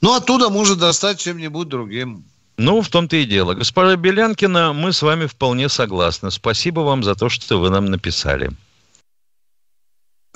Ну, 0.00 0.14
оттуда 0.14 0.50
может 0.50 0.78
достать 0.78 1.20
чем-нибудь 1.20 1.68
другим. 1.68 2.24
Ну, 2.56 2.82
в 2.82 2.88
том-то 2.88 3.16
и 3.16 3.24
дело. 3.24 3.54
Госпожа 3.54 3.96
Белянкина, 3.96 4.72
мы 4.72 4.92
с 4.92 5.02
вами 5.02 5.26
вполне 5.26 5.68
согласны. 5.68 6.30
Спасибо 6.30 6.80
вам 6.80 7.02
за 7.02 7.14
то, 7.14 7.28
что 7.28 7.58
вы 7.58 7.70
нам 7.70 7.86
написали. 7.86 8.50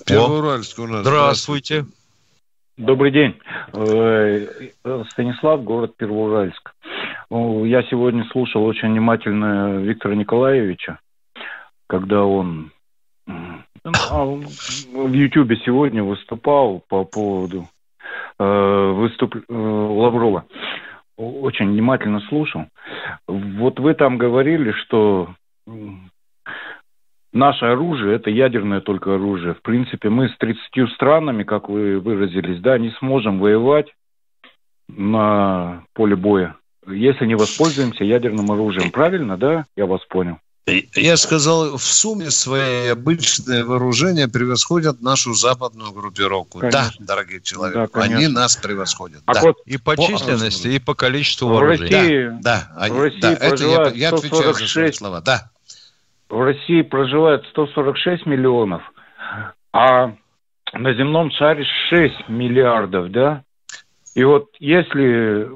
Первоуральск 0.05 0.79
у 0.79 0.87
нас. 0.87 1.03
Здравствуйте. 1.03 1.87
Добрый 2.77 3.11
день. 3.11 3.37
Э, 3.73 4.47
Станислав, 5.11 5.63
город 5.65 5.97
Первоуральск. 5.97 6.73
Я 7.31 7.83
сегодня 7.91 8.25
слушал 8.33 8.65
очень 8.65 8.91
внимательно 8.91 9.79
Виктора 9.79 10.15
Николаевича, 10.15 10.99
когда 11.89 12.25
он 12.25 12.73
а, 13.27 14.25
в 14.25 15.13
Ютьюбе 15.13 15.57
сегодня 15.65 16.03
выступал 16.03 16.83
по 16.89 17.05
поводу 17.05 17.69
Э, 17.69 17.78
выступ... 18.39 19.37
Э, 19.37 19.43
Лаврова. 19.49 20.45
Очень 21.17 21.71
внимательно 21.71 22.21
слушал. 22.29 22.67
Вот 23.27 23.81
вы 23.81 23.95
там 23.95 24.19
говорили, 24.19 24.71
что 24.73 25.31
наше 27.33 27.65
оружие– 27.65 28.15
это 28.17 28.31
ядерное 28.31 28.81
только 28.81 29.15
оружие. 29.15 29.55
В 29.55 29.63
принципе, 29.63 30.11
мы 30.11 30.29
с 30.29 30.37
30 30.39 30.61
странами, 30.95 31.43
как 31.43 31.69
вы 31.69 31.99
выразились, 31.99 32.61
да, 32.61 32.79
не 32.79 32.91
сможем 32.99 33.41
воевать 33.41 33.93
на 34.89 35.83
поле 35.93 36.17
боя, 36.17 36.57
если 36.87 37.27
не 37.27 37.35
воспользуемся 37.35 38.05
ядерным 38.05 38.51
оружием. 38.51 38.91
Правильно, 38.93 39.37
да? 39.37 39.65
Я 39.77 39.87
вас 39.87 40.05
понял. 40.07 40.39
Я 40.95 41.17
сказал, 41.17 41.77
в 41.77 41.83
сумме 41.83 42.31
свои 42.31 42.89
обычные 42.89 43.65
вооружения 43.65 44.29
превосходят 44.29 45.01
нашу 45.01 45.35
западную 45.35 45.93
группировку. 45.93 46.61
Конечно. 46.61 46.91
Да, 46.99 47.15
дорогие 47.15 47.41
человек, 47.41 47.91
да, 47.93 48.03
они 48.03 48.29
нас 48.29 48.57
превосходят. 48.57 49.23
А 49.27 49.35
да. 49.35 49.41
вот 49.43 49.57
и 49.67 49.79
по, 49.79 49.95
по 49.95 50.03
численности, 50.03 50.69
и 50.69 50.79
по 50.79 50.95
количеству 50.95 51.49
вооружений. 51.49 51.95
России, 51.95 52.29
да, 52.41 52.69
да, 52.69 52.73
они, 52.77 52.99
в 52.99 53.03
России 53.03 53.21
да, 53.21 53.33
это 53.33 53.65
я, 53.65 54.11
я 54.11 54.17
146, 54.17 54.99
слова. 54.99 55.21
Да. 55.21 55.51
В 56.29 56.41
России 56.43 56.83
проживает 56.83 57.45
146 57.51 58.27
миллионов, 58.27 58.83
а 59.73 60.13
на 60.73 60.95
земном 60.95 61.31
шаре 61.31 61.65
6 61.91 62.29
миллиардов, 62.29 63.11
да? 63.11 63.43
И 64.19 64.25
вот 64.25 64.49
если 64.59 65.49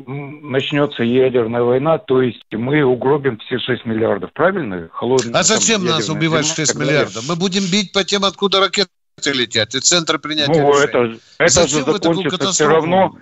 начнется 0.46 1.02
ядерная 1.02 1.62
война, 1.62 1.98
то 1.98 2.22
есть 2.22 2.44
мы 2.52 2.84
угробим 2.84 3.36
все 3.38 3.58
6 3.58 3.84
миллиардов, 3.86 4.32
правильно? 4.32 4.88
Холодный, 4.92 5.32
а 5.32 5.42
зачем 5.42 5.84
нас 5.84 6.08
убивать 6.08 6.46
6 6.46 6.76
миллиардов? 6.76 7.28
Мы 7.28 7.34
будем 7.34 7.64
бить 7.64 7.90
по 7.90 8.04
тем, 8.04 8.24
откуда 8.24 8.60
ракеты 8.60 8.88
летят, 9.34 9.74
и 9.74 9.80
центры 9.80 10.20
принятия 10.20 10.62
ну, 10.62 10.68
решений. 10.80 11.18
Это, 11.38 11.54
это 11.60 11.66
же 11.66 11.82
закончится 11.82 12.52
все 12.52 12.68
равно 12.68 13.16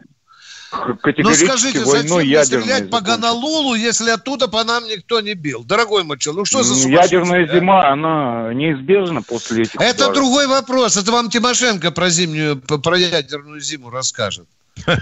ну 0.73 1.35
скажите, 1.35 1.87
зачем 1.87 2.45
стрелять 2.45 2.91
по 2.91 3.01
Гонолулу, 3.01 3.75
если 3.75 4.11
оттуда 4.11 4.47
по 4.47 4.63
нам 4.63 4.85
никто 4.85 5.23
не 5.23 5.33
бил? 5.33 5.65
Дорогой 5.65 6.05
мой 6.05 6.19
человек, 6.19 6.41
ну 6.41 6.45
что 6.45 6.63
за 6.63 6.87
Ядерная 6.87 7.45
а? 7.45 7.55
зима, 7.55 7.91
она 7.91 8.53
неизбежна 8.53 9.23
после 9.23 9.63
этих 9.63 9.81
Это 9.81 10.05
ударов. 10.05 10.15
другой 10.15 10.47
вопрос. 10.49 10.99
Это 10.99 11.11
вам 11.13 11.31
Тимошенко 11.31 11.91
про 11.93 12.11
зимнюю, 12.11 12.61
про 12.61 12.99
ядерную 12.99 13.61
зиму 13.61 13.89
расскажет. 13.89 14.47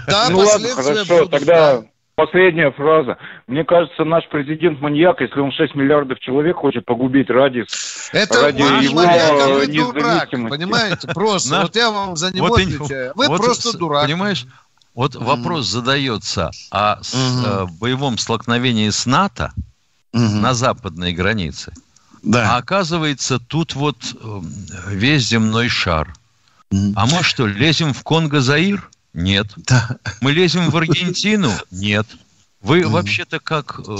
Да, 0.07 0.27
ну 0.29 0.39
ладно, 0.39 0.67
хорошо, 0.69 1.25
тогда 1.25 1.83
последняя 2.19 2.71
фраза. 2.71 3.17
Мне 3.47 3.63
кажется, 3.63 4.03
наш 4.03 4.27
президент 4.29 4.81
маньяк, 4.81 5.21
если 5.21 5.39
он 5.39 5.51
6 5.51 5.75
миллиардов 5.75 6.19
человек 6.19 6.57
хочет 6.57 6.85
погубить 6.85 7.29
ради, 7.29 7.65
Это 8.11 8.41
ради 8.41 8.61
его 8.61 8.95
маньяк, 8.95 9.31
а 9.31 9.67
дурак, 9.67 10.29
понимаете? 10.31 11.07
Просто, 11.13 11.61
вот 11.61 11.75
я 11.75 11.91
вам 11.91 12.17
за 12.17 12.35
него 12.35 12.47
вот, 12.47 12.59
отвечаю. 12.59 13.13
Вы 13.15 13.27
вот, 13.27 13.37
просто 13.41 13.77
дурак. 13.77 14.03
Понимаешь, 14.03 14.45
вот 14.95 15.15
mm. 15.15 15.23
вопрос 15.23 15.67
задается 15.67 16.51
о 16.71 16.99
mm-hmm. 16.99 17.45
э, 17.45 17.67
боевом 17.79 18.17
столкновении 18.17 18.89
с 18.89 19.05
НАТО 19.05 19.53
mm-hmm. 20.13 20.41
на 20.41 20.53
западной 20.53 21.13
границе. 21.13 21.71
Да. 22.21 22.55
А 22.55 22.57
оказывается, 22.57 23.39
тут 23.39 23.75
вот 23.75 23.95
э, 24.21 24.39
весь 24.89 25.29
земной 25.29 25.69
шар. 25.69 26.13
Mm-hmm. 26.73 26.93
А 26.97 27.05
мы 27.05 27.23
что, 27.23 27.47
лезем 27.47 27.93
в 27.93 28.03
Конго-Заир? 28.03 28.81
Нет. 29.13 29.47
Да. 29.57 29.97
Мы 30.21 30.31
лезем 30.31 30.69
в 30.69 30.77
Аргентину? 30.77 31.51
Нет. 31.71 32.07
Вы 32.61 32.81
mm. 32.81 32.87
вообще-то 32.87 33.39
как, 33.39 33.79
э, 33.79 33.97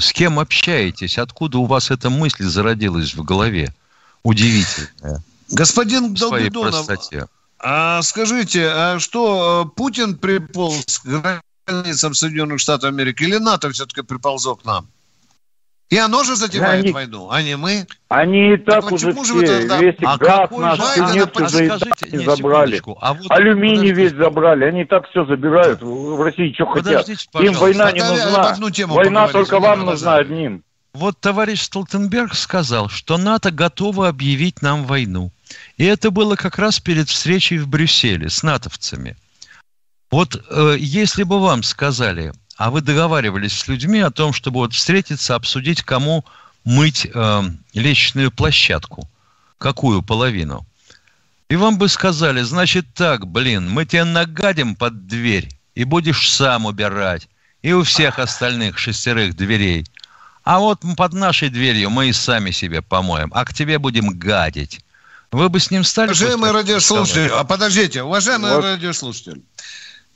с 0.00 0.12
кем 0.12 0.38
общаетесь? 0.38 1.18
Откуда 1.18 1.58
у 1.58 1.66
вас 1.66 1.90
эта 1.90 2.08
мысль 2.08 2.44
зародилась 2.44 3.14
в 3.14 3.22
голове? 3.22 3.74
Удивительная. 4.22 5.22
Господин 5.50 6.14
Долгидонов, 6.14 6.88
а 7.62 8.00
скажите, 8.02 8.70
а 8.70 8.98
что, 8.98 9.66
э, 9.66 9.76
Путин 9.76 10.16
приполз 10.16 11.00
к 11.00 11.42
границам 11.66 12.14
Соединенных 12.14 12.58
Штатов 12.58 12.88
Америки 12.88 13.22
или 13.22 13.36
НАТО 13.36 13.70
все-таки 13.70 14.02
приползло 14.02 14.56
к 14.56 14.64
нам? 14.64 14.88
И 15.90 15.98
оно 15.98 16.22
же 16.22 16.36
затевает 16.36 16.84
они, 16.84 16.92
войну, 16.92 17.30
а 17.30 17.42
не 17.42 17.56
мы. 17.56 17.84
Они 18.08 18.54
и 18.54 18.56
так, 18.58 18.84
так 18.84 18.92
уже 18.92 19.12
все, 19.12 19.44
тогда... 19.44 19.78
весь 19.78 19.96
а 20.04 20.16
газ 20.18 20.50
наш, 20.52 20.78
нефть 21.14 21.40
уже 21.40 22.24
забрали. 22.24 22.80
А 23.00 23.14
вот, 23.14 23.28
Алюминий 23.28 23.90
подождите. 23.90 23.94
весь 23.94 24.12
забрали, 24.12 24.64
они 24.66 24.84
так 24.84 25.08
все 25.10 25.24
забирают. 25.24 25.82
В 25.82 26.22
России 26.22 26.52
что 26.52 26.66
хотят. 26.66 27.08
Им 27.08 27.54
война 27.54 27.90
не 27.90 28.04
нужна. 28.04 28.56
Война 28.86 29.28
только 29.28 29.58
вам 29.58 29.84
нужна 29.84 30.16
одним. 30.16 30.62
Вот 30.92 31.18
товарищ 31.20 31.62
Столтенберг 31.62 32.34
сказал, 32.34 32.88
что 32.88 33.18
НАТО 33.18 33.50
готово 33.50 34.08
объявить 34.08 34.62
нам 34.62 34.84
войну. 34.84 35.32
И 35.76 35.84
это 35.84 36.12
было 36.12 36.36
как 36.36 36.58
раз 36.58 36.78
перед 36.78 37.08
встречей 37.08 37.58
в 37.58 37.68
Брюсселе 37.68 38.28
с 38.28 38.44
натовцами. 38.44 39.16
Вот 40.10 40.40
э, 40.50 40.76
если 40.78 41.22
бы 41.22 41.40
вам 41.40 41.62
сказали, 41.62 42.32
а 42.60 42.70
вы 42.70 42.82
договаривались 42.82 43.58
с 43.58 43.68
людьми 43.68 44.00
о 44.00 44.10
том, 44.10 44.34
чтобы 44.34 44.58
вот 44.58 44.74
встретиться, 44.74 45.34
обсудить, 45.34 45.80
кому 45.80 46.26
мыть 46.62 47.06
э, 47.06 47.42
лестничную 47.72 48.30
площадку, 48.30 49.08
какую 49.56 50.02
половину. 50.02 50.66
И 51.48 51.56
вам 51.56 51.78
бы 51.78 51.88
сказали, 51.88 52.42
значит 52.42 52.84
так, 52.92 53.26
блин, 53.26 53.70
мы 53.70 53.86
тебе 53.86 54.04
нагадим 54.04 54.76
под 54.76 55.06
дверь 55.06 55.48
и 55.74 55.84
будешь 55.84 56.30
сам 56.30 56.66
убирать. 56.66 57.28
И 57.62 57.72
у 57.72 57.82
всех 57.82 58.18
остальных 58.18 58.76
шестерых 58.76 59.34
дверей. 59.36 59.86
А 60.44 60.58
вот 60.58 60.82
под 60.98 61.14
нашей 61.14 61.48
дверью 61.48 61.88
мы 61.88 62.10
и 62.10 62.12
сами 62.12 62.50
себе 62.50 62.82
помоем, 62.82 63.32
а 63.34 63.46
к 63.46 63.54
тебе 63.54 63.78
будем 63.78 64.10
гадить. 64.10 64.80
Вы 65.32 65.48
бы 65.48 65.60
с 65.60 65.70
ним 65.70 65.82
стали... 65.82 66.08
Уважаемый 66.08 66.50
радиослушатель, 66.50 67.30
а 67.32 67.42
подождите, 67.44 68.02
уважаемый 68.02 68.52
вот. 68.52 68.64
радиослушатель, 68.64 69.40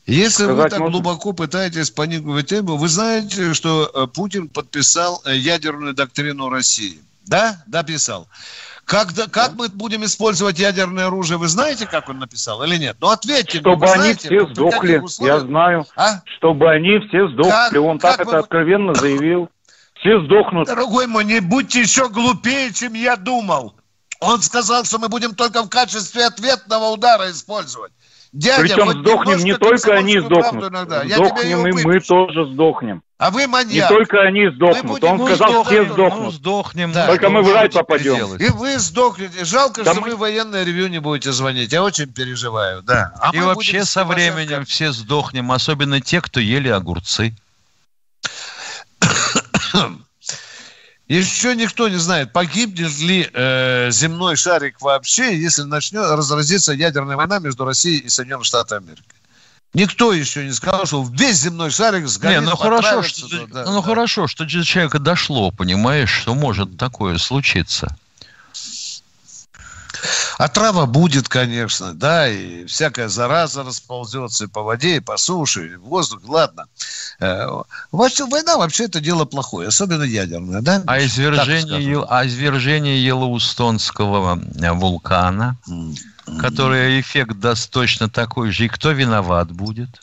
если 0.06 0.44
Сказать 0.44 0.64
вы 0.64 0.70
так 0.70 0.78
можно? 0.80 0.92
глубоко 0.92 1.32
пытаетесь 1.32 1.90
поникнуть 1.90 2.46
тему, 2.46 2.76
вы 2.76 2.88
знаете, 2.88 3.54
что 3.54 3.90
э, 3.92 4.06
Путин 4.06 4.48
подписал 4.48 5.22
э, 5.24 5.36
ядерную 5.36 5.94
доктрину 5.94 6.50
России. 6.50 6.98
Да? 7.26 7.62
Да, 7.66 7.82
писал. 7.82 8.28
Как, 8.84 9.08
как 9.30 9.54
мы 9.54 9.68
будем 9.68 10.04
использовать 10.04 10.58
ядерное 10.58 11.06
оружие, 11.06 11.38
вы 11.38 11.48
знаете, 11.48 11.86
как 11.86 12.08
он 12.10 12.18
написал 12.18 12.62
или 12.64 12.76
нет? 12.76 12.96
Ну, 13.00 13.08
ответьте. 13.08 13.60
Чтобы 13.60 13.86
они 13.86 13.94
знаете, 13.94 14.28
все 14.28 14.46
сдохли, 14.46 15.02
я 15.20 15.40
знаю. 15.40 15.86
А? 15.96 16.20
Чтобы 16.36 16.70
они 16.70 16.98
все 17.08 17.28
сдохли. 17.28 17.50
Как, 17.50 17.82
он 17.82 17.98
как 17.98 18.18
так 18.18 18.26
вы... 18.26 18.32
это 18.32 18.38
откровенно 18.40 18.94
заявил. 19.00 19.48
Все 20.00 20.22
сдохнут. 20.26 20.66
Дорогой 20.66 21.06
мой, 21.06 21.24
не 21.24 21.40
будьте 21.40 21.80
еще 21.80 22.10
глупее, 22.10 22.72
чем 22.74 22.92
я 22.92 23.16
думал. 23.16 23.74
Он 24.20 24.42
сказал, 24.42 24.84
что 24.84 24.98
мы 24.98 25.08
будем 25.08 25.34
только 25.34 25.62
в 25.62 25.70
качестве 25.70 26.26
ответного 26.26 26.90
удара 26.90 27.30
использовать. 27.30 27.92
Дядя, 28.34 28.62
Причем 28.62 28.90
сдохнем 28.90 29.38
не 29.44 29.56
только 29.56 29.94
они 29.94 30.18
сдохнут. 30.18 30.64
Сдохнем 30.64 31.66
и 31.68 31.84
мы 31.84 32.00
тоже 32.00 32.52
сдохнем. 32.52 33.02
А 33.16 33.30
вы 33.30 33.46
маньяк. 33.46 33.88
Не 33.88 33.96
только 33.96 34.22
они 34.22 34.48
сдохнут. 34.50 35.04
Он 35.04 35.24
сказал, 35.24 35.50
сдохнем, 35.50 35.84
все 35.84 35.92
сдохнут. 35.92 36.24
Ну, 36.24 36.30
сдохнем. 36.32 36.92
Да. 36.92 37.06
Только 37.06 37.30
мы 37.30 37.42
в 37.42 37.54
рай 37.54 37.70
попадем. 37.70 38.34
И 38.34 38.48
вы 38.48 38.76
сдохнете. 38.80 39.44
Жалко, 39.44 39.84
да 39.84 39.92
что 39.92 40.00
мы... 40.00 40.10
вы 40.10 40.16
военное 40.16 40.64
ревью 40.64 40.90
не 40.90 40.98
будете 40.98 41.30
звонить. 41.30 41.72
Я 41.72 41.84
очень 41.84 42.12
переживаю, 42.12 42.82
да. 42.82 43.14
А 43.20 43.30
и 43.32 43.38
вообще 43.38 43.84
со 43.84 44.04
временем 44.04 44.64
все 44.64 44.90
сдохнем, 44.90 45.52
особенно 45.52 46.00
те, 46.00 46.20
кто 46.20 46.40
ели 46.40 46.68
огурцы. 46.68 47.36
Еще 51.08 51.54
никто 51.54 51.88
не 51.88 51.98
знает, 51.98 52.32
погибнет 52.32 52.98
ли 52.98 53.28
э, 53.30 53.90
земной 53.90 54.36
шарик 54.36 54.80
вообще, 54.80 55.38
если 55.38 55.62
начнет 55.62 56.10
разразиться 56.10 56.72
ядерная 56.72 57.16
война 57.16 57.38
между 57.40 57.66
Россией 57.66 57.98
и 57.98 58.08
Соединенными 58.08 58.44
Штатами 58.44 58.86
Америки. 58.86 59.04
Никто 59.74 60.12
еще 60.12 60.44
не 60.44 60.52
сказал, 60.52 60.86
что 60.86 61.06
весь 61.12 61.36
земной 61.36 61.70
шарик 61.70 62.06
сгорит. 62.06 62.40
Не, 62.40 62.46
ну 62.48 62.56
хорошо, 62.56 63.02
что, 63.02 63.46
да, 63.48 63.64
ну 63.64 63.82
да. 63.82 63.82
хорошо, 63.82 64.28
что 64.28 64.44
до 64.44 64.64
человека 64.64 64.98
дошло, 64.98 65.50
понимаешь, 65.50 66.10
что 66.10 66.34
может 66.34 66.78
такое 66.78 67.18
случиться. 67.18 67.94
Отрава 70.38 70.82
а 70.82 70.86
будет, 70.86 71.28
конечно, 71.28 71.94
да, 71.94 72.28
и 72.28 72.64
всякая 72.66 73.08
зараза 73.08 73.62
расползется 73.62 74.44
и 74.44 74.48
по 74.48 74.62
воде, 74.62 74.96
и 74.96 75.00
по 75.00 75.16
суше, 75.16 75.72
и 75.72 75.76
в 75.76 75.82
воздух, 75.82 76.20
ладно. 76.26 76.66
Э, 77.20 77.46
война 77.92 78.56
вообще 78.56 78.84
это 78.84 79.00
дело 79.00 79.24
плохое, 79.24 79.68
особенно 79.68 80.02
ядерная, 80.02 80.60
да? 80.60 80.82
А 80.86 81.02
извержение, 81.04 82.04
а 82.08 82.26
извержение 82.26 83.04
Йеллоустонского 83.04 84.40
э, 84.60 84.72
вулкана, 84.72 85.56
mm-hmm. 85.68 86.40
который 86.40 87.00
эффект 87.00 87.38
даст 87.38 87.70
точно 87.70 88.08
такой 88.08 88.50
же, 88.50 88.66
и 88.66 88.68
кто 88.68 88.90
виноват 88.90 89.50
будет? 89.50 90.00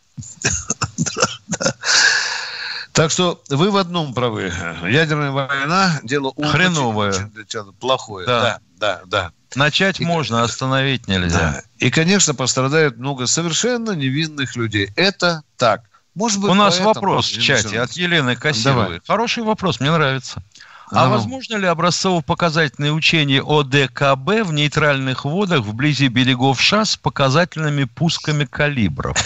Так 2.94 3.10
что 3.10 3.42
вы 3.50 3.72
в 3.72 3.78
одном 3.78 4.14
правы. 4.14 4.52
Ядерная 4.84 5.32
война– 5.32 6.00
дело 6.04 6.34
Хреновое. 6.36 7.32
Очень, 7.40 7.74
плохое. 7.80 8.28
Да, 8.28 8.60
да, 8.78 9.02
да. 9.06 9.06
да. 9.06 9.32
Начать 9.56 10.00
и, 10.00 10.06
можно, 10.06 10.44
остановить 10.44 11.08
нельзя. 11.08 11.38
Да. 11.38 11.62
И, 11.78 11.90
конечно, 11.90 12.34
пострадает 12.34 12.98
много 12.98 13.28
совершенно 13.28 13.92
невинных 13.92 14.56
людей. 14.56 14.90
Это 14.96 15.44
так. 15.58 15.84
Может 16.16 16.40
быть, 16.40 16.52
У 16.52 16.54
нас 16.54 16.80
вопрос 16.80 17.30
в 17.30 17.42
чате 17.42 17.80
от 17.80 17.92
Елены 17.94 18.36
Кассировой. 18.36 18.86
Давай. 18.86 19.02
Хороший 19.08 19.44
вопрос, 19.44 19.80
мне 19.80 19.92
нравится. 19.92 20.44
А, 20.92 21.06
а 21.06 21.10
возможно 21.10 21.56
ли 21.56 21.68
образцово-показательные 21.68 22.92
учения 22.92 23.42
ОДКБ 23.42 24.46
в 24.46 24.52
нейтральных 24.52 25.24
водах 25.24 25.62
вблизи 25.62 26.10
берегов 26.10 26.62
США 26.62 26.84
с 26.84 26.98
показательными 26.98 27.86
пусками 27.86 28.44
калибров? 28.44 29.18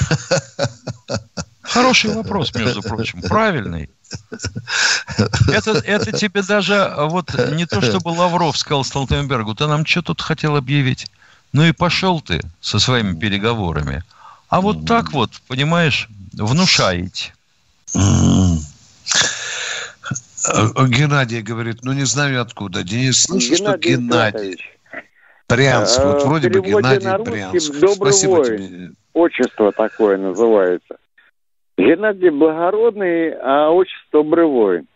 Хороший 1.61 2.13
вопрос, 2.13 2.53
между 2.53 2.83
прочим, 2.83 3.21
правильный. 3.21 3.89
Это, 5.49 5.71
это 5.71 6.11
тебе 6.11 6.41
даже 6.41 6.93
вот 6.97 7.33
не 7.51 7.65
то, 7.65 7.81
чтобы 7.81 8.09
Лавров 8.09 8.57
сказал 8.57 8.83
Столтенбергу, 8.83 9.55
ты 9.55 9.67
нам 9.67 9.85
что 9.85 10.01
тут 10.01 10.21
хотел 10.21 10.55
объявить? 10.55 11.07
Ну 11.53 11.63
и 11.63 11.71
пошел 11.71 12.21
ты 12.21 12.41
со 12.59 12.79
своими 12.79 13.17
переговорами. 13.17 14.03
А 14.49 14.61
вот 14.61 14.85
так 14.85 15.13
вот, 15.13 15.31
понимаешь, 15.47 16.09
внушаете. 16.33 17.33
Геннадий 20.87 21.41
говорит, 21.41 21.83
ну 21.83 21.93
не 21.93 22.05
знаю 22.05 22.41
откуда. 22.41 22.83
Денис, 22.83 23.21
слышишь, 23.21 23.57
что 23.57 23.77
Геннадий? 23.77 24.59
Брянск, 25.47 25.99
вот 25.99 26.23
э, 26.23 26.25
вроде 26.25 26.49
бы 26.49 26.61
Геннадий 26.61 27.23
Брянск. 27.23 27.73
Добрый 27.79 28.13
Спасибо 28.13 28.31
воин. 28.31 28.57
тебе. 28.57 28.91
Отчество 29.13 29.71
такое 29.71 30.17
называется. 30.17 30.97
Геннадий 31.77 32.29
благородный, 32.29 33.31
а 33.33 33.69
отчество 33.71 34.23
добрый 34.23 34.45
воин. 34.45 34.87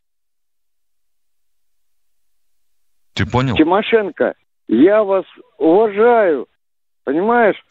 Ты 3.14 3.30
понял? 3.30 3.56
Тимошенко, 3.56 4.34
я 4.70 5.04
вас 5.04 5.26
уважаю, 5.58 6.48
понимаешь? 7.04 7.62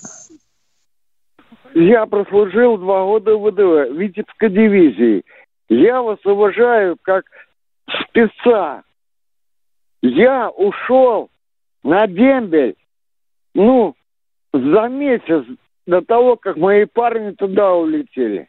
Я 1.74 2.04
прослужил 2.06 2.76
два 2.76 3.04
года 3.04 3.36
в 3.36 3.48
ВДВ, 3.48 3.96
Витебской 3.96 4.50
дивизии. 4.50 5.22
Я 5.70 6.02
вас 6.02 6.18
уважаю 6.24 6.96
как 7.00 7.24
спеца. 8.02 8.82
Я 10.02 10.50
ушел 10.50 11.30
на 11.82 12.06
дембель, 12.06 12.76
ну, 13.54 13.94
за 14.52 14.88
месяц 14.88 15.44
до 15.86 16.02
того, 16.02 16.36
как 16.36 16.56
мои 16.56 16.84
парни 16.84 17.32
туда 17.32 17.74
улетели. 17.74 18.48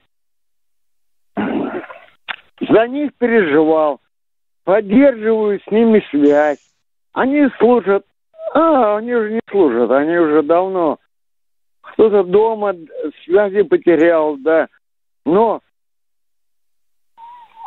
За 2.60 2.88
них 2.88 3.12
переживал, 3.18 4.02
поддерживаю 4.66 5.60
с 5.62 5.72
ними 5.72 6.04
связь. 6.10 6.60
Они 7.14 7.48
служат, 7.58 8.06
а, 8.54 8.98
они 8.98 9.14
уже 9.14 9.32
не 9.32 9.42
служат, 9.50 9.92
они 9.92 10.18
уже 10.18 10.44
давно. 10.44 10.98
Кто-то 11.82 12.24
дома 12.24 12.76
связи 13.24 13.64
потерял, 13.64 14.38
да. 14.38 14.68
Но 15.26 15.62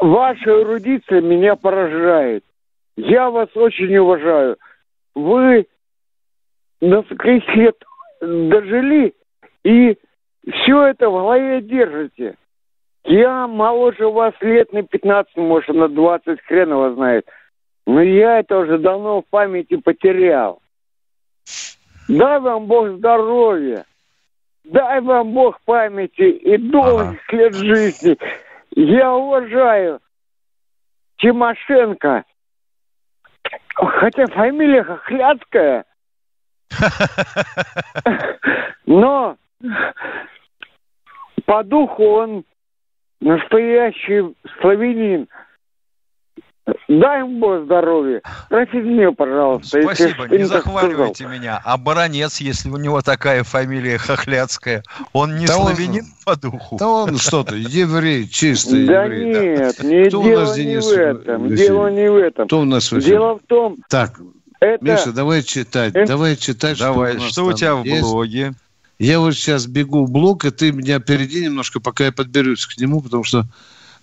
ваша 0.01 0.63
эрудиция 0.63 1.21
меня 1.21 1.57
поражает. 1.57 2.45
Я 2.97 3.31
вас 3.31 3.49
очень 3.55 3.97
уважаю. 3.97 4.57
Вы 5.15 5.67
на 6.81 7.03
своих 7.05 7.49
лет 7.55 7.77
дожили 8.21 9.15
и 9.65 9.97
все 10.51 10.87
это 10.89 11.09
в 11.09 11.13
голове 11.13 11.63
держите. 11.63 12.37
Я 13.05 13.47
моложе 13.47 14.09
вас 14.09 14.35
лет 14.41 14.73
на 14.73 14.83
15, 14.83 15.37
может, 15.37 15.75
на 15.75 15.89
20, 15.89 16.41
хрен 16.43 16.71
его 16.71 16.95
знает. 16.95 17.29
Но 17.87 18.01
я 18.01 18.39
это 18.39 18.59
уже 18.59 18.79
давно 18.79 19.23
в 19.23 19.27
памяти 19.27 19.77
потерял. 19.77 20.63
Дай 22.09 22.39
вам 22.39 22.67
Бог 22.67 22.91
здоровья. 22.91 23.85
Дай 24.65 25.01
вам 25.01 25.33
Бог 25.33 25.61
памяти 25.65 26.31
и 26.31 26.57
долгих 26.57 27.21
ага. 27.29 27.37
лет 27.37 27.55
жизни. 27.55 28.17
Я 28.71 29.13
уважаю 29.13 30.01
Тимошенко. 31.19 32.25
Хотя 33.75 34.27
фамилия 34.27 34.85
Хохляцкая. 34.85 35.85
Но 38.87 39.37
по 41.45 41.65
духу 41.65 42.05
он 42.05 42.45
настоящий 43.23 44.35
славянин. 44.61 45.29
Дай 46.89 47.21
ему 47.21 47.41
Бог 47.41 47.65
здоровья. 47.65 48.23
Простите 48.49 48.83
меня, 48.83 49.11
пожалуйста. 49.11 49.83
Спасибо, 49.83 50.29
не 50.29 50.45
захваливайте 50.45 51.27
меня. 51.27 51.61
А 51.65 51.77
баронец, 51.77 52.41
если 52.41 52.69
у 52.71 52.77
него 52.77 53.01
такая 53.01 53.43
фамилия 53.43 53.99
хохляцкая, 53.99 54.85
он 55.13 55.37
не 55.37 55.47
да 55.47 55.55
славянин 55.55 56.05
он, 56.05 56.25
по 56.25 56.41
духу? 56.41 56.77
Да 56.77 56.89
он 56.89 57.17
что-то, 57.17 57.57
еврей, 57.57 58.29
чистый 58.29 58.87
да 58.87 59.05
еврей. 59.05 59.57
Нет, 59.57 59.77
да. 59.79 59.89
не 59.89 60.05
Кто 60.05 60.23
дело 60.23 60.57
не 60.57 60.81
в 60.81 60.93
этом. 60.93 61.43
Василий? 61.43 61.57
Дело 61.57 61.89
не 61.89 62.11
в 62.11 62.17
этом. 62.17 62.47
Кто 62.47 62.61
у 62.61 62.65
нас 62.65 62.93
в 62.93 63.01
Дело 63.01 63.39
в 63.39 63.43
том... 63.49 63.79
Так, 63.89 64.21
это... 64.61 64.85
Миша, 64.85 65.13
давай 65.13 65.43
читать. 65.43 65.93
Давай 65.95 66.37
читать, 66.37 66.79
давай, 66.79 67.15
что, 67.15 67.25
у, 67.25 67.29
что 67.29 67.45
у 67.47 67.53
тебя 67.55 67.75
в 67.75 67.83
блоге? 67.83 68.53
Я 69.03 69.19
вот 69.19 69.35
сейчас 69.35 69.67
бегу 69.67 70.07
в 70.07 70.11
блог, 70.13 70.45
и 70.45 70.53
ты 70.53 70.71
меня 70.71 71.01
впереди 71.01 71.45
немножко, 71.45 71.81
пока 71.81 72.05
я 72.05 72.13
подберусь 72.13 72.67
к 72.67 72.79
нему, 72.79 73.01
потому 73.01 73.25
что 73.25 73.49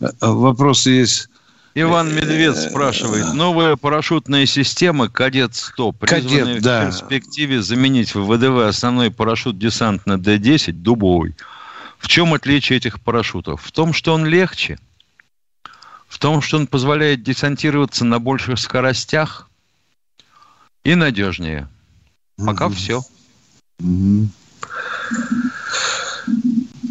э, 0.01 0.09
вопросы 0.19 0.89
есть. 0.89 1.29
Иван 1.73 2.13
Медведь 2.13 2.57
спрашивает. 2.57 3.33
Новая 3.33 3.77
парашютная 3.77 4.45
система 4.45 5.07
«Кадет-100» 5.07 5.95
призванная 5.97 6.45
Кадет, 6.45 6.63
да. 6.63 6.81
в 6.81 6.85
перспективе 6.87 7.61
заменить 7.61 8.13
в 8.13 8.25
ВДВ 8.25 8.67
основной 8.67 9.09
парашют 9.09 9.57
десантно 9.57 10.19
Д-10 10.19 10.73
дубовый. 10.73 11.33
В 11.97 12.09
чем 12.09 12.33
отличие 12.33 12.75
этих 12.75 12.99
парашютов? 12.99 13.61
В 13.63 13.71
том, 13.71 13.93
что 13.93 14.13
он 14.13 14.25
легче, 14.25 14.79
в 16.09 16.19
том, 16.19 16.41
что 16.41 16.57
он 16.57 16.67
позволяет 16.67 17.23
десантироваться 17.23 18.03
на 18.03 18.19
больших 18.19 18.59
скоростях 18.59 19.49
и 20.83 20.95
надежнее. 20.95 21.69
Пока 22.35 22.65
mm-hmm. 22.65 22.73
все. 22.73 23.01
Mm-hmm. 23.81 24.27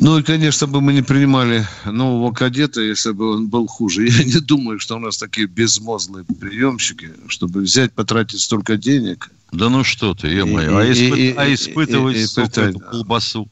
Ну 0.00 0.18
и, 0.18 0.22
конечно, 0.22 0.66
бы 0.68 0.80
мы 0.80 0.92
не 0.92 1.02
принимали 1.02 1.66
нового 1.84 2.32
кадета, 2.32 2.80
если 2.80 3.10
бы 3.10 3.34
он 3.34 3.48
был 3.48 3.66
хуже. 3.66 4.06
Я 4.08 4.24
не 4.24 4.40
думаю, 4.40 4.78
что 4.78 4.96
у 4.96 5.00
нас 5.00 5.18
такие 5.18 5.46
безмозглые 5.46 6.24
приемщики, 6.24 7.12
чтобы 7.28 7.60
взять, 7.60 7.92
потратить 7.92 8.40
столько 8.40 8.76
денег. 8.76 9.30
Да 9.50 9.68
ну 9.70 9.82
что 9.82 10.14
ты, 10.14 10.28
ё-моё, 10.28 10.76
а, 10.76 10.92
испы... 10.92 11.34
а 11.36 11.52
испытывать 11.52 12.16
и, 12.16 12.20
и, 12.20 12.22
и, 12.22 12.60
эту 12.60 12.78
колбасу. 12.78 13.48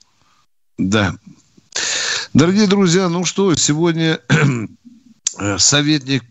Да. 0.78 1.16
Дорогие 2.32 2.66
друзья, 2.66 3.08
ну 3.08 3.24
что, 3.24 3.54
сегодня 3.54 4.20
советник 5.58 6.22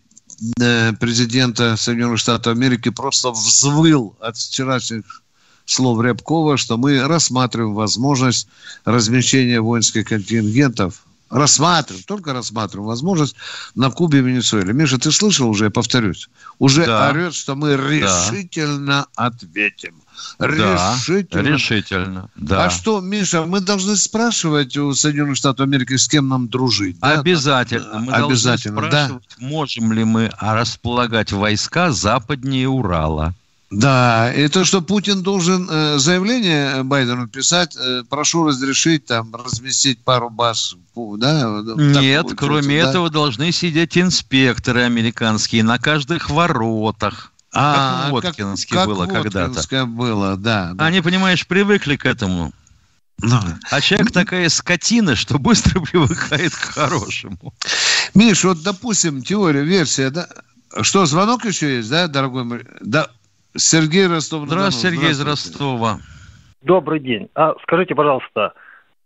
э, 0.60 0.92
президента 0.94 1.76
Соединенных 1.76 2.18
Штатов 2.20 2.52
Америки 2.52 2.90
просто 2.90 3.32
взвыл 3.32 4.16
от 4.20 4.36
вчерашних 4.36 5.22
слов 5.66 6.00
Рябкова, 6.00 6.56
что 6.56 6.78
мы 6.78 7.06
рассматриваем 7.06 7.74
возможность 7.74 8.48
размещения 8.84 9.60
воинских 9.60 10.06
контингентов 10.08 11.02
рассматриваем, 11.30 12.04
только 12.04 12.32
рассматриваем 12.32 12.86
возможность 12.86 13.36
на 13.74 13.90
Кубе 13.90 14.20
и 14.20 14.22
Венесуэле. 14.22 14.72
Миша, 14.72 14.98
ты 14.98 15.10
слышал 15.10 15.48
уже, 15.48 15.64
я 15.64 15.70
повторюсь, 15.70 16.28
уже 16.58 16.86
да. 16.86 17.10
орет, 17.10 17.34
что 17.34 17.56
мы 17.56 17.76
решительно 17.76 19.06
да. 19.16 19.26
ответим. 19.26 19.94
Решительно. 20.38 21.42
Да, 21.42 21.50
решительно, 21.50 22.30
да. 22.36 22.64
А 22.64 22.70
что, 22.70 23.00
Миша, 23.00 23.44
мы 23.44 23.60
должны 23.60 23.96
спрашивать 23.96 24.76
у 24.76 24.94
Соединенных 24.94 25.36
Штатов 25.36 25.66
Америки, 25.66 25.96
с 25.96 26.08
кем 26.08 26.28
нам 26.28 26.48
дружить? 26.48 26.98
Да? 27.00 27.20
Обязательно. 27.20 27.98
Мы 27.98 28.12
Обязательно, 28.12 28.80
должны 28.80 28.90
спрашивать, 28.90 29.28
да. 29.38 29.46
можем 29.46 29.92
ли 29.92 30.04
мы 30.04 30.32
располагать 30.40 31.32
войска 31.32 31.92
западнее 31.92 32.68
Урала. 32.68 33.34
Да, 33.70 34.32
и 34.32 34.46
то, 34.46 34.64
что 34.64 34.80
Путин 34.80 35.22
должен 35.22 35.68
э, 35.68 35.98
заявление 35.98 36.84
Байдену 36.84 37.26
писать, 37.26 37.76
э, 37.76 38.04
прошу 38.08 38.46
разрешить 38.46 39.06
там 39.06 39.34
разместить 39.34 39.98
пару 40.04 40.30
баз, 40.30 40.76
да? 40.94 41.62
Нет, 41.76 42.28
кроме 42.36 42.80
да? 42.80 42.88
этого 42.88 43.10
должны 43.10 43.50
сидеть 43.50 43.98
инспекторы 43.98 44.82
американские 44.82 45.64
на 45.64 45.78
каждых 45.78 46.30
воротах. 46.30 47.32
А, 47.52 48.02
как 48.02 48.08
в 48.08 48.12
Воткинске 48.12 48.74
как, 48.74 48.86
было 48.86 49.06
когда-то. 49.06 49.86
было, 49.86 50.36
да, 50.36 50.72
да. 50.74 50.84
Они, 50.84 51.00
понимаешь, 51.00 51.46
привыкли 51.46 51.96
к 51.96 52.06
этому. 52.06 52.52
Ну, 53.22 53.40
а 53.70 53.80
человек 53.80 54.12
такая 54.12 54.48
скотина, 54.48 55.16
что 55.16 55.38
быстро 55.38 55.80
привыкает 55.92 56.54
к 56.54 56.74
хорошему. 56.74 57.54
Миш, 58.14 58.44
вот, 58.44 58.62
допустим, 58.62 59.22
теория, 59.22 59.64
версия, 59.64 60.10
да? 60.10 60.28
Что, 60.82 61.06
звонок 61.06 61.44
еще 61.46 61.76
есть, 61.76 61.88
да, 61.88 62.08
дорогой 62.08 62.44
мой? 62.44 62.64
Да, 62.80 63.08
Сергей 63.56 64.06
Ростов. 64.06 64.46
Здравствуйте, 64.46 64.96
Сергей 64.96 65.10
из 65.10 65.20
Ростова. 65.20 65.98
Добрый 66.62 67.00
день. 67.00 67.28
А 67.34 67.54
скажите, 67.62 67.94
пожалуйста, 67.94 68.52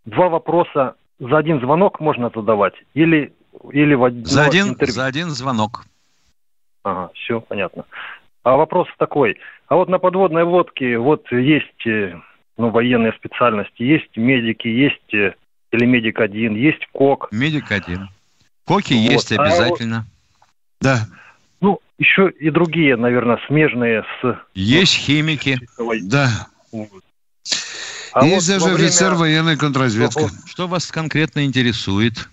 два 0.05 0.29
вопроса 0.29 0.95
за 1.19 1.37
один 1.37 1.59
звонок 1.59 1.99
можно 1.99 2.31
задавать? 2.33 2.73
Или, 2.93 3.33
или 3.71 3.93
в 3.93 4.03
один, 4.03 4.25
за, 4.25 4.45
один, 4.45 4.69
интервью? 4.69 4.93
за 4.93 5.05
один 5.05 5.29
звонок. 5.29 5.85
Ага, 6.83 7.11
все, 7.13 7.41
понятно. 7.41 7.85
А 8.43 8.55
вопрос 8.55 8.87
такой. 8.97 9.37
А 9.67 9.75
вот 9.75 9.87
на 9.89 9.99
подводной 9.99 10.43
лодке 10.43 10.97
вот 10.97 11.31
есть 11.31 11.85
э, 11.85 12.15
ну, 12.57 12.71
военные 12.71 13.13
специальности, 13.13 13.83
есть 13.83 14.17
медики, 14.17 14.67
есть 14.67 15.13
э, 15.13 15.35
или 15.71 15.85
медик 15.85 16.19
один, 16.19 16.55
есть 16.55 16.85
кок. 16.91 17.29
Медик 17.31 17.71
один. 17.71 18.09
Коки 18.65 18.93
вот. 18.93 19.11
есть 19.11 19.31
обязательно. 19.31 19.97
А 19.97 19.99
вот, 19.99 20.07
да. 20.81 21.07
Еще 22.01 22.31
и 22.31 22.49
другие, 22.49 22.95
наверное, 22.95 23.39
смежные 23.45 24.03
с... 24.19 24.35
Есть 24.55 24.95
химики. 24.95 25.59
Да. 26.01 26.47
А 28.13 28.25
Есть 28.25 28.49
вот 28.49 28.59
даже 28.59 28.73
время... 28.73 28.87
офицер 28.87 29.13
военной 29.13 29.55
контрразведки. 29.55 30.23
Что 30.49 30.67
вас 30.67 30.91
конкретно 30.91 31.45
интересует? 31.45 32.27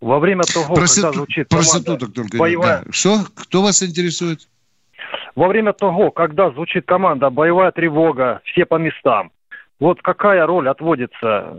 Во 0.00 0.20
время 0.20 0.44
того, 0.44 0.76
Проститу... 0.76 1.08
когда 1.08 1.16
звучит 1.16 1.48
Проституток 1.48 2.12
только 2.12 2.38
боевая... 2.38 2.84
да. 2.84 2.92
Что? 2.92 3.18
Кто 3.34 3.62
вас 3.62 3.82
интересует? 3.82 4.48
Во 5.34 5.48
время 5.48 5.72
того, 5.72 6.12
когда 6.12 6.52
звучит 6.52 6.86
команда 6.86 7.30
«боевая 7.30 7.72
тревога», 7.72 8.40
все 8.44 8.64
по 8.64 8.76
местам, 8.76 9.32
вот 9.80 10.02
какая 10.02 10.46
роль 10.46 10.68
отводится 10.68 11.56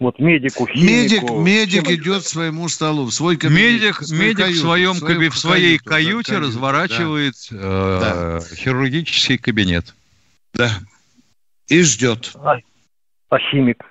вот 0.00 0.18
медику, 0.18 0.66
химику? 0.66 0.84
Медик, 0.84 1.30
медик 1.30 1.90
идет 1.90 2.24
к 2.24 2.26
своему 2.26 2.68
столу, 2.68 3.04
в 3.04 3.12
свой 3.12 3.36
кабинет. 3.36 3.80
Медик, 3.80 4.02
в 4.02 4.12
медик 4.12 4.38
каюту, 4.38 4.58
в, 4.58 4.60
своем, 4.60 4.92
в, 4.92 4.98
своем, 4.98 5.30
в 5.30 5.38
своей 5.38 5.78
каюту, 5.78 5.90
каюте 5.90 6.32
да, 6.32 6.40
разворачивает 6.40 7.34
да. 7.50 7.56
Э, 7.56 8.40
да. 8.40 8.56
хирургический 8.56 9.38
кабинет. 9.38 9.94
Да. 10.52 10.68
И 11.68 11.80
ждет. 11.82 12.32
А, 12.42 12.56
а 13.28 13.38
химик? 13.38 13.84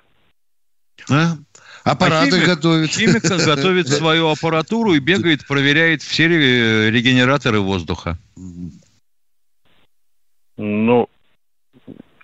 А? 1.08 1.36
Аппараты 1.82 2.28
а 2.28 2.30
химик, 2.32 2.46
готовит. 2.54 2.90
Химик 2.90 3.22
готовит 3.22 3.88
свою 3.88 4.28
аппаратуру 4.28 4.92
и 4.92 4.98
бегает, 4.98 5.46
проверяет 5.46 6.02
все 6.02 6.28
регенераторы 6.28 7.60
воздуха. 7.60 8.18
Ну, 10.58 11.08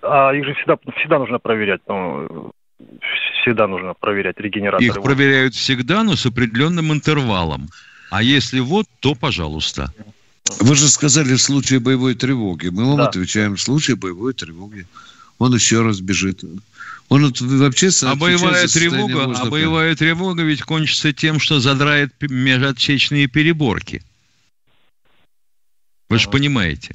а 0.07 0.33
их 0.33 0.45
же 0.45 0.55
всегда, 0.55 0.77
всегда 0.99 1.19
нужно 1.19 1.39
проверять. 1.39 1.81
Ну, 1.89 2.53
всегда 3.43 3.67
нужно 3.67 3.95
проверять 3.95 4.39
регенераторы. 4.39 4.85
Их 4.85 5.03
проверяют 5.03 5.55
всегда, 5.55 6.03
но 6.03 6.17
с 6.17 6.27
определенным 6.27 6.93
интервалом. 6.93 7.69
А 8.11 8.23
если 8.23 8.61
вот, 8.61 8.87
то 9.01 9.15
пожалуйста. 9.15 9.93
Вы 10.61 10.77
же 10.77 10.89
сказали 10.89 11.35
в 11.35 11.43
случае 11.43 11.81
боевой 11.81 12.15
тревоги. 12.15 12.69
Мы 12.69 12.85
вам 12.87 12.99
да. 12.99 13.09
отвечаем 13.09 13.57
в 13.57 13.61
случае 13.61 13.97
боевой 13.97 14.33
тревоги. 14.33 14.87
Он 15.39 15.53
еще 15.53 15.83
раз 15.83 16.01
бежит. 16.01 16.45
Он 17.09 17.25
вот 17.27 17.41
вообще 17.41 17.89
а 18.05 18.15
боевая 18.15 18.67
тревога, 18.69 19.25
а 19.25 19.45
боевая 19.47 19.95
тревога 19.97 20.43
ведь 20.43 20.63
кончится 20.63 21.13
тем, 21.13 21.41
что 21.41 21.61
задрает 21.61 22.15
межотсечные 22.21 23.27
переборки. 23.27 24.03
Вы 26.09 26.19
же 26.19 26.31
понимаете 26.31 26.95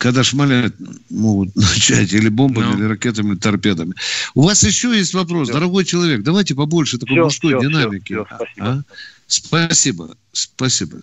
когда 0.00 0.24
шмалят 0.24 0.74
могут 1.10 1.54
начать 1.56 2.12
или 2.12 2.30
бомбами, 2.30 2.64
no. 2.64 2.72
Ну. 2.72 2.78
или 2.78 2.84
ракетами, 2.88 3.32
или 3.32 3.38
торпедами. 3.38 3.94
У 4.34 4.42
вас 4.42 4.62
еще 4.62 4.88
есть 4.96 5.12
вопрос, 5.12 5.48
все. 5.48 5.52
дорогой 5.52 5.84
человек. 5.84 6.22
Давайте 6.22 6.54
побольше 6.54 6.98
такой 6.98 7.16
все, 7.16 7.24
мужской 7.24 7.58
все, 7.58 7.68
динамики. 7.68 8.14
Все, 8.14 8.24
все, 8.24 8.36
спасибо. 8.36 8.64
А? 8.66 8.82
спасибо. 9.26 10.16
Спасибо. 10.32 10.96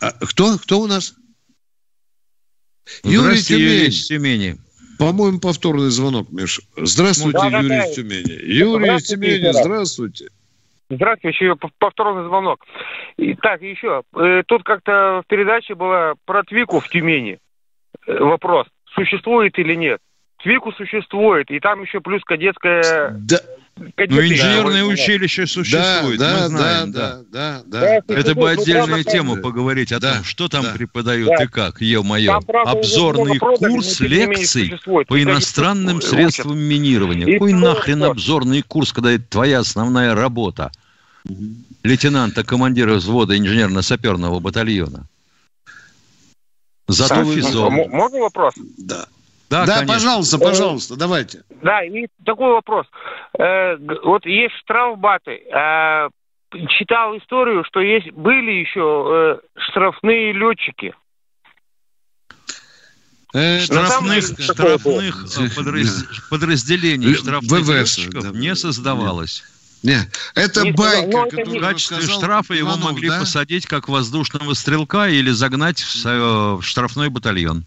А, 0.00 0.12
кто? 0.12 0.56
Кто 0.56 0.80
у 0.80 0.86
нас? 0.86 1.14
Юрий 3.02 3.42
Тюмень. 3.42 3.90
Тюмени. 3.90 4.56
По-моему, 4.98 5.40
повторный 5.40 5.90
звонок, 5.90 6.30
Миш. 6.30 6.60
Здравствуйте, 6.76 7.38
да, 7.38 7.58
Юрий 7.58 7.68
да, 7.68 7.86
из 7.86 7.94
Тюмени. 7.96 8.32
Юрий 8.44 8.96
из 8.96 9.02
Тюмени, 9.04 9.50
здравствуйте. 9.52 10.28
Здравствуйте, 10.90 11.36
еще 11.36 11.56
повторный 11.56 12.24
звонок. 12.28 12.64
И, 13.16 13.34
так, 13.34 13.62
еще. 13.62 14.02
Э, 14.14 14.42
тут 14.46 14.62
как-то 14.62 15.22
в 15.24 15.26
передаче 15.26 15.74
была 15.74 16.14
про 16.24 16.44
Твику 16.44 16.78
в 16.78 16.88
Тюмени. 16.88 17.40
Э, 18.06 18.18
вопрос, 18.18 18.66
существует 18.94 19.58
или 19.58 19.74
нет. 19.74 20.00
ТВИКу 20.42 20.72
существует, 20.72 21.50
и 21.50 21.60
там 21.60 21.82
еще 21.82 22.00
плюс 22.00 22.22
кадетская... 22.24 23.14
Да. 23.18 23.38
Кадеты, 23.96 24.14
ну, 24.14 24.20
инженерное 24.20 24.82
да, 24.82 24.86
училище 24.86 25.46
существует, 25.46 26.18
да, 26.18 26.40
мы 26.42 26.48
знаем, 26.48 26.92
да. 26.92 27.20
да, 27.32 27.62
да, 27.62 27.62
да. 27.64 28.00
да. 28.06 28.14
Это 28.14 28.34
бы 28.34 28.50
отдельная 28.50 29.02
тема 29.02 29.36
поговорить 29.36 29.92
о 29.92 29.98
да, 29.98 30.16
том, 30.16 30.24
что 30.24 30.48
там 30.48 30.62
да. 30.62 30.72
преподают 30.74 31.30
да. 31.38 31.44
и 31.44 31.46
как, 31.46 31.80
е-мое. 31.80 32.38
Обзорный 32.66 33.38
курс 33.38 34.00
лекций 34.00 34.78
по 34.84 35.22
иностранным 35.22 36.02
средствам 36.02 36.58
минирования. 36.58 37.26
И 37.26 37.32
Какой 37.32 37.54
нахрен 37.54 38.04
обзорный 38.04 38.60
курс, 38.60 38.92
когда 38.92 39.12
это 39.12 39.24
твоя 39.24 39.60
основная 39.60 40.14
работа? 40.14 40.70
Лейтенанта, 41.82 42.44
командира 42.44 42.94
взвода 42.94 43.38
инженерно-саперного 43.38 44.38
батальона. 44.38 45.06
Зато 46.88 47.22
вы 47.22 47.40
Можно 47.88 48.20
вопрос? 48.20 48.54
Да. 48.78 49.06
Да, 49.52 49.66
да 49.66 49.84
пожалуйста, 49.86 50.38
пожалуйста, 50.38 50.96
давайте. 50.96 51.42
Да, 51.62 51.84
и 51.84 52.06
такой 52.24 52.52
вопрос. 52.52 52.86
Э, 53.38 53.76
вот 54.02 54.24
есть 54.24 54.54
штрафбаты. 54.62 55.42
Э, 55.54 56.08
читал 56.78 57.16
историю, 57.18 57.62
что 57.64 57.80
есть 57.80 58.10
были 58.12 58.50
еще 58.50 59.40
э, 59.44 59.60
штрафные 59.60 60.32
летчики. 60.32 60.94
штрафных 63.32 64.24
штрафных 64.38 65.26
подраз... 65.54 66.04
подразделений 66.30 67.14
штрафных 67.14 67.60
ВВС, 67.60 67.98
летчиков 67.98 68.32
да, 68.32 68.38
не 68.38 68.54
создавалось. 68.56 69.42
Нет, 69.42 69.61
это 70.34 70.62
не 70.62 70.72
байка. 70.72 71.28
Это 71.32 71.50
в 71.50 71.60
качестве 71.60 72.02
штрафа 72.02 72.58
Иванов, 72.58 72.78
его 72.78 72.90
могли 72.90 73.08
да? 73.08 73.20
посадить 73.20 73.66
как 73.66 73.88
воздушного 73.88 74.54
стрелка 74.54 75.08
или 75.08 75.30
загнать 75.30 75.80
в, 75.80 76.06
э, 76.06 76.54
в 76.56 76.62
штрафной 76.62 77.08
батальон. 77.08 77.64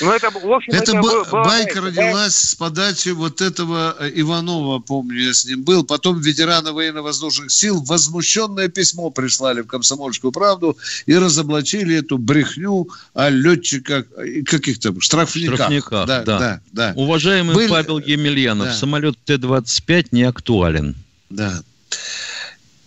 Ну, 0.00 0.12
это, 0.12 0.30
в 0.30 0.52
общем, 0.52 0.72
это, 0.72 0.92
это 0.92 1.00
была, 1.00 1.24
байка 1.44 1.80
родилась 1.80 2.34
с 2.34 2.54
подачи 2.54 3.10
вот 3.10 3.40
этого 3.40 3.96
э, 3.98 4.10
Иванова, 4.14 4.78
помню, 4.78 5.20
я 5.20 5.34
с 5.34 5.44
ним 5.44 5.62
был. 5.62 5.84
Потом 5.84 6.20
ветераны 6.20 6.72
военно-воздушных 6.72 7.50
сил 7.50 7.82
возмущенное 7.82 8.68
письмо 8.68 9.10
прислали 9.10 9.62
в 9.62 9.66
«Комсомольскую 9.66 10.32
правду» 10.32 10.76
и 11.06 11.14
разоблачили 11.16 11.96
эту 11.96 12.18
брехню 12.18 12.88
о 13.14 13.30
летчиках, 13.30 14.06
каких-то 14.46 14.98
штрафниках. 15.00 15.54
Штрафниках, 15.56 16.06
да. 16.06 16.22
да. 16.22 16.38
да, 16.38 16.60
да. 16.72 16.92
Уважаемый 16.96 17.54
Были... 17.54 17.68
Павел 17.68 17.98
Емельянов, 17.98 18.68
да. 18.68 18.74
самолет 18.74 19.16
Т-25 19.24 20.08
не 20.12 20.24
актуален. 20.24 20.94
Да. 21.30 21.62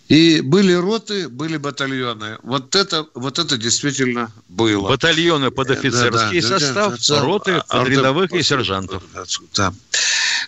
И 0.09 0.41
были 0.41 0.73
роты, 0.73 1.29
были 1.29 1.57
батальоны. 1.57 2.37
Вот 2.43 2.75
это, 2.75 3.07
вот 3.15 3.39
это 3.39 3.57
действительно 3.57 4.31
было. 4.49 4.89
Батальоны 4.89 5.49
под 5.49 5.71
офицерский 5.71 6.41
да, 6.41 6.49
да, 6.49 6.59
состав, 6.59 6.93
да, 6.99 7.15
да, 7.15 7.21
роты 7.21 7.51
а, 7.53 7.79
под 7.79 7.87
рядовых 7.87 8.33
и 8.33 8.43
сержантов. 8.43 9.01
Да. 9.55 9.73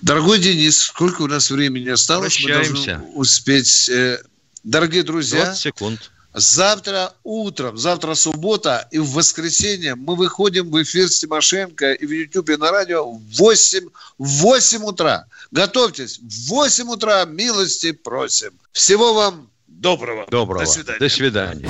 Дорогой 0.01 0.39
Денис, 0.39 0.77
сколько 0.77 1.21
у 1.23 1.27
нас 1.27 1.49
времени 1.49 1.89
осталось? 1.89 2.37
Прощаемся. 2.37 2.99
Мы 2.99 3.13
успеть. 3.15 3.89
Э, 3.89 4.21
дорогие 4.63 5.03
друзья, 5.03 5.45
20 5.45 5.59
секунд. 5.59 6.11
Завтра 6.37 7.13
утром, 7.23 7.77
завтра 7.77 8.13
суббота, 8.13 8.89
и 8.91 8.99
в 8.99 9.11
воскресенье 9.11 9.95
мы 9.95 10.15
выходим 10.15 10.69
в 10.69 10.83
эфир 10.83 11.07
с 11.07 11.19
Тимошенко 11.19 11.93
и 11.93 12.05
в 12.05 12.11
Ютубе 12.11 12.57
на 12.57 12.71
радио 12.71 13.09
в 13.09 13.21
8, 13.37 13.87
в 14.17 14.27
8 14.41 14.83
утра. 14.83 15.27
Готовьтесь, 15.51 16.19
в 16.19 16.49
8 16.49 16.89
утра 16.89 17.23
милости 17.23 17.93
просим. 17.93 18.51
Всего 18.73 19.13
вам 19.13 19.49
доброго. 19.67 20.25
Доброго. 20.29 20.65
До 20.65 20.69
свидания. 20.69 20.99
До 20.99 21.09
свидания. 21.09 21.69